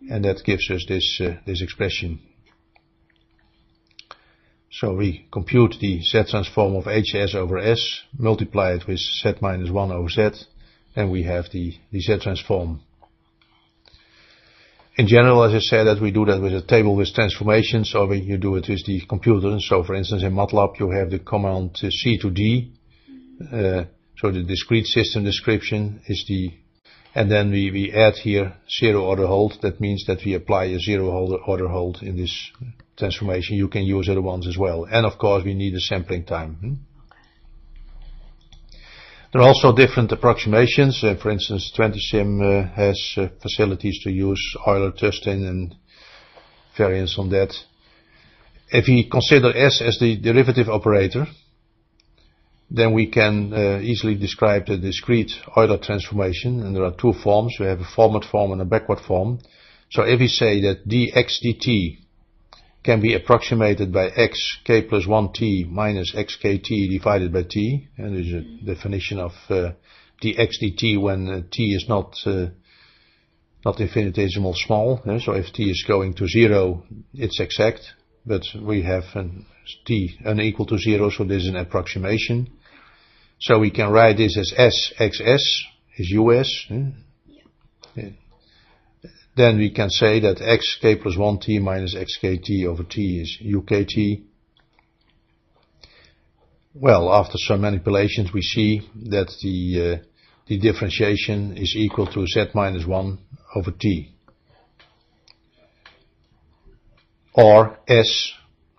and 0.10 0.26
that 0.26 0.44
gives 0.44 0.72
us 0.72 0.86
this, 0.88 1.22
uh, 1.24 1.36
this 1.46 1.62
expression. 1.62 2.20
So 4.72 4.96
we 4.96 5.28
compute 5.32 5.76
the 5.80 6.02
z 6.02 6.24
transform 6.30 6.76
of 6.76 6.86
hs 6.86 7.36
over 7.36 7.60
s, 7.60 8.02
multiply 8.18 8.74
it 8.74 8.88
with 8.88 9.00
z 9.00 9.34
minus 9.42 9.70
1 9.70 9.92
over 9.92 10.10
z, 10.10 10.30
and 10.96 11.12
we 11.12 11.24
have 11.24 11.46
the, 11.52 11.76
the 11.92 12.00
z 12.00 12.18
transform 12.20 12.82
in 15.00 15.08
general, 15.08 15.46
as 15.46 15.54
I 15.54 15.60
said, 15.60 15.86
that 15.86 16.02
we 16.02 16.12
do 16.12 16.26
that 16.26 16.42
with 16.42 16.54
a 16.54 16.62
table 16.62 16.94
with 16.94 17.14
transformations, 17.14 17.96
or 17.96 18.14
you 18.14 18.38
do 18.38 18.58
it 18.58 18.68
with 18.68 18.86
the 18.86 19.02
computer. 19.08 19.58
So, 19.62 19.82
for 19.86 19.96
instance, 19.96 20.24
in 20.24 20.34
MATLAB, 20.34 20.78
you 20.78 20.90
have 20.92 21.10
the 21.10 21.20
command 21.20 21.78
C 21.78 22.18
to 22.22 22.30
D. 22.30 22.74
Uh, 23.42 23.86
so 24.18 24.30
the 24.30 24.44
discrete 24.44 24.88
system 24.88 25.24
description 25.24 26.02
is 26.08 26.26
the, 26.28 26.52
and 27.16 27.32
then 27.32 27.50
we, 27.50 27.72
we 27.72 27.94
add 27.94 28.16
here 28.16 28.58
zero 28.78 29.06
order 29.06 29.26
hold. 29.26 29.58
That 29.62 29.80
means 29.80 30.04
that 30.08 30.20
we 30.26 30.34
apply 30.34 30.66
a 30.66 30.80
zero 30.80 31.08
order, 31.48 31.70
hold 31.70 32.00
in 32.02 32.18
this 32.18 32.52
transformation. 32.98 33.56
You 33.56 33.70
can 33.70 33.84
use 33.84 34.10
other 34.10 34.22
ones 34.22 34.48
as 34.48 34.58
well. 34.58 34.84
And 34.84 35.06
of 35.06 35.18
course, 35.18 35.46
we 35.46 35.54
need 35.54 35.76
a 35.76 35.80
sampling 35.80 36.26
time. 36.26 36.86
There 39.32 39.42
are 39.42 39.48
also 39.48 39.76
different 39.76 40.12
approximations. 40.12 41.04
Uh, 41.04 41.16
for 41.22 41.30
instance, 41.30 41.72
20-sim 41.78 42.42
uh, 42.42 42.68
has 42.74 43.14
uh, 43.16 43.28
facilities 43.42 44.00
to 44.04 44.12
use 44.12 44.42
Euler-Tustin 44.66 45.48
and 45.48 45.76
variants 46.76 47.16
on 47.20 47.30
that. 47.30 47.54
If 48.72 48.88
we 48.88 49.08
consider 49.08 49.56
S 49.56 49.84
as 49.86 50.00
the 50.00 50.18
derivative 50.18 50.68
operator, 50.68 51.28
then 52.72 52.94
we 52.94 53.08
can 53.08 53.54
uh, 53.54 53.80
easily 53.82 54.16
describe 54.16 54.66
the 54.66 54.78
discrete 54.78 55.32
Euler 55.56 55.78
transformation, 55.78 56.62
and 56.62 56.76
there 56.76 56.84
are 56.84 56.96
two 56.96 57.14
forms. 57.14 57.56
We 57.60 57.68
have 57.68 57.82
a 57.82 57.96
forward 57.96 58.26
form 58.26 58.52
and 58.52 58.62
a 58.62 58.66
backward 58.66 59.00
form. 59.00 59.40
So 59.92 60.04
if 60.04 60.20
we 60.20 60.28
say 60.28 60.62
that 60.62 60.88
dx 60.88 61.40
dt 61.44 61.98
can 62.84 63.02
be 63.02 63.14
approximated 63.14 63.92
by 63.92 64.08
x 64.08 64.58
k 64.64 64.82
plus 64.84 65.06
1t 65.06 65.70
minus 65.70 66.14
xkt 66.16 66.90
divided 66.90 67.34
by 67.34 67.44
t. 67.44 67.88
And 67.98 68.16
there's 68.16 68.34
a 68.34 68.66
definition 68.66 69.20
of 69.20 69.32
uh, 69.50 69.72
dx 70.22 70.50
dt 70.62 71.02
when 71.02 71.30
uh, 71.30 71.42
t 71.52 71.76
is 71.76 71.86
not 71.90 72.16
uh, 72.26 72.48
not 73.66 73.82
infinitesimal 73.82 74.54
small. 74.56 75.02
Uh, 75.06 75.20
so 75.20 75.34
if 75.34 75.52
t 75.54 75.70
is 75.70 75.84
going 75.88 76.14
to 76.16 76.28
zero, 76.28 76.84
it's 77.14 77.40
exact. 77.40 77.82
But 78.26 78.44
we 78.62 78.84
have 78.84 79.04
an 79.16 79.46
t 79.86 80.18
unequal 80.24 80.66
to 80.68 80.78
zero, 80.78 81.10
so 81.10 81.24
this 81.24 81.44
is 81.44 81.50
an 81.50 81.58
approximation. 81.58 82.50
So 83.40 83.60
we 83.60 83.72
can 83.72 83.92
write 83.92 84.18
this 84.18 84.38
as 84.38 84.54
s 84.58 84.94
xs 84.98 85.64
is 85.98 86.12
us. 86.14 86.66
Uh, 86.72 88.02
then 89.40 89.58
we 89.58 89.70
can 89.72 89.90
say 89.90 90.20
that 90.20 90.38
xk 90.38 91.02
plus 91.02 91.16
1t 91.16 91.62
minus 91.62 91.96
xkt 91.96 92.66
over 92.66 92.84
t 92.84 93.22
is 93.22 93.38
ukt. 93.42 93.96
Well, 96.76 97.14
after 97.14 97.38
some 97.38 97.62
manipulations, 97.62 98.34
we 98.34 98.42
see 98.42 98.82
that 99.16 99.30
the 99.42 99.58
uh, 99.82 100.06
the 100.48 100.60
differentiation 100.60 101.56
is 101.56 101.74
equal 101.78 102.08
to 102.08 102.28
z 102.28 102.48
minus 102.54 102.86
1 102.86 103.18
over 103.56 103.72
t. 103.72 104.12
Or 107.34 107.80
S 107.88 108.34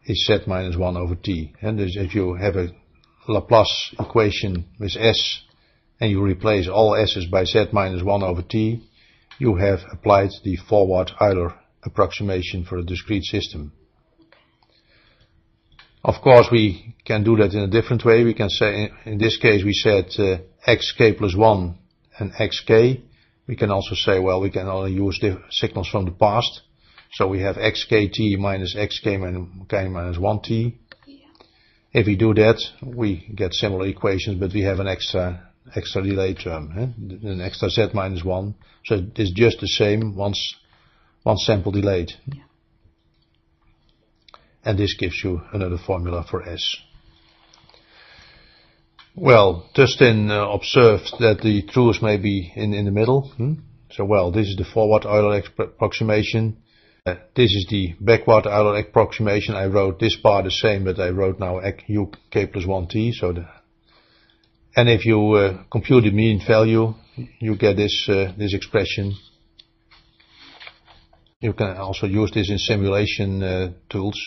is 0.05 0.27
z 0.27 0.41
minus 0.47 0.77
1 0.77 0.97
over 0.97 1.15
t. 1.15 1.55
And 1.63 1.81
if 1.81 2.15
you 2.15 2.35
have 2.35 2.57
a 2.57 2.69
Laplace 3.29 3.95
equation 3.99 4.67
with 4.79 4.97
S 4.99 5.41
and 6.01 6.11
you 6.11 6.23
replace 6.23 6.69
all 6.69 6.95
S's 6.97 7.27
by 7.27 7.45
z 7.45 7.67
minus 7.73 8.03
1 8.03 8.23
over 8.23 8.43
t, 8.43 8.83
you 9.41 9.57
have 9.57 9.81
applied 9.91 10.31
the 10.45 10.57
forward 10.57 11.11
Euler 11.21 11.55
approximation 11.83 12.65
for 12.65 12.77
a 12.77 12.85
discrete 12.85 13.25
system. 13.25 13.73
Of 16.05 16.17
course, 16.23 16.49
we 16.53 16.95
can 17.07 17.25
do 17.25 17.37
that 17.37 17.55
in 17.55 17.61
a 17.61 17.67
different 17.67 18.05
way. 18.05 18.23
We 18.23 18.35
can 18.35 18.51
say, 18.51 18.91
in 19.07 19.19
this 19.19 19.39
case, 19.39 19.65
we 19.65 19.73
said 19.73 20.07
uh, 20.19 20.39
xk 20.69 21.17
plus 21.19 21.35
1 21.35 21.79
and 22.19 22.33
xk. 22.35 23.03
We 23.47 23.57
can 23.57 23.71
also 23.71 23.95
say, 23.95 24.19
well, 24.19 24.41
we 24.41 24.51
can 24.51 24.69
only 24.69 24.93
use 24.93 25.19
the 25.21 25.43
signals 25.51 25.89
from 25.89 26.05
the 26.05 26.13
past. 26.13 26.61
So 27.13 27.27
we 27.27 27.41
have 27.41 27.57
xkt 27.57 28.39
minus 28.39 28.77
xk 28.77 29.19
minus 29.91 30.17
1t. 30.19 30.75
If 31.93 32.07
we 32.07 32.17
do 32.17 32.35
that, 32.35 32.61
we 32.83 33.27
get 33.35 33.55
similar 33.55 33.87
equations, 33.87 34.39
but 34.39 34.53
we 34.53 34.63
have 34.63 34.81
an 34.81 34.87
extra 34.87 35.50
extra 35.75 36.03
delay 36.03 36.35
term, 36.35 36.73
eh? 36.77 37.29
an 37.29 37.41
extra 37.41 37.69
z 37.71 37.89
minus 37.95 38.25
1. 38.25 38.55
So 38.87 39.07
it's 39.17 39.33
just 39.33 39.61
the 39.61 39.69
same 39.69 40.17
once 40.17 40.57
one 41.23 41.37
sample 41.37 41.73
delayed. 41.73 42.13
Yeah. 42.27 42.43
And 44.65 44.79
this 44.79 44.95
gives 44.95 45.23
you 45.25 45.41
another 45.53 45.79
formula 45.79 46.25
for 46.29 46.47
S. 46.49 46.77
Well, 49.17 49.69
Tustin 49.75 50.31
uh, 50.31 50.51
observed 50.51 51.15
that 51.19 51.41
the 51.43 51.63
truth 51.63 52.03
may 52.03 52.17
be 52.17 52.53
in, 52.55 52.73
in 52.73 52.85
the 52.85 52.91
middle. 52.91 53.29
Hmm? 53.37 53.55
So, 53.91 54.05
well, 54.05 54.31
this 54.31 54.47
is 54.47 54.57
the 54.57 54.65
forward 54.65 55.05
Euler 55.05 55.43
approximation. 55.59 56.59
Uh, 57.05 57.17
this 57.35 57.51
is 57.51 57.67
the 57.69 57.95
backward 58.01 58.47
Euler 58.47 58.79
approximation. 58.79 59.55
I 59.55 59.67
wrote 59.67 59.99
this 59.99 60.17
part 60.17 60.45
the 60.45 60.51
same, 60.51 60.85
but 60.85 61.01
I 61.01 61.09
wrote 61.09 61.41
now 61.41 61.61
u 61.87 62.13
k 62.31 62.47
plus 62.47 62.65
1t. 62.65 63.15
So 63.15 63.33
the, 63.33 63.49
if 64.77 65.05
you 65.05 65.33
uh, 65.33 65.65
compute 65.71 66.05
the 66.05 66.11
mean 66.11 66.41
value, 66.47 66.95
you 67.39 67.57
get 67.57 67.77
this 67.77 68.07
uh, 68.09 68.33
this 68.39 68.55
expression. 68.55 69.15
You 71.41 71.55
can 71.55 71.77
also 71.77 72.07
use 72.07 72.31
this 72.33 72.51
in 72.51 72.59
simulation 72.59 73.43
uh, 73.43 73.73
tools, 73.89 74.19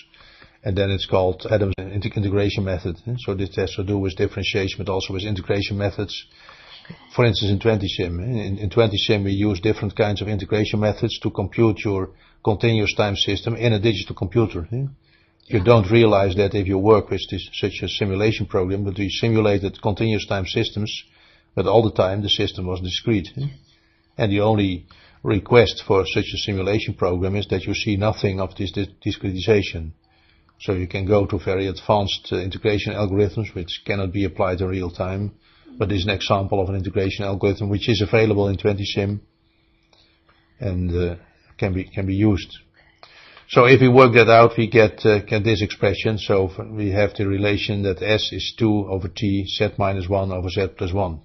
and 0.64 0.76
then 0.76 0.90
it's 0.90 1.06
called 1.06 1.46
Adams 1.50 1.76
integration 1.78 2.64
method. 2.64 2.98
So 3.20 3.36
this 3.36 3.56
has 3.56 3.74
to 3.76 3.84
do 3.84 4.00
with 4.00 4.16
differentiation, 4.16 4.84
but 4.84 4.90
also 4.90 5.14
with 5.14 5.24
integration 5.24 5.78
methods. 5.78 6.26
For 7.16 7.24
instance, 7.24 7.52
in 7.52 7.60
20-sim. 7.60 8.20
In, 8.20 8.58
in 8.58 8.70
20-sim, 8.70 9.24
we 9.24 9.32
use 9.32 9.62
different 9.62 9.96
kinds 9.96 10.22
of 10.22 10.28
integration 10.28 10.80
methods 10.80 11.18
to 11.20 11.30
compute 11.30 11.86
your 11.86 12.10
continuous 12.44 12.94
time 12.96 13.16
system 13.16 13.56
in 13.56 13.74
a 13.74 13.80
digital 13.80 14.16
computer. 14.16 14.68
You 15.48 15.64
don't 15.64 15.92
realize 15.92 16.36
that 16.36 16.56
if 16.56 16.68
you 16.68 16.78
work 16.78 17.10
with 17.10 17.22
this, 17.30 17.50
such 17.54 17.82
a 17.82 17.88
simulation 17.90 18.46
program, 18.46 18.86
but 18.86 18.98
we 18.98 19.10
simulated 19.10 19.82
continuous 19.82 20.26
time 20.26 20.46
systems, 20.46 21.04
but 21.54 21.68
all 21.68 21.84
the 21.84 21.96
time 21.96 22.22
the 22.22 22.30
system 22.30 22.66
was 22.66 22.80
discrete. 22.80 23.30
Yeah. 23.36 23.48
And 24.18 24.32
the 24.32 24.40
only 24.40 24.88
request 25.22 25.84
for 25.86 26.06
such 26.06 26.26
a 26.34 26.38
simulation 26.38 26.94
program 26.94 27.36
is 27.36 27.48
that 27.48 27.64
you 27.64 27.74
see 27.74 27.98
nothing 27.98 28.40
of 28.40 28.56
this 28.56 28.72
discretization. 28.72 29.92
So 30.62 30.74
you 30.74 30.88
can 30.88 31.06
go 31.06 31.26
to 31.26 31.40
very 31.40 31.68
advanced 31.68 32.30
uh, 32.32 32.38
integration 32.38 32.94
algorithms 32.94 33.54
which 33.54 33.82
cannot 33.86 34.14
be 34.14 34.24
applied 34.24 34.62
in 34.62 34.68
real 34.68 34.92
time, 34.92 35.34
but 35.78 35.92
is 35.92 36.06
an 36.06 36.12
example 36.12 36.62
of 36.62 36.70
an 36.70 36.76
integration 36.76 37.26
algorithm 37.26 37.70
which 37.70 37.90
is 37.90 38.02
available 38.02 38.48
in 38.48 38.58
20-sim 38.58 39.22
and 40.60 40.96
uh, 40.96 41.16
can 41.58 41.74
be 41.74 41.84
can 41.84 42.06
be 42.06 42.16
used. 42.16 42.60
So 43.50 43.66
if 43.66 43.82
we 43.82 43.90
work 43.90 44.14
that 44.14 44.30
out, 44.30 44.58
we 44.58 44.68
get 44.68 45.06
uh, 45.06 45.20
this 45.44 45.62
expression. 45.62 46.18
So 46.18 46.50
we 46.72 46.92
have 46.92 47.14
the 47.16 47.28
relation 47.28 47.84
that 47.84 48.02
S 48.02 48.32
is 48.32 48.54
2 48.58 48.88
over 48.90 49.08
T, 49.08 49.46
Z 49.46 49.74
minus 49.78 50.08
1 50.08 50.32
over 50.32 50.50
Z 50.50 50.68
plus 50.78 50.94
1. 50.94 51.20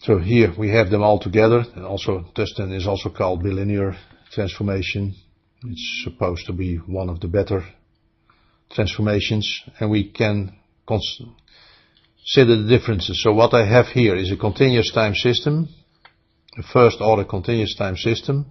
So 0.00 0.18
here 0.18 0.52
we 0.56 0.70
have 0.70 0.90
them 0.90 1.02
all 1.02 1.18
together. 1.18 1.64
And 1.74 1.84
also 1.84 2.24
Tustin 2.34 2.74
is 2.74 2.86
also 2.86 3.10
called 3.10 3.42
bilinear 3.42 3.96
transformation. 4.32 5.14
It's 5.64 6.02
supposed 6.04 6.46
to 6.46 6.52
be 6.52 6.76
one 6.76 7.08
of 7.08 7.20
the 7.20 7.28
better 7.28 7.64
transformations. 8.70 9.62
And 9.80 9.90
we 9.90 10.10
can 10.10 10.56
consider 10.86 11.32
the 12.62 12.68
differences. 12.68 13.22
So 13.22 13.32
what 13.32 13.54
I 13.54 13.66
have 13.66 13.86
here 13.86 14.14
is 14.16 14.30
a 14.30 14.36
continuous 14.36 14.92
time 14.92 15.14
system 15.14 15.68
a 16.56 16.62
first 16.62 17.00
order 17.00 17.24
continuous 17.24 17.74
time 17.74 17.96
system. 17.96 18.46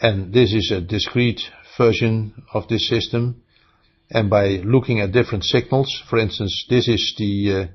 And 0.00 0.32
this 0.32 0.52
is 0.52 0.70
a 0.70 0.80
discrete 0.80 1.40
version 1.76 2.42
of 2.52 2.68
this 2.68 2.88
system. 2.88 3.42
And 4.10 4.30
by 4.30 4.60
looking 4.64 5.00
at 5.00 5.12
different 5.12 5.44
signals, 5.44 6.02
for 6.08 6.18
instance, 6.18 6.66
this 6.70 6.88
is 6.88 7.14
the, 7.18 7.70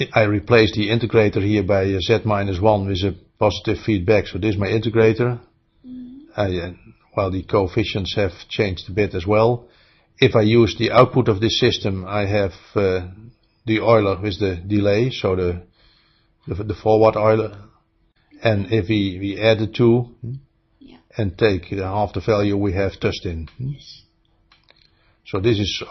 uh, 0.00 0.06
I 0.12 0.24
replace 0.24 0.72
the 0.72 0.88
integrator 0.88 1.42
here 1.42 1.62
by 1.62 1.86
z 1.86 2.18
minus 2.24 2.60
1 2.60 2.86
with 2.86 2.98
a 2.98 3.16
positive 3.38 3.78
feedback. 3.84 4.26
So 4.26 4.38
this 4.38 4.54
is 4.54 4.60
my 4.60 4.68
integrator. 4.68 5.40
Mm-hmm. 5.86 6.18
I, 6.36 6.58
uh, 6.58 6.72
well, 7.16 7.30
the 7.30 7.44
coefficients 7.44 8.14
have 8.16 8.32
changed 8.48 8.88
a 8.88 8.92
bit 8.92 9.14
as 9.14 9.26
well. 9.26 9.68
If 10.18 10.34
I 10.36 10.42
use 10.42 10.76
the 10.78 10.90
output 10.90 11.28
of 11.28 11.40
this 11.40 11.58
system, 11.58 12.04
I 12.06 12.26
have 12.26 12.52
uh, 12.74 13.08
the 13.64 13.80
Euler 13.80 14.20
with 14.20 14.38
the 14.38 14.56
delay, 14.56 15.10
so 15.10 15.36
the 15.36 15.62
the, 16.46 16.54
the 16.64 16.74
forward 16.74 17.16
Euler. 17.16 17.56
And 18.42 18.72
if 18.72 18.88
we, 18.88 19.18
we 19.20 19.40
add 19.40 19.60
the 19.60 19.68
two 19.68 20.16
yeah. 20.80 20.98
and 21.16 21.38
take 21.38 21.66
half 21.66 22.12
the 22.12 22.20
value, 22.20 22.56
we 22.56 22.72
have 22.72 22.92
Tustin. 23.00 23.48
Yes. 23.56 24.02
So 25.24 25.38
this 25.38 25.60
is 25.60 25.82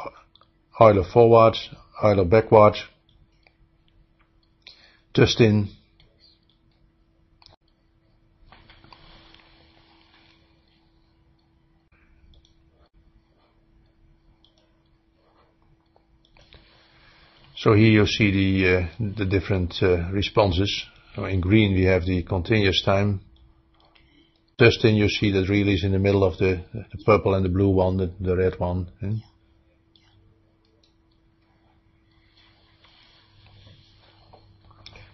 Euler 0.80 1.06
forward, 1.06 1.56
Euler 2.04 2.26
backward, 2.26 2.76
Tustin. 5.14 5.70
So 17.56 17.74
here 17.76 17.92
you 17.92 18.08
see 18.08 18.32
the, 18.32 18.76
uh, 18.76 18.88
the 19.00 19.26
different 19.26 19.76
uh, 19.82 20.10
responses. 20.12 20.86
So 21.16 21.26
in 21.26 21.42
green 21.42 21.74
we 21.74 21.84
have 21.84 22.06
the 22.06 22.24
continuous 22.24 22.82
time. 22.84 23.22
Tustin 24.58 24.96
you 24.96 25.10
see 25.10 25.32
that 25.32 25.50
really 25.50 25.74
is 25.74 25.84
in 25.84 25.92
the 25.92 26.00
middle 26.00 26.24
of 26.24 26.38
the, 26.38 26.64
the 26.74 27.04
purple 27.06 27.34
and 27.34 27.44
the 27.44 27.50
blue 27.50 27.70
one, 27.70 27.98
the, 27.98 28.14
the 28.20 28.36
red 28.36 28.60
one. 28.60 28.92
Eh? 29.04 29.16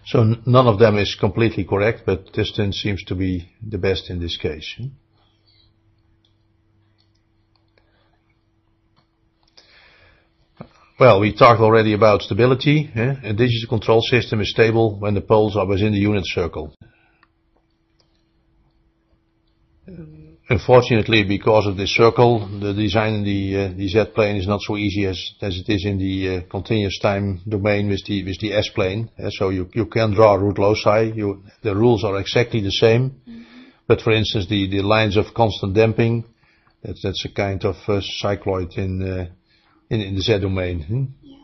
So 0.06 0.22
none 0.46 0.66
of 0.66 0.78
them 0.78 0.98
is 0.98 1.16
completely 1.18 1.64
correct, 1.64 2.02
but 2.06 2.32
Tustin 2.32 2.72
seems 2.72 3.02
to 3.04 3.14
be 3.14 3.50
the 3.66 3.78
best 3.78 4.08
in 4.08 4.20
this 4.20 4.36
case. 4.36 4.74
Eh? 4.80 4.86
Well, 10.98 11.20
we 11.20 11.32
talked 11.32 11.60
already 11.60 11.92
about 11.92 12.22
stability. 12.22 12.90
Eh? 12.92 13.14
A 13.22 13.32
digital 13.32 13.68
control 13.68 14.02
system 14.02 14.40
is 14.40 14.50
stable 14.50 14.98
when 14.98 15.14
the 15.14 15.20
poles 15.20 15.56
are 15.56 15.64
within 15.64 15.92
the 15.92 15.98
unit 15.98 16.26
circle. 16.26 16.74
Unfortunately, 20.50 21.22
because 21.22 21.68
of 21.68 21.76
this 21.76 21.94
circle, 21.94 22.48
the 22.58 22.74
design 22.74 23.14
in 23.14 23.24
the, 23.24 23.56
uh, 23.56 23.68
the 23.76 23.86
Z-plane 23.86 24.36
is 24.36 24.48
not 24.48 24.60
so 24.60 24.76
easy 24.76 25.06
as, 25.06 25.34
as 25.40 25.56
it 25.56 25.72
is 25.72 25.84
in 25.84 25.98
the 25.98 26.28
uh, 26.28 26.40
continuous 26.50 26.98
time 26.98 27.42
domain 27.48 27.88
with 27.88 28.04
the, 28.06 28.24
with 28.24 28.40
the 28.40 28.54
S-plane. 28.54 29.08
Uh, 29.16 29.30
so 29.30 29.50
you, 29.50 29.68
you 29.74 29.86
can 29.86 30.14
draw 30.14 30.34
root 30.34 30.58
loci. 30.58 31.12
You, 31.14 31.44
the 31.62 31.76
rules 31.76 32.02
are 32.02 32.18
exactly 32.18 32.60
the 32.60 32.72
same. 32.72 33.02
Mm 33.02 33.12
-hmm. 33.26 33.44
But 33.86 34.02
for 34.02 34.12
instance, 34.12 34.48
the, 34.48 34.68
the 34.68 34.82
lines 34.82 35.16
of 35.16 35.32
constant 35.32 35.74
damping, 35.74 36.24
that's, 36.82 37.02
that's 37.02 37.24
a 37.24 37.32
kind 37.46 37.64
of 37.64 37.76
uh, 37.88 38.00
cycloid 38.22 38.76
in, 38.76 39.02
uh, 39.02 39.26
in, 39.90 40.00
in 40.00 40.14
the 40.14 40.20
Z 40.20 40.40
domain. 40.40 40.82
Hmm? 40.82 41.04
Yeah. 41.22 41.36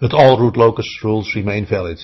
But 0.00 0.12
all 0.12 0.38
root 0.38 0.56
locus 0.56 0.86
rules 1.02 1.34
remain 1.34 1.66
valid. 1.66 1.98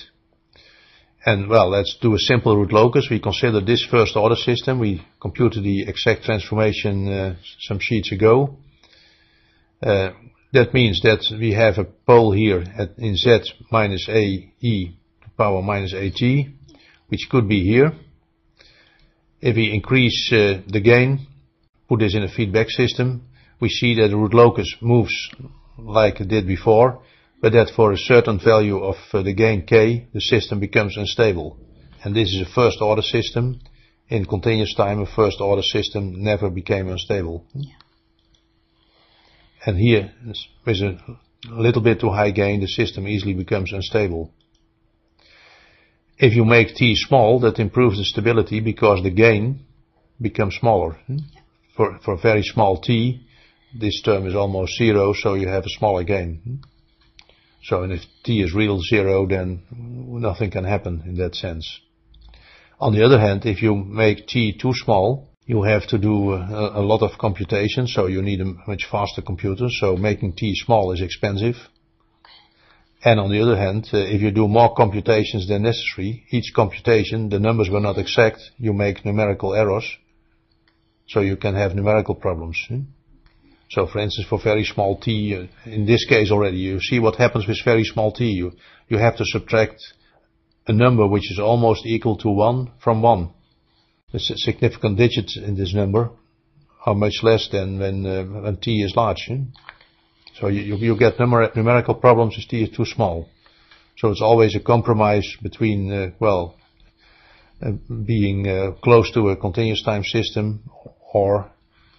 And 1.23 1.49
well, 1.49 1.69
let's 1.69 1.97
do 2.01 2.15
a 2.15 2.19
simple 2.19 2.57
root 2.57 2.73
locus. 2.73 3.07
We 3.09 3.19
consider 3.19 3.61
this 3.61 3.85
first 3.89 4.15
order 4.15 4.35
system. 4.35 4.79
We 4.79 5.05
computed 5.19 5.63
the 5.63 5.83
exact 5.83 6.23
transformation 6.23 7.07
uh, 7.07 7.35
some 7.59 7.77
sheets 7.79 8.11
ago. 8.11 8.57
Uh, 9.83 10.11
that 10.53 10.73
means 10.73 11.01
that 11.03 11.23
we 11.39 11.53
have 11.53 11.77
a 11.77 11.85
pole 11.85 12.31
here 12.31 12.63
at, 12.77 12.97
in 12.97 13.15
Z 13.15 13.41
minus 13.71 14.09
A 14.09 14.51
e 14.59 14.97
to 15.23 15.29
power 15.37 15.61
minus 15.61 15.93
AT, 15.93 16.21
which 17.07 17.27
could 17.29 17.47
be 17.47 17.63
here. 17.63 17.91
If 19.41 19.55
we 19.55 19.73
increase 19.73 20.31
uh, 20.33 20.61
the 20.67 20.81
gain, 20.81 21.27
put 21.87 21.99
this 21.99 22.15
in 22.15 22.23
a 22.23 22.31
feedback 22.31 22.69
system, 22.69 23.27
we 23.61 23.69
see 23.69 23.95
that 23.95 24.07
the 24.09 24.17
root 24.17 24.33
locus 24.33 24.75
moves 24.81 25.29
like 25.77 26.19
it 26.19 26.27
did 26.27 26.47
before, 26.47 27.03
but 27.41 27.53
that 27.53 27.71
for 27.75 27.91
a 27.91 27.97
certain 27.97 28.39
value 28.39 28.79
of 28.79 28.95
uh, 29.13 29.21
the 29.21 29.33
gain 29.33 29.65
k, 29.65 30.07
the 30.13 30.19
system 30.19 30.59
becomes 30.59 30.97
unstable. 30.97 31.57
And 32.03 32.15
this 32.15 32.29
is 32.29 32.41
a 32.41 32.53
first 32.53 32.81
order 32.81 33.03
system. 33.03 33.59
In 34.09 34.25
continuous 34.25 34.73
time, 34.75 34.99
a 34.99 35.05
first 35.05 35.39
order 35.39 35.61
system 35.61 36.23
never 36.23 36.49
became 36.49 36.89
unstable. 36.89 37.45
Yeah. 37.53 37.75
And 39.65 39.77
here, 39.77 40.11
with 40.65 40.77
a 40.77 40.97
little 41.49 41.83
bit 41.83 41.99
too 41.99 42.09
high 42.09 42.31
gain, 42.31 42.61
the 42.61 42.67
system 42.67 43.07
easily 43.07 43.33
becomes 43.33 43.71
unstable. 43.71 44.31
If 46.17 46.35
you 46.35 46.45
make 46.45 46.75
t 46.75 46.95
small, 46.95 47.39
that 47.41 47.59
improves 47.59 47.97
the 47.97 48.05
stability 48.05 48.59
because 48.59 49.03
the 49.03 49.11
gain 49.11 49.65
becomes 50.19 50.55
smaller. 50.55 50.93
Hmm? 51.05 51.17
For, 51.77 51.99
for 52.03 52.17
very 52.17 52.43
small 52.43 52.81
t, 52.81 53.25
this 53.73 54.01
term 54.01 54.27
is 54.27 54.35
almost 54.35 54.77
zero, 54.77 55.13
so 55.13 55.33
you 55.33 55.47
have 55.47 55.65
a 55.65 55.69
smaller 55.69 56.03
gain. 56.03 56.61
So 57.63 57.83
and 57.83 57.93
if 57.93 58.01
t 58.23 58.41
is 58.41 58.53
real 58.53 58.79
zero, 58.81 59.27
then 59.27 59.63
nothing 59.71 60.51
can 60.51 60.63
happen 60.63 61.03
in 61.05 61.15
that 61.17 61.35
sense. 61.35 61.79
On 62.79 62.93
the 62.93 63.05
other 63.05 63.19
hand, 63.19 63.45
if 63.45 63.61
you 63.61 63.75
make 63.75 64.27
t 64.27 64.57
too 64.57 64.73
small, 64.73 65.29
you 65.45 65.63
have 65.63 65.87
to 65.87 65.97
do 65.97 66.33
a, 66.33 66.79
a 66.79 66.81
lot 66.81 67.01
of 67.01 67.19
computation, 67.19 67.87
so 67.87 68.07
you 68.07 68.21
need 68.21 68.41
a 68.41 68.45
much 68.67 68.87
faster 68.89 69.21
computer, 69.21 69.67
so 69.69 69.95
making 69.95 70.33
t 70.33 70.55
small 70.55 70.91
is 70.91 71.01
expensive. 71.01 71.55
And 73.03 73.19
on 73.19 73.31
the 73.31 73.41
other 73.41 73.57
hand, 73.57 73.89
uh, 73.93 73.97
if 73.97 74.21
you 74.21 74.31
do 74.31 74.47
more 74.47 74.75
computations 74.75 75.47
than 75.47 75.63
necessary, 75.63 76.25
each 76.31 76.53
computation, 76.55 77.29
the 77.29 77.39
numbers 77.39 77.69
were 77.69 77.79
not 77.79 77.97
exact, 77.97 78.39
you 78.57 78.73
make 78.73 79.03
numerical 79.05 79.55
errors, 79.55 79.97
so 81.07 81.19
you 81.19 81.35
can 81.35 81.55
have 81.55 81.75
numerical 81.75 82.15
problems. 82.15 82.63
Hmm? 82.67 82.81
So 83.71 83.87
for 83.87 83.99
instance, 83.99 84.27
for 84.27 84.37
very 84.37 84.65
small 84.65 84.97
t, 84.99 85.33
uh, 85.33 85.69
in 85.69 85.85
this 85.85 86.05
case 86.05 86.29
already, 86.29 86.57
you 86.57 86.81
see 86.81 86.99
what 86.99 87.15
happens 87.15 87.47
with 87.47 87.63
very 87.63 87.85
small 87.85 88.11
t. 88.11 88.25
You, 88.25 88.51
you 88.89 88.97
have 88.97 89.15
to 89.15 89.23
subtract 89.25 89.81
a 90.67 90.73
number 90.73 91.07
which 91.07 91.31
is 91.31 91.39
almost 91.39 91.85
equal 91.85 92.17
to 92.17 92.29
1 92.29 92.71
from 92.83 93.01
1. 93.01 93.29
The 94.11 94.19
significant 94.19 94.97
digits 94.97 95.37
in 95.37 95.55
this 95.55 95.73
number 95.73 96.09
are 96.85 96.95
much 96.95 97.23
less 97.23 97.47
than 97.49 97.79
when, 97.79 98.05
uh, 98.05 98.23
when 98.25 98.57
t 98.57 98.81
is 98.83 98.93
large. 98.93 99.25
Hmm? 99.27 99.43
So 100.37 100.47
you, 100.47 100.75
you 100.75 100.97
get 100.97 101.17
numer 101.17 101.55
numerical 101.55 101.95
problems 101.95 102.35
if 102.37 102.49
t 102.49 102.63
is 102.63 102.75
too 102.75 102.85
small. 102.85 103.29
So 103.99 104.09
it's 104.09 104.21
always 104.21 104.53
a 104.53 104.59
compromise 104.59 105.37
between, 105.41 105.91
uh, 105.93 106.11
well, 106.19 106.57
uh, 107.61 107.71
being 108.05 108.47
uh, 108.49 108.71
close 108.83 109.11
to 109.13 109.29
a 109.29 109.37
continuous 109.37 109.83
time 109.83 110.03
system 110.03 110.69
or 111.13 111.51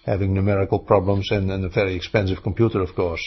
having 0.05 0.33
numerical 0.33 0.79
problems 0.79 1.29
and, 1.31 1.49
and 1.49 1.63
a 1.65 1.69
very 1.69 1.95
expensive 1.95 2.43
computer, 2.43 2.81
of 2.81 2.93
course. 2.95 3.23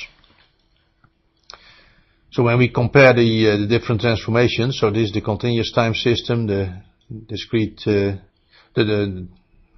So 2.32 2.42
when 2.42 2.58
we 2.58 2.68
compare 2.68 3.14
the, 3.14 3.50
uh, 3.50 3.56
the 3.56 3.66
different 3.66 4.02
transformations, 4.02 4.78
so 4.78 4.90
this 4.90 5.08
is 5.08 5.12
the 5.12 5.22
continuous 5.22 5.72
time 5.72 5.94
system, 5.94 6.46
the 6.46 6.82
discrete, 7.28 7.80
uh, 7.86 8.20
the, 8.74 8.84
the, 8.84 9.28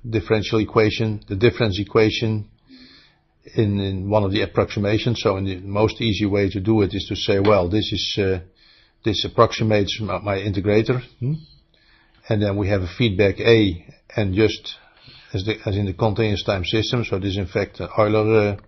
differential 0.09 0.59
equation, 0.59 1.21
the 1.29 1.37
difference 1.37 1.79
equation 1.79 2.49
in, 3.55 3.79
in, 3.79 4.11
one 4.11 4.25
of 4.25 4.33
the 4.33 4.43
approximations. 4.43 5.21
So 5.21 5.37
in 5.37 5.45
the 5.45 5.57
most 5.57 6.01
easy 6.01 6.27
way 6.27 6.49
to 6.51 6.61
do 6.61 6.83
it 6.83 6.95
is 6.95 7.07
to 7.09 7.17
say, 7.17 7.39
well, 7.39 7.69
this 7.69 7.93
is 7.93 8.19
uh, 8.19 8.41
this 9.05 9.25
approximates 9.25 10.01
my, 10.01 10.19
my 10.19 10.37
integrator, 10.39 11.01
hmm? 11.21 11.35
and 12.29 12.43
then 12.43 12.57
we 12.57 12.69
have 12.69 12.83
a 12.83 12.89
feedback 12.99 13.39
A, 13.41 13.87
and 14.17 14.35
just 14.35 14.77
as, 15.33 15.45
the, 15.45 15.57
as 15.67 15.77
in 15.77 15.87
the 15.87 15.93
continuous 15.93 16.43
time 16.43 16.65
system. 16.65 17.05
So 17.05 17.19
this 17.19 17.33
is 17.33 17.39
in 17.39 17.47
fact 17.47 17.81
Euler, 17.81 18.59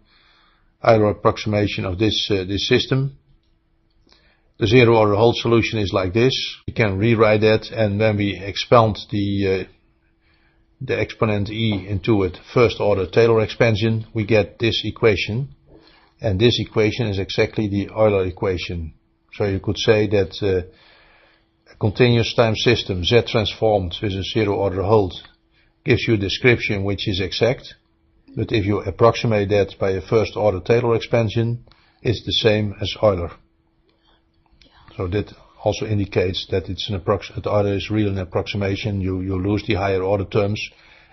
uh, 0.82 0.88
Euler 0.88 1.10
approximation 1.10 1.84
of 1.84 1.98
this, 1.98 2.28
uh, 2.30 2.44
this 2.44 2.68
system. 2.68 3.16
The 4.58 4.66
zero 4.66 4.96
order 4.96 5.14
hold 5.14 5.36
solution 5.36 5.78
is 5.78 5.92
like 5.92 6.12
this. 6.12 6.34
We 6.66 6.74
can 6.74 6.98
rewrite 6.98 7.40
that 7.40 7.70
and 7.70 7.98
when 7.98 8.18
we 8.18 8.36
expand 8.36 8.98
the, 9.10 9.66
uh, 9.66 9.72
the 10.82 11.00
exponent 11.00 11.50
e 11.50 11.86
into 11.88 12.24
a 12.24 12.30
first 12.52 12.80
order 12.80 13.06
Taylor 13.06 13.40
expansion, 13.40 14.06
we 14.14 14.24
get 14.24 14.58
this 14.58 14.82
equation. 14.84 15.54
And 16.20 16.38
this 16.38 16.60
equation 16.60 17.06
is 17.06 17.18
exactly 17.18 17.68
the 17.68 17.88
Euler 17.90 18.26
equation. 18.26 18.92
So 19.32 19.46
you 19.46 19.60
could 19.60 19.78
say 19.78 20.06
that 20.08 20.36
uh, 20.42 20.68
a 21.72 21.76
continuous 21.76 22.34
time 22.34 22.56
system 22.56 23.04
Z 23.04 23.22
transformed 23.28 23.94
with 24.02 24.12
a 24.12 24.22
zero 24.22 24.56
order 24.56 24.82
hold 24.82 25.14
gives 25.84 26.06
you 26.06 26.14
a 26.14 26.18
description 26.18 26.84
which 26.84 27.08
is 27.08 27.20
exact, 27.20 27.74
but 28.36 28.52
if 28.52 28.64
you 28.64 28.80
approximate 28.80 29.48
that 29.48 29.74
by 29.78 29.90
a 29.90 30.00
first 30.00 30.36
order 30.36 30.60
Taylor 30.60 30.94
expansion, 30.94 31.64
it's 32.02 32.24
the 32.24 32.32
same 32.32 32.74
as 32.80 32.94
Euler. 33.02 33.30
So 34.96 35.08
that 35.08 35.32
also 35.62 35.86
indicates 35.86 36.46
that 36.50 36.68
it's 36.68 36.88
an 36.88 37.00
approx 37.00 37.30
Euler 37.46 37.74
is 37.74 37.90
really 37.90 38.10
an 38.10 38.18
approximation. 38.18 39.00
You, 39.00 39.20
you 39.20 39.36
lose 39.36 39.64
the 39.66 39.74
higher 39.74 40.02
order 40.02 40.24
terms, 40.24 40.60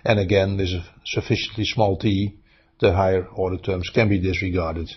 and 0.05 0.19
again, 0.19 0.57
with 0.57 0.69
a 0.69 0.85
sufficiently 1.05 1.65
small 1.65 1.97
t, 1.97 2.37
the 2.79 2.93
higher 2.93 3.25
order 3.25 3.57
terms 3.57 3.89
can 3.93 4.09
be 4.09 4.19
disregarded. 4.19 4.89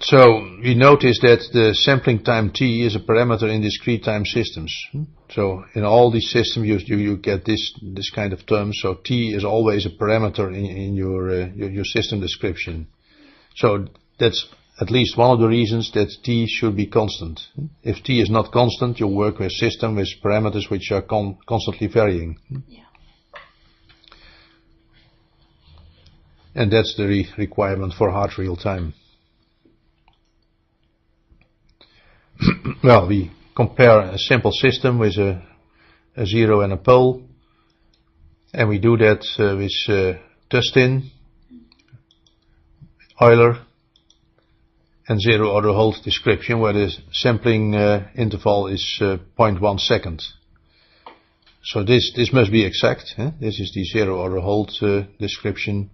So 0.00 0.58
we 0.62 0.76
notice 0.76 1.18
that 1.22 1.48
the 1.52 1.74
sampling 1.74 2.22
time 2.22 2.52
t 2.52 2.86
is 2.86 2.94
a 2.94 3.00
parameter 3.00 3.52
in 3.52 3.62
discrete 3.62 4.04
time 4.04 4.24
systems. 4.24 4.72
Hmm? 4.92 5.04
So 5.30 5.64
in 5.74 5.84
all 5.84 6.12
these 6.12 6.30
systems 6.30 6.66
you, 6.66 6.96
you, 6.96 7.16
get 7.16 7.44
this, 7.44 7.72
this 7.82 8.10
kind 8.10 8.32
of 8.32 8.46
term. 8.46 8.72
So 8.72 8.94
t 8.94 9.34
is 9.34 9.44
always 9.44 9.86
a 9.86 9.90
parameter 9.90 10.48
in, 10.48 10.66
in 10.66 10.94
your, 10.94 11.30
uh, 11.30 11.46
your, 11.48 11.70
your 11.70 11.84
system 11.84 12.20
description. 12.20 12.86
So 13.56 13.88
that's 14.20 14.46
at 14.80 14.90
least 14.90 15.18
one 15.18 15.32
of 15.32 15.40
the 15.40 15.48
reasons 15.48 15.90
that 15.94 16.14
t 16.22 16.46
should 16.46 16.76
be 16.76 16.86
constant. 16.86 17.40
Hmm? 17.56 17.66
If 17.82 18.04
t 18.04 18.20
is 18.20 18.30
not 18.30 18.52
constant, 18.52 19.00
you 19.00 19.08
work 19.08 19.40
with 19.40 19.48
a 19.48 19.50
system 19.50 19.96
with 19.96 20.08
parameters 20.22 20.70
which 20.70 20.92
are 20.92 21.02
con 21.02 21.38
constantly 21.48 21.88
varying. 21.88 22.38
Hmm? 22.48 22.58
Yeah. 22.68 22.84
And 26.54 26.72
that's 26.72 26.94
the 26.96 27.06
re 27.06 27.28
requirement 27.36 27.94
for 27.98 28.12
hard 28.12 28.38
real 28.38 28.56
time. 28.56 28.94
well, 32.84 33.08
we 33.08 33.30
compare 33.56 34.00
a 34.00 34.18
simple 34.18 34.52
system 34.52 34.98
with 34.98 35.16
a, 35.16 35.42
a 36.16 36.26
zero 36.26 36.60
and 36.60 36.72
a 36.72 36.76
pole, 36.76 37.22
and 38.52 38.68
we 38.68 38.78
do 38.78 38.96
that 38.96 39.24
uh, 39.38 39.56
with 39.56 39.72
uh, 39.88 40.18
Tustin, 40.50 41.10
Euler, 43.20 43.58
and 45.08 45.20
zero 45.20 45.50
order 45.50 45.72
hold 45.72 45.96
description, 46.04 46.60
where 46.60 46.72
the 46.72 46.92
sampling 47.12 47.74
uh, 47.74 48.08
interval 48.16 48.68
is 48.68 48.98
uh, 49.00 49.16
0.1 49.38 49.80
second. 49.80 50.22
So 51.64 51.82
this 51.82 52.12
this 52.14 52.32
must 52.32 52.52
be 52.52 52.64
exact. 52.64 53.14
This 53.40 53.58
is 53.58 53.72
the 53.74 53.84
zero 53.84 54.20
order 54.20 54.40
hold 54.40 54.70
uh, 54.80 55.02
description, 55.18 55.90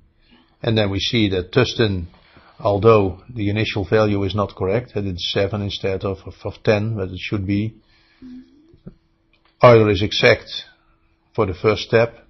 and 0.63 0.77
then 0.77 0.91
we 0.91 1.01
see 1.01 1.31
that 1.31 1.53
Tustin 1.53 2.09
although 2.65 3.23
the 3.29 3.51
initial 3.51 3.85
value 3.85 4.25
is 4.25 4.35
not 4.35 4.57
correct, 4.57 4.95
that 4.95 5.05
it's 5.05 5.33
7 5.33 5.61
instead 5.63 6.03
of, 6.03 6.19
of, 6.27 6.35
of 6.45 6.55
10, 6.65 6.97
but 6.97 7.11
it 7.11 7.19
should 7.19 7.47
be. 7.47 7.77
Euler 9.63 9.91
is 9.91 10.03
exact 10.03 10.51
for 11.35 11.47
the 11.47 11.55
first 11.55 11.83
step, 11.83 12.27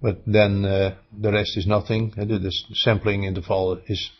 but 0.00 0.20
then 0.26 0.64
uh, 0.64 0.94
the 1.18 1.32
rest 1.32 1.56
is 1.56 1.66
nothing. 1.66 2.12
Uh, 2.16 2.24
the, 2.24 2.52
sampling 2.74 3.24
interval 3.24 3.80
is 3.86 4.10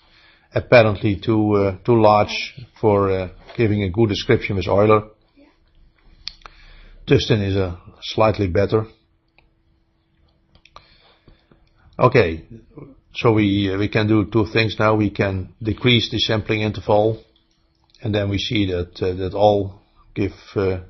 apparently 0.55 1.21
too 1.21 1.55
uh, 1.55 1.77
too 1.85 2.01
large 2.01 2.55
for 2.81 3.11
uh, 3.11 3.29
giving 3.57 3.83
a 3.83 3.91
good 3.91 4.09
description 4.09 4.57
with 4.57 4.69
Euler. 4.69 5.09
Tustin 7.07 7.47
is 7.47 7.57
a 7.57 7.79
slightly 8.03 8.47
better. 8.47 8.87
Okay, 11.99 12.45
we 13.23 13.73
uh, 13.73 13.79
we 13.79 13.89
can 13.89 14.09
do 14.09 14.25
two 14.31 14.47
things 14.53 14.77
now. 14.79 14.97
We 14.97 15.11
can 15.11 15.55
decrease 15.63 16.11
the 16.11 16.19
sampling 16.19 16.63
interval, 16.63 17.23
and 18.03 18.15
then 18.15 18.29
we 18.29 18.39
see 18.39 18.67
that 18.67 19.01
uh, 19.01 19.15
that 19.15 19.35
all 19.35 19.81
give 20.15 20.33
uh, 20.57 20.81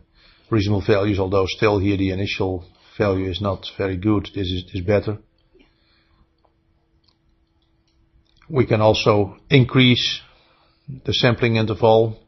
reasonable 0.51 0.85
values. 0.87 1.18
Although 1.18 1.47
still 1.47 1.79
here 1.79 1.97
the 1.97 2.11
initial 2.11 2.64
value 2.99 3.31
is 3.31 3.41
not 3.41 3.66
very 3.77 3.97
good. 3.97 4.29
This 4.35 4.49
is 4.49 4.81
better. 4.81 5.18
We 8.49 8.66
can 8.66 8.81
also 8.81 9.37
increase 9.51 10.20
the 11.05 11.12
sampling 11.12 11.57
interval. 11.57 12.20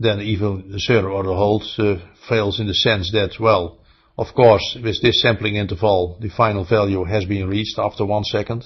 Then 0.00 0.20
even 0.20 0.70
the 0.70 0.78
zero 0.78 1.12
order 1.12 1.34
hold 1.34 1.64
uh, 1.78 1.96
fails 2.28 2.60
in 2.60 2.66
the 2.66 2.74
sense 2.74 3.10
that 3.12 3.40
well, 3.40 3.78
of 4.16 4.28
course, 4.34 4.76
with 4.82 5.02
this 5.02 5.20
sampling 5.22 5.56
interval, 5.56 6.18
the 6.20 6.28
final 6.28 6.64
value 6.64 7.04
has 7.04 7.24
been 7.24 7.48
reached 7.48 7.78
after 7.78 8.06
one 8.06 8.24
second. 8.24 8.64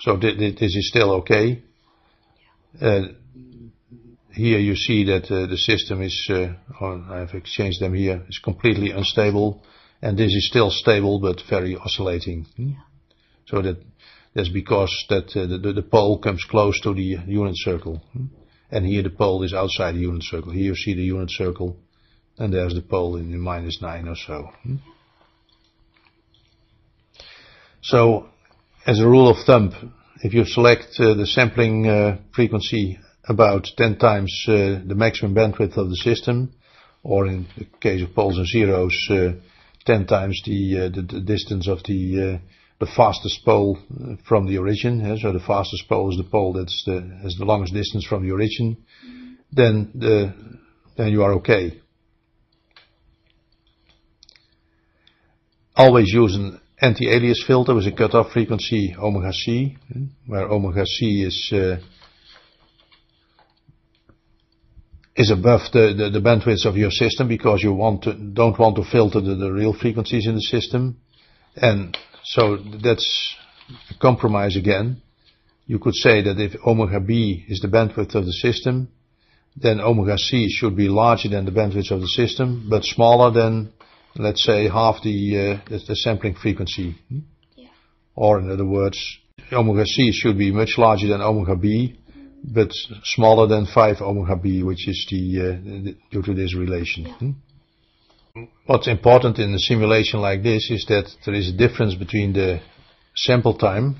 So 0.00 0.16
this 0.16 0.74
is 0.76 0.88
still 0.88 1.12
okay. 1.16 1.62
Uh, 2.80 3.00
here 4.32 4.58
you 4.58 4.76
see 4.76 5.04
that 5.04 5.24
uh, 5.30 5.46
the 5.46 5.56
system 5.56 6.02
is, 6.02 6.30
uh, 6.30 6.52
I've 6.80 7.34
exchanged 7.34 7.80
them 7.80 7.94
here, 7.94 8.24
is 8.28 8.38
completely 8.38 8.90
unstable, 8.90 9.64
and 10.00 10.16
this 10.16 10.32
is 10.32 10.46
still 10.46 10.70
stable 10.70 11.18
but 11.18 11.42
very 11.50 11.76
oscillating. 11.76 12.46
Hmm? 12.56 12.72
So 13.46 13.62
that 13.62 13.78
That's 14.34 14.48
because 14.50 14.92
that 15.08 15.36
uh, 15.36 15.46
the, 15.46 15.72
the 15.72 15.82
pole 15.82 16.18
comes 16.20 16.44
close 16.44 16.80
to 16.82 16.94
the 16.94 17.18
unit 17.26 17.56
circle. 17.56 18.02
Hmm? 18.12 18.26
And 18.70 18.86
here 18.86 19.02
the 19.02 19.10
pole 19.10 19.42
is 19.42 19.54
outside 19.54 19.96
the 19.96 20.00
unit 20.00 20.22
circle. 20.22 20.52
Here 20.52 20.64
you 20.64 20.76
see 20.76 20.94
the 20.94 21.02
unit 21.02 21.30
circle 21.30 21.76
and 22.38 22.52
there's 22.52 22.74
the 22.74 22.82
pole 22.82 23.16
in 23.16 23.32
the 23.32 23.38
minus 23.38 23.82
9 23.82 24.06
or 24.06 24.14
so. 24.14 24.50
Hmm? 24.62 24.76
So 27.82 28.28
as 28.86 29.00
a 29.00 29.06
rule 29.06 29.28
of 29.28 29.44
thumb, 29.44 29.92
if 30.22 30.32
you 30.34 30.44
select 30.44 30.98
uh, 30.98 31.14
the 31.14 31.26
sampling 31.26 31.86
uh, 31.86 32.18
frequency 32.34 32.98
about 33.28 33.66
10 33.76 33.98
times 33.98 34.44
uh, 34.48 34.80
the 34.86 34.94
maximum 34.94 35.34
bandwidth 35.34 35.76
of 35.76 35.90
the 35.90 35.96
system, 35.96 36.52
or 37.02 37.26
in 37.26 37.46
the 37.56 37.66
case 37.80 38.02
of 38.02 38.14
poles 38.14 38.38
and 38.38 38.46
zeros, 38.46 39.08
uh, 39.10 39.32
10 39.84 40.06
times 40.06 40.40
the, 40.44 41.22
distance 41.24 41.68
of 41.68 41.82
the 41.84 42.40
the 42.80 42.86
fastest 42.86 43.44
pole 43.44 43.76
from 44.26 44.46
the 44.46 44.58
origin. 44.58 45.18
So 45.20 45.32
the 45.32 45.40
fastest 45.40 45.88
pole 45.88 46.10
is 46.10 46.16
the 46.16 46.30
pole 46.30 46.52
that's 46.52 46.84
the, 46.86 47.00
has 47.22 47.34
the 47.36 47.44
longest 47.44 47.74
distance 47.74 48.06
from 48.06 48.24
the 48.24 48.32
origin. 48.32 48.76
Then 49.50 49.90
the 49.94 50.34
then 50.96 51.08
you 51.12 51.22
are 51.22 51.34
okay. 51.34 51.80
Always 55.74 56.08
use 56.12 56.34
an 56.34 56.60
anti-alias 56.80 57.44
filter 57.46 57.74
with 57.74 57.86
a 57.86 57.92
cutoff 57.92 58.32
frequency 58.32 58.94
omega 58.98 59.32
c, 59.32 59.76
where 60.26 60.46
omega 60.48 60.86
c 60.86 61.24
is 61.24 61.50
uh, 61.52 61.76
is 65.18 65.32
above 65.32 65.62
the, 65.72 65.92
the, 65.96 66.10
the 66.10 66.20
bandwidth 66.20 66.64
of 66.64 66.76
your 66.76 66.92
system 66.92 67.26
because 67.26 67.60
you 67.60 67.72
want 67.72 68.04
to, 68.04 68.14
don't 68.14 68.56
want 68.56 68.76
to 68.76 68.84
filter 68.84 69.20
the, 69.20 69.34
the 69.34 69.50
real 69.50 69.74
frequencies 69.74 70.28
in 70.28 70.36
the 70.36 70.40
system. 70.40 70.96
And 71.56 71.96
so 72.22 72.56
that's 72.56 73.34
a 73.90 73.98
compromise 73.98 74.56
again. 74.56 75.02
You 75.66 75.80
could 75.80 75.96
say 75.96 76.22
that 76.22 76.38
if 76.38 76.54
omega 76.64 77.00
b 77.00 77.44
is 77.48 77.58
the 77.58 77.68
bandwidth 77.68 78.14
of 78.14 78.26
the 78.26 78.32
system, 78.32 78.88
then 79.56 79.80
omega 79.80 80.16
c 80.16 80.48
should 80.48 80.76
be 80.76 80.88
larger 80.88 81.28
than 81.28 81.44
the 81.44 81.50
bandwidth 81.50 81.90
of 81.90 82.00
the 82.00 82.06
system, 82.06 82.68
but 82.70 82.84
smaller 82.84 83.32
than, 83.32 83.72
let's 84.16 84.44
say, 84.44 84.68
half 84.68 85.02
the, 85.02 85.60
uh, 85.60 85.68
the, 85.68 85.96
sampling 85.96 86.34
frequency. 86.34 86.96
Yeah. 87.56 87.68
Or 88.14 88.40
in 88.40 88.50
other 88.50 88.66
words, 88.66 88.98
omega 89.52 89.86
c 89.86 90.12
should 90.12 90.38
be 90.38 90.50
much 90.50 90.74
larger 90.78 91.06
than 91.08 91.20
omega 91.20 91.56
b, 91.56 91.98
but 92.44 92.70
smaller 93.04 93.46
than 93.46 93.66
5 93.66 94.00
omega 94.00 94.36
b, 94.36 94.62
which 94.62 94.88
is 94.88 95.06
the, 95.10 95.40
uh, 95.40 95.84
the 95.84 95.96
due 96.10 96.22
to 96.22 96.34
this 96.34 96.54
relation. 96.54 97.06
Yeah. 97.06 97.14
Hmm? 97.14 97.30
What's 98.66 98.86
important 98.86 99.38
in 99.38 99.54
a 99.54 99.58
simulation 99.58 100.20
like 100.20 100.42
this 100.42 100.70
is 100.70 100.84
that 100.88 101.10
there 101.24 101.34
is 101.34 101.48
a 101.48 101.56
difference 101.56 101.94
between 101.94 102.32
the 102.32 102.60
sample 103.16 103.54
time, 103.54 103.96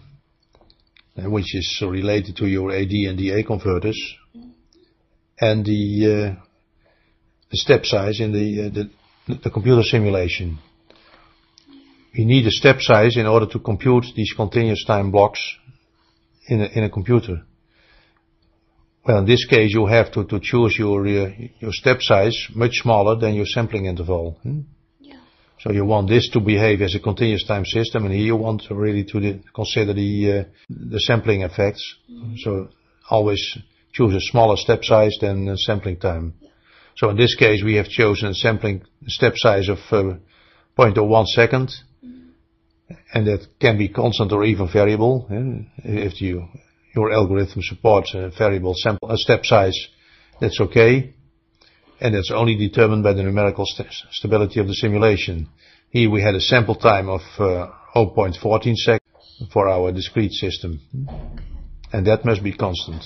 uh, 1.17 1.29
which 1.29 1.55
is 1.55 1.83
related 1.83 2.37
to 2.37 2.47
your 2.47 2.71
AD 2.73 2.91
and 2.91 3.19
DA 3.19 3.43
converters, 3.43 3.99
and 5.41 5.65
the, 5.65 6.37
uh, 6.37 6.43
the 7.51 7.57
step 7.57 7.85
size 7.85 8.21
in 8.21 8.33
the, 8.33 8.67
uh, 8.67 8.75
the, 8.75 8.91
the 9.29 9.51
computer 9.51 9.83
simulation. 9.83 10.59
We 12.17 12.25
need 12.25 12.47
a 12.47 12.51
step 12.51 12.77
size 12.81 13.17
in 13.17 13.27
order 13.27 13.47
to 13.47 13.59
compute 13.59 14.07
these 14.17 14.33
continuous 14.35 14.85
time 14.85 15.11
blocks 15.11 15.41
in 16.49 16.63
a, 16.63 16.67
in 16.67 16.85
a 16.85 16.91
computer. 16.91 17.43
Well, 19.07 19.19
in 19.19 19.27
this 19.27 19.47
case, 19.47 19.73
you 19.73 19.87
have 19.87 20.13
to, 20.13 20.25
to 20.25 20.41
choose 20.41 20.77
your, 20.79 21.07
uh, 21.07 21.31
your 21.61 21.73
step 21.73 21.99
size 22.01 22.49
much 22.55 22.81
smaller 22.83 23.17
than 23.17 23.35
your 23.35 23.47
sampling 23.47 23.87
interval. 23.87 24.39
Hmm? 24.43 24.61
Yeah. 25.01 25.21
So 25.61 25.73
you 25.73 25.85
want 25.85 26.09
this 26.09 26.29
to 26.31 26.41
behave 26.41 26.83
as 26.83 26.95
a 26.95 27.01
continuous 27.01 27.45
time 27.47 27.65
system, 27.65 28.05
and 28.05 28.15
here 28.15 28.27
you 28.27 28.37
want 28.37 28.65
really 28.71 29.05
to 29.05 29.21
the, 29.21 29.41
consider 29.55 29.93
the, 29.93 30.33
uh, 30.33 30.45
the 30.69 31.01
sampling 31.01 31.43
effects. 31.43 31.97
Mm-hmm. 32.11 32.35
So 32.39 32.69
always 33.09 33.57
choose 33.93 34.15
a 34.15 34.21
smaller 34.21 34.57
step 34.57 34.85
size 34.85 35.17
than 35.21 35.47
the 35.47 35.57
sampling 35.57 35.99
time. 35.99 36.35
So 36.99 37.11
in 37.11 37.17
this 37.17 37.37
case, 37.37 37.63
we 37.65 37.77
have 37.77 37.89
chosen 37.89 38.31
a 38.31 38.35
sampling 38.35 38.83
step 39.07 39.35
size 39.37 39.69
of 39.69 39.79
uh, 39.93 40.17
0.01 40.77 41.27
second, 41.27 41.71
and 43.15 43.27
that 43.29 43.47
can 43.61 43.79
be 43.79 43.89
constant 43.89 44.33
or 44.33 44.45
even 44.45 44.69
variable. 44.73 45.29
If 45.85 46.21
you 46.21 46.49
your 46.97 47.13
algorithm 47.13 47.63
supports 47.63 48.15
a 48.15 48.33
variable 48.37 48.75
sample, 48.75 49.13
a 49.13 49.17
step 49.17 49.45
size, 49.45 49.79
that's 50.41 50.61
okay. 50.61 51.15
And 52.01 52.17
that's 52.17 52.33
only 52.35 52.57
determined 52.57 53.05
by 53.05 53.13
the 53.13 53.23
numerical 53.23 53.65
st 53.65 53.93
stability 54.11 54.59
of 54.59 54.67
the 54.67 54.75
simulation. 54.75 55.49
Here 55.91 56.11
we 56.11 56.21
had 56.21 56.35
a 56.35 56.41
sample 56.41 56.75
time 56.75 57.09
of 57.09 57.21
uh, 57.39 57.69
0.14 57.95 58.75
seconds 58.75 59.53
for 59.53 59.69
our 59.69 59.93
discrete 59.93 60.33
system. 60.33 60.81
And 61.93 62.07
that 62.09 62.25
must 62.25 62.43
be 62.43 62.53
constant. 62.53 63.05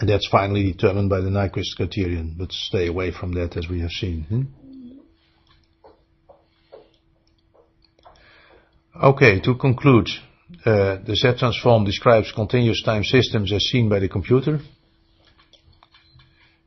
And 0.00 0.08
that's 0.08 0.26
finally 0.28 0.72
determined 0.72 1.10
by 1.10 1.20
the 1.20 1.28
Nyquist 1.28 1.76
criterion, 1.76 2.34
but 2.38 2.50
stay 2.52 2.86
away 2.86 3.12
from 3.12 3.32
that 3.32 3.58
as 3.58 3.68
we 3.68 3.80
have 3.80 3.90
seen. 3.90 4.24
Hmm? 4.24 4.42
Okay, 9.02 9.40
to 9.40 9.54
conclude, 9.56 10.08
uh, 10.64 10.96
the 11.06 11.14
Z-transform 11.14 11.84
describes 11.84 12.32
continuous 12.32 12.82
time 12.82 13.04
systems 13.04 13.52
as 13.52 13.64
seen 13.64 13.90
by 13.90 13.98
the 13.98 14.08
computer. 14.08 14.60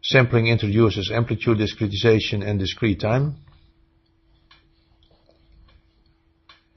Sampling 0.04 0.48
introduces 0.48 1.12
amplitude 1.12 1.58
discretization 1.58 2.48
and 2.48 2.60
discrete 2.60 3.00
time. 3.00 3.38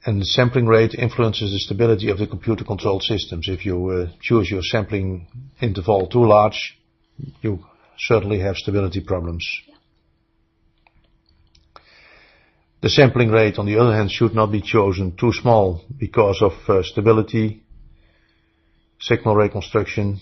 And 0.07 0.21
the 0.21 0.25
sampling 0.25 0.67
rate 0.67 0.95
influences 0.95 1.51
the 1.51 1.59
stability 1.59 2.11
of 2.11 2.19
the 2.19 2.29
computer-controlled 2.29 3.03
systems. 3.03 3.49
If 3.49 3.67
you 3.67 3.89
uh, 3.89 4.17
choose 4.23 4.49
your 4.49 4.63
sampling 4.63 5.27
interval 5.61 6.07
too 6.07 6.25
large, 6.25 6.79
you 7.43 7.65
certainly 7.99 8.39
have 8.39 8.55
stability 8.55 9.01
problems. 9.01 9.45
The 12.83 12.89
sampling 12.89 13.31
rate, 13.31 13.59
on 13.59 13.67
the 13.67 13.81
other 13.81 13.93
hand, 13.97 14.13
should 14.13 14.33
not 14.33 14.53
be 14.53 14.63
chosen 14.63 15.17
too 15.17 15.33
small 15.33 15.85
because 15.99 16.41
of 16.41 16.53
uh, 16.69 16.85
stability, 16.85 17.65
signal 19.01 19.35
reconstruction, 19.35 20.21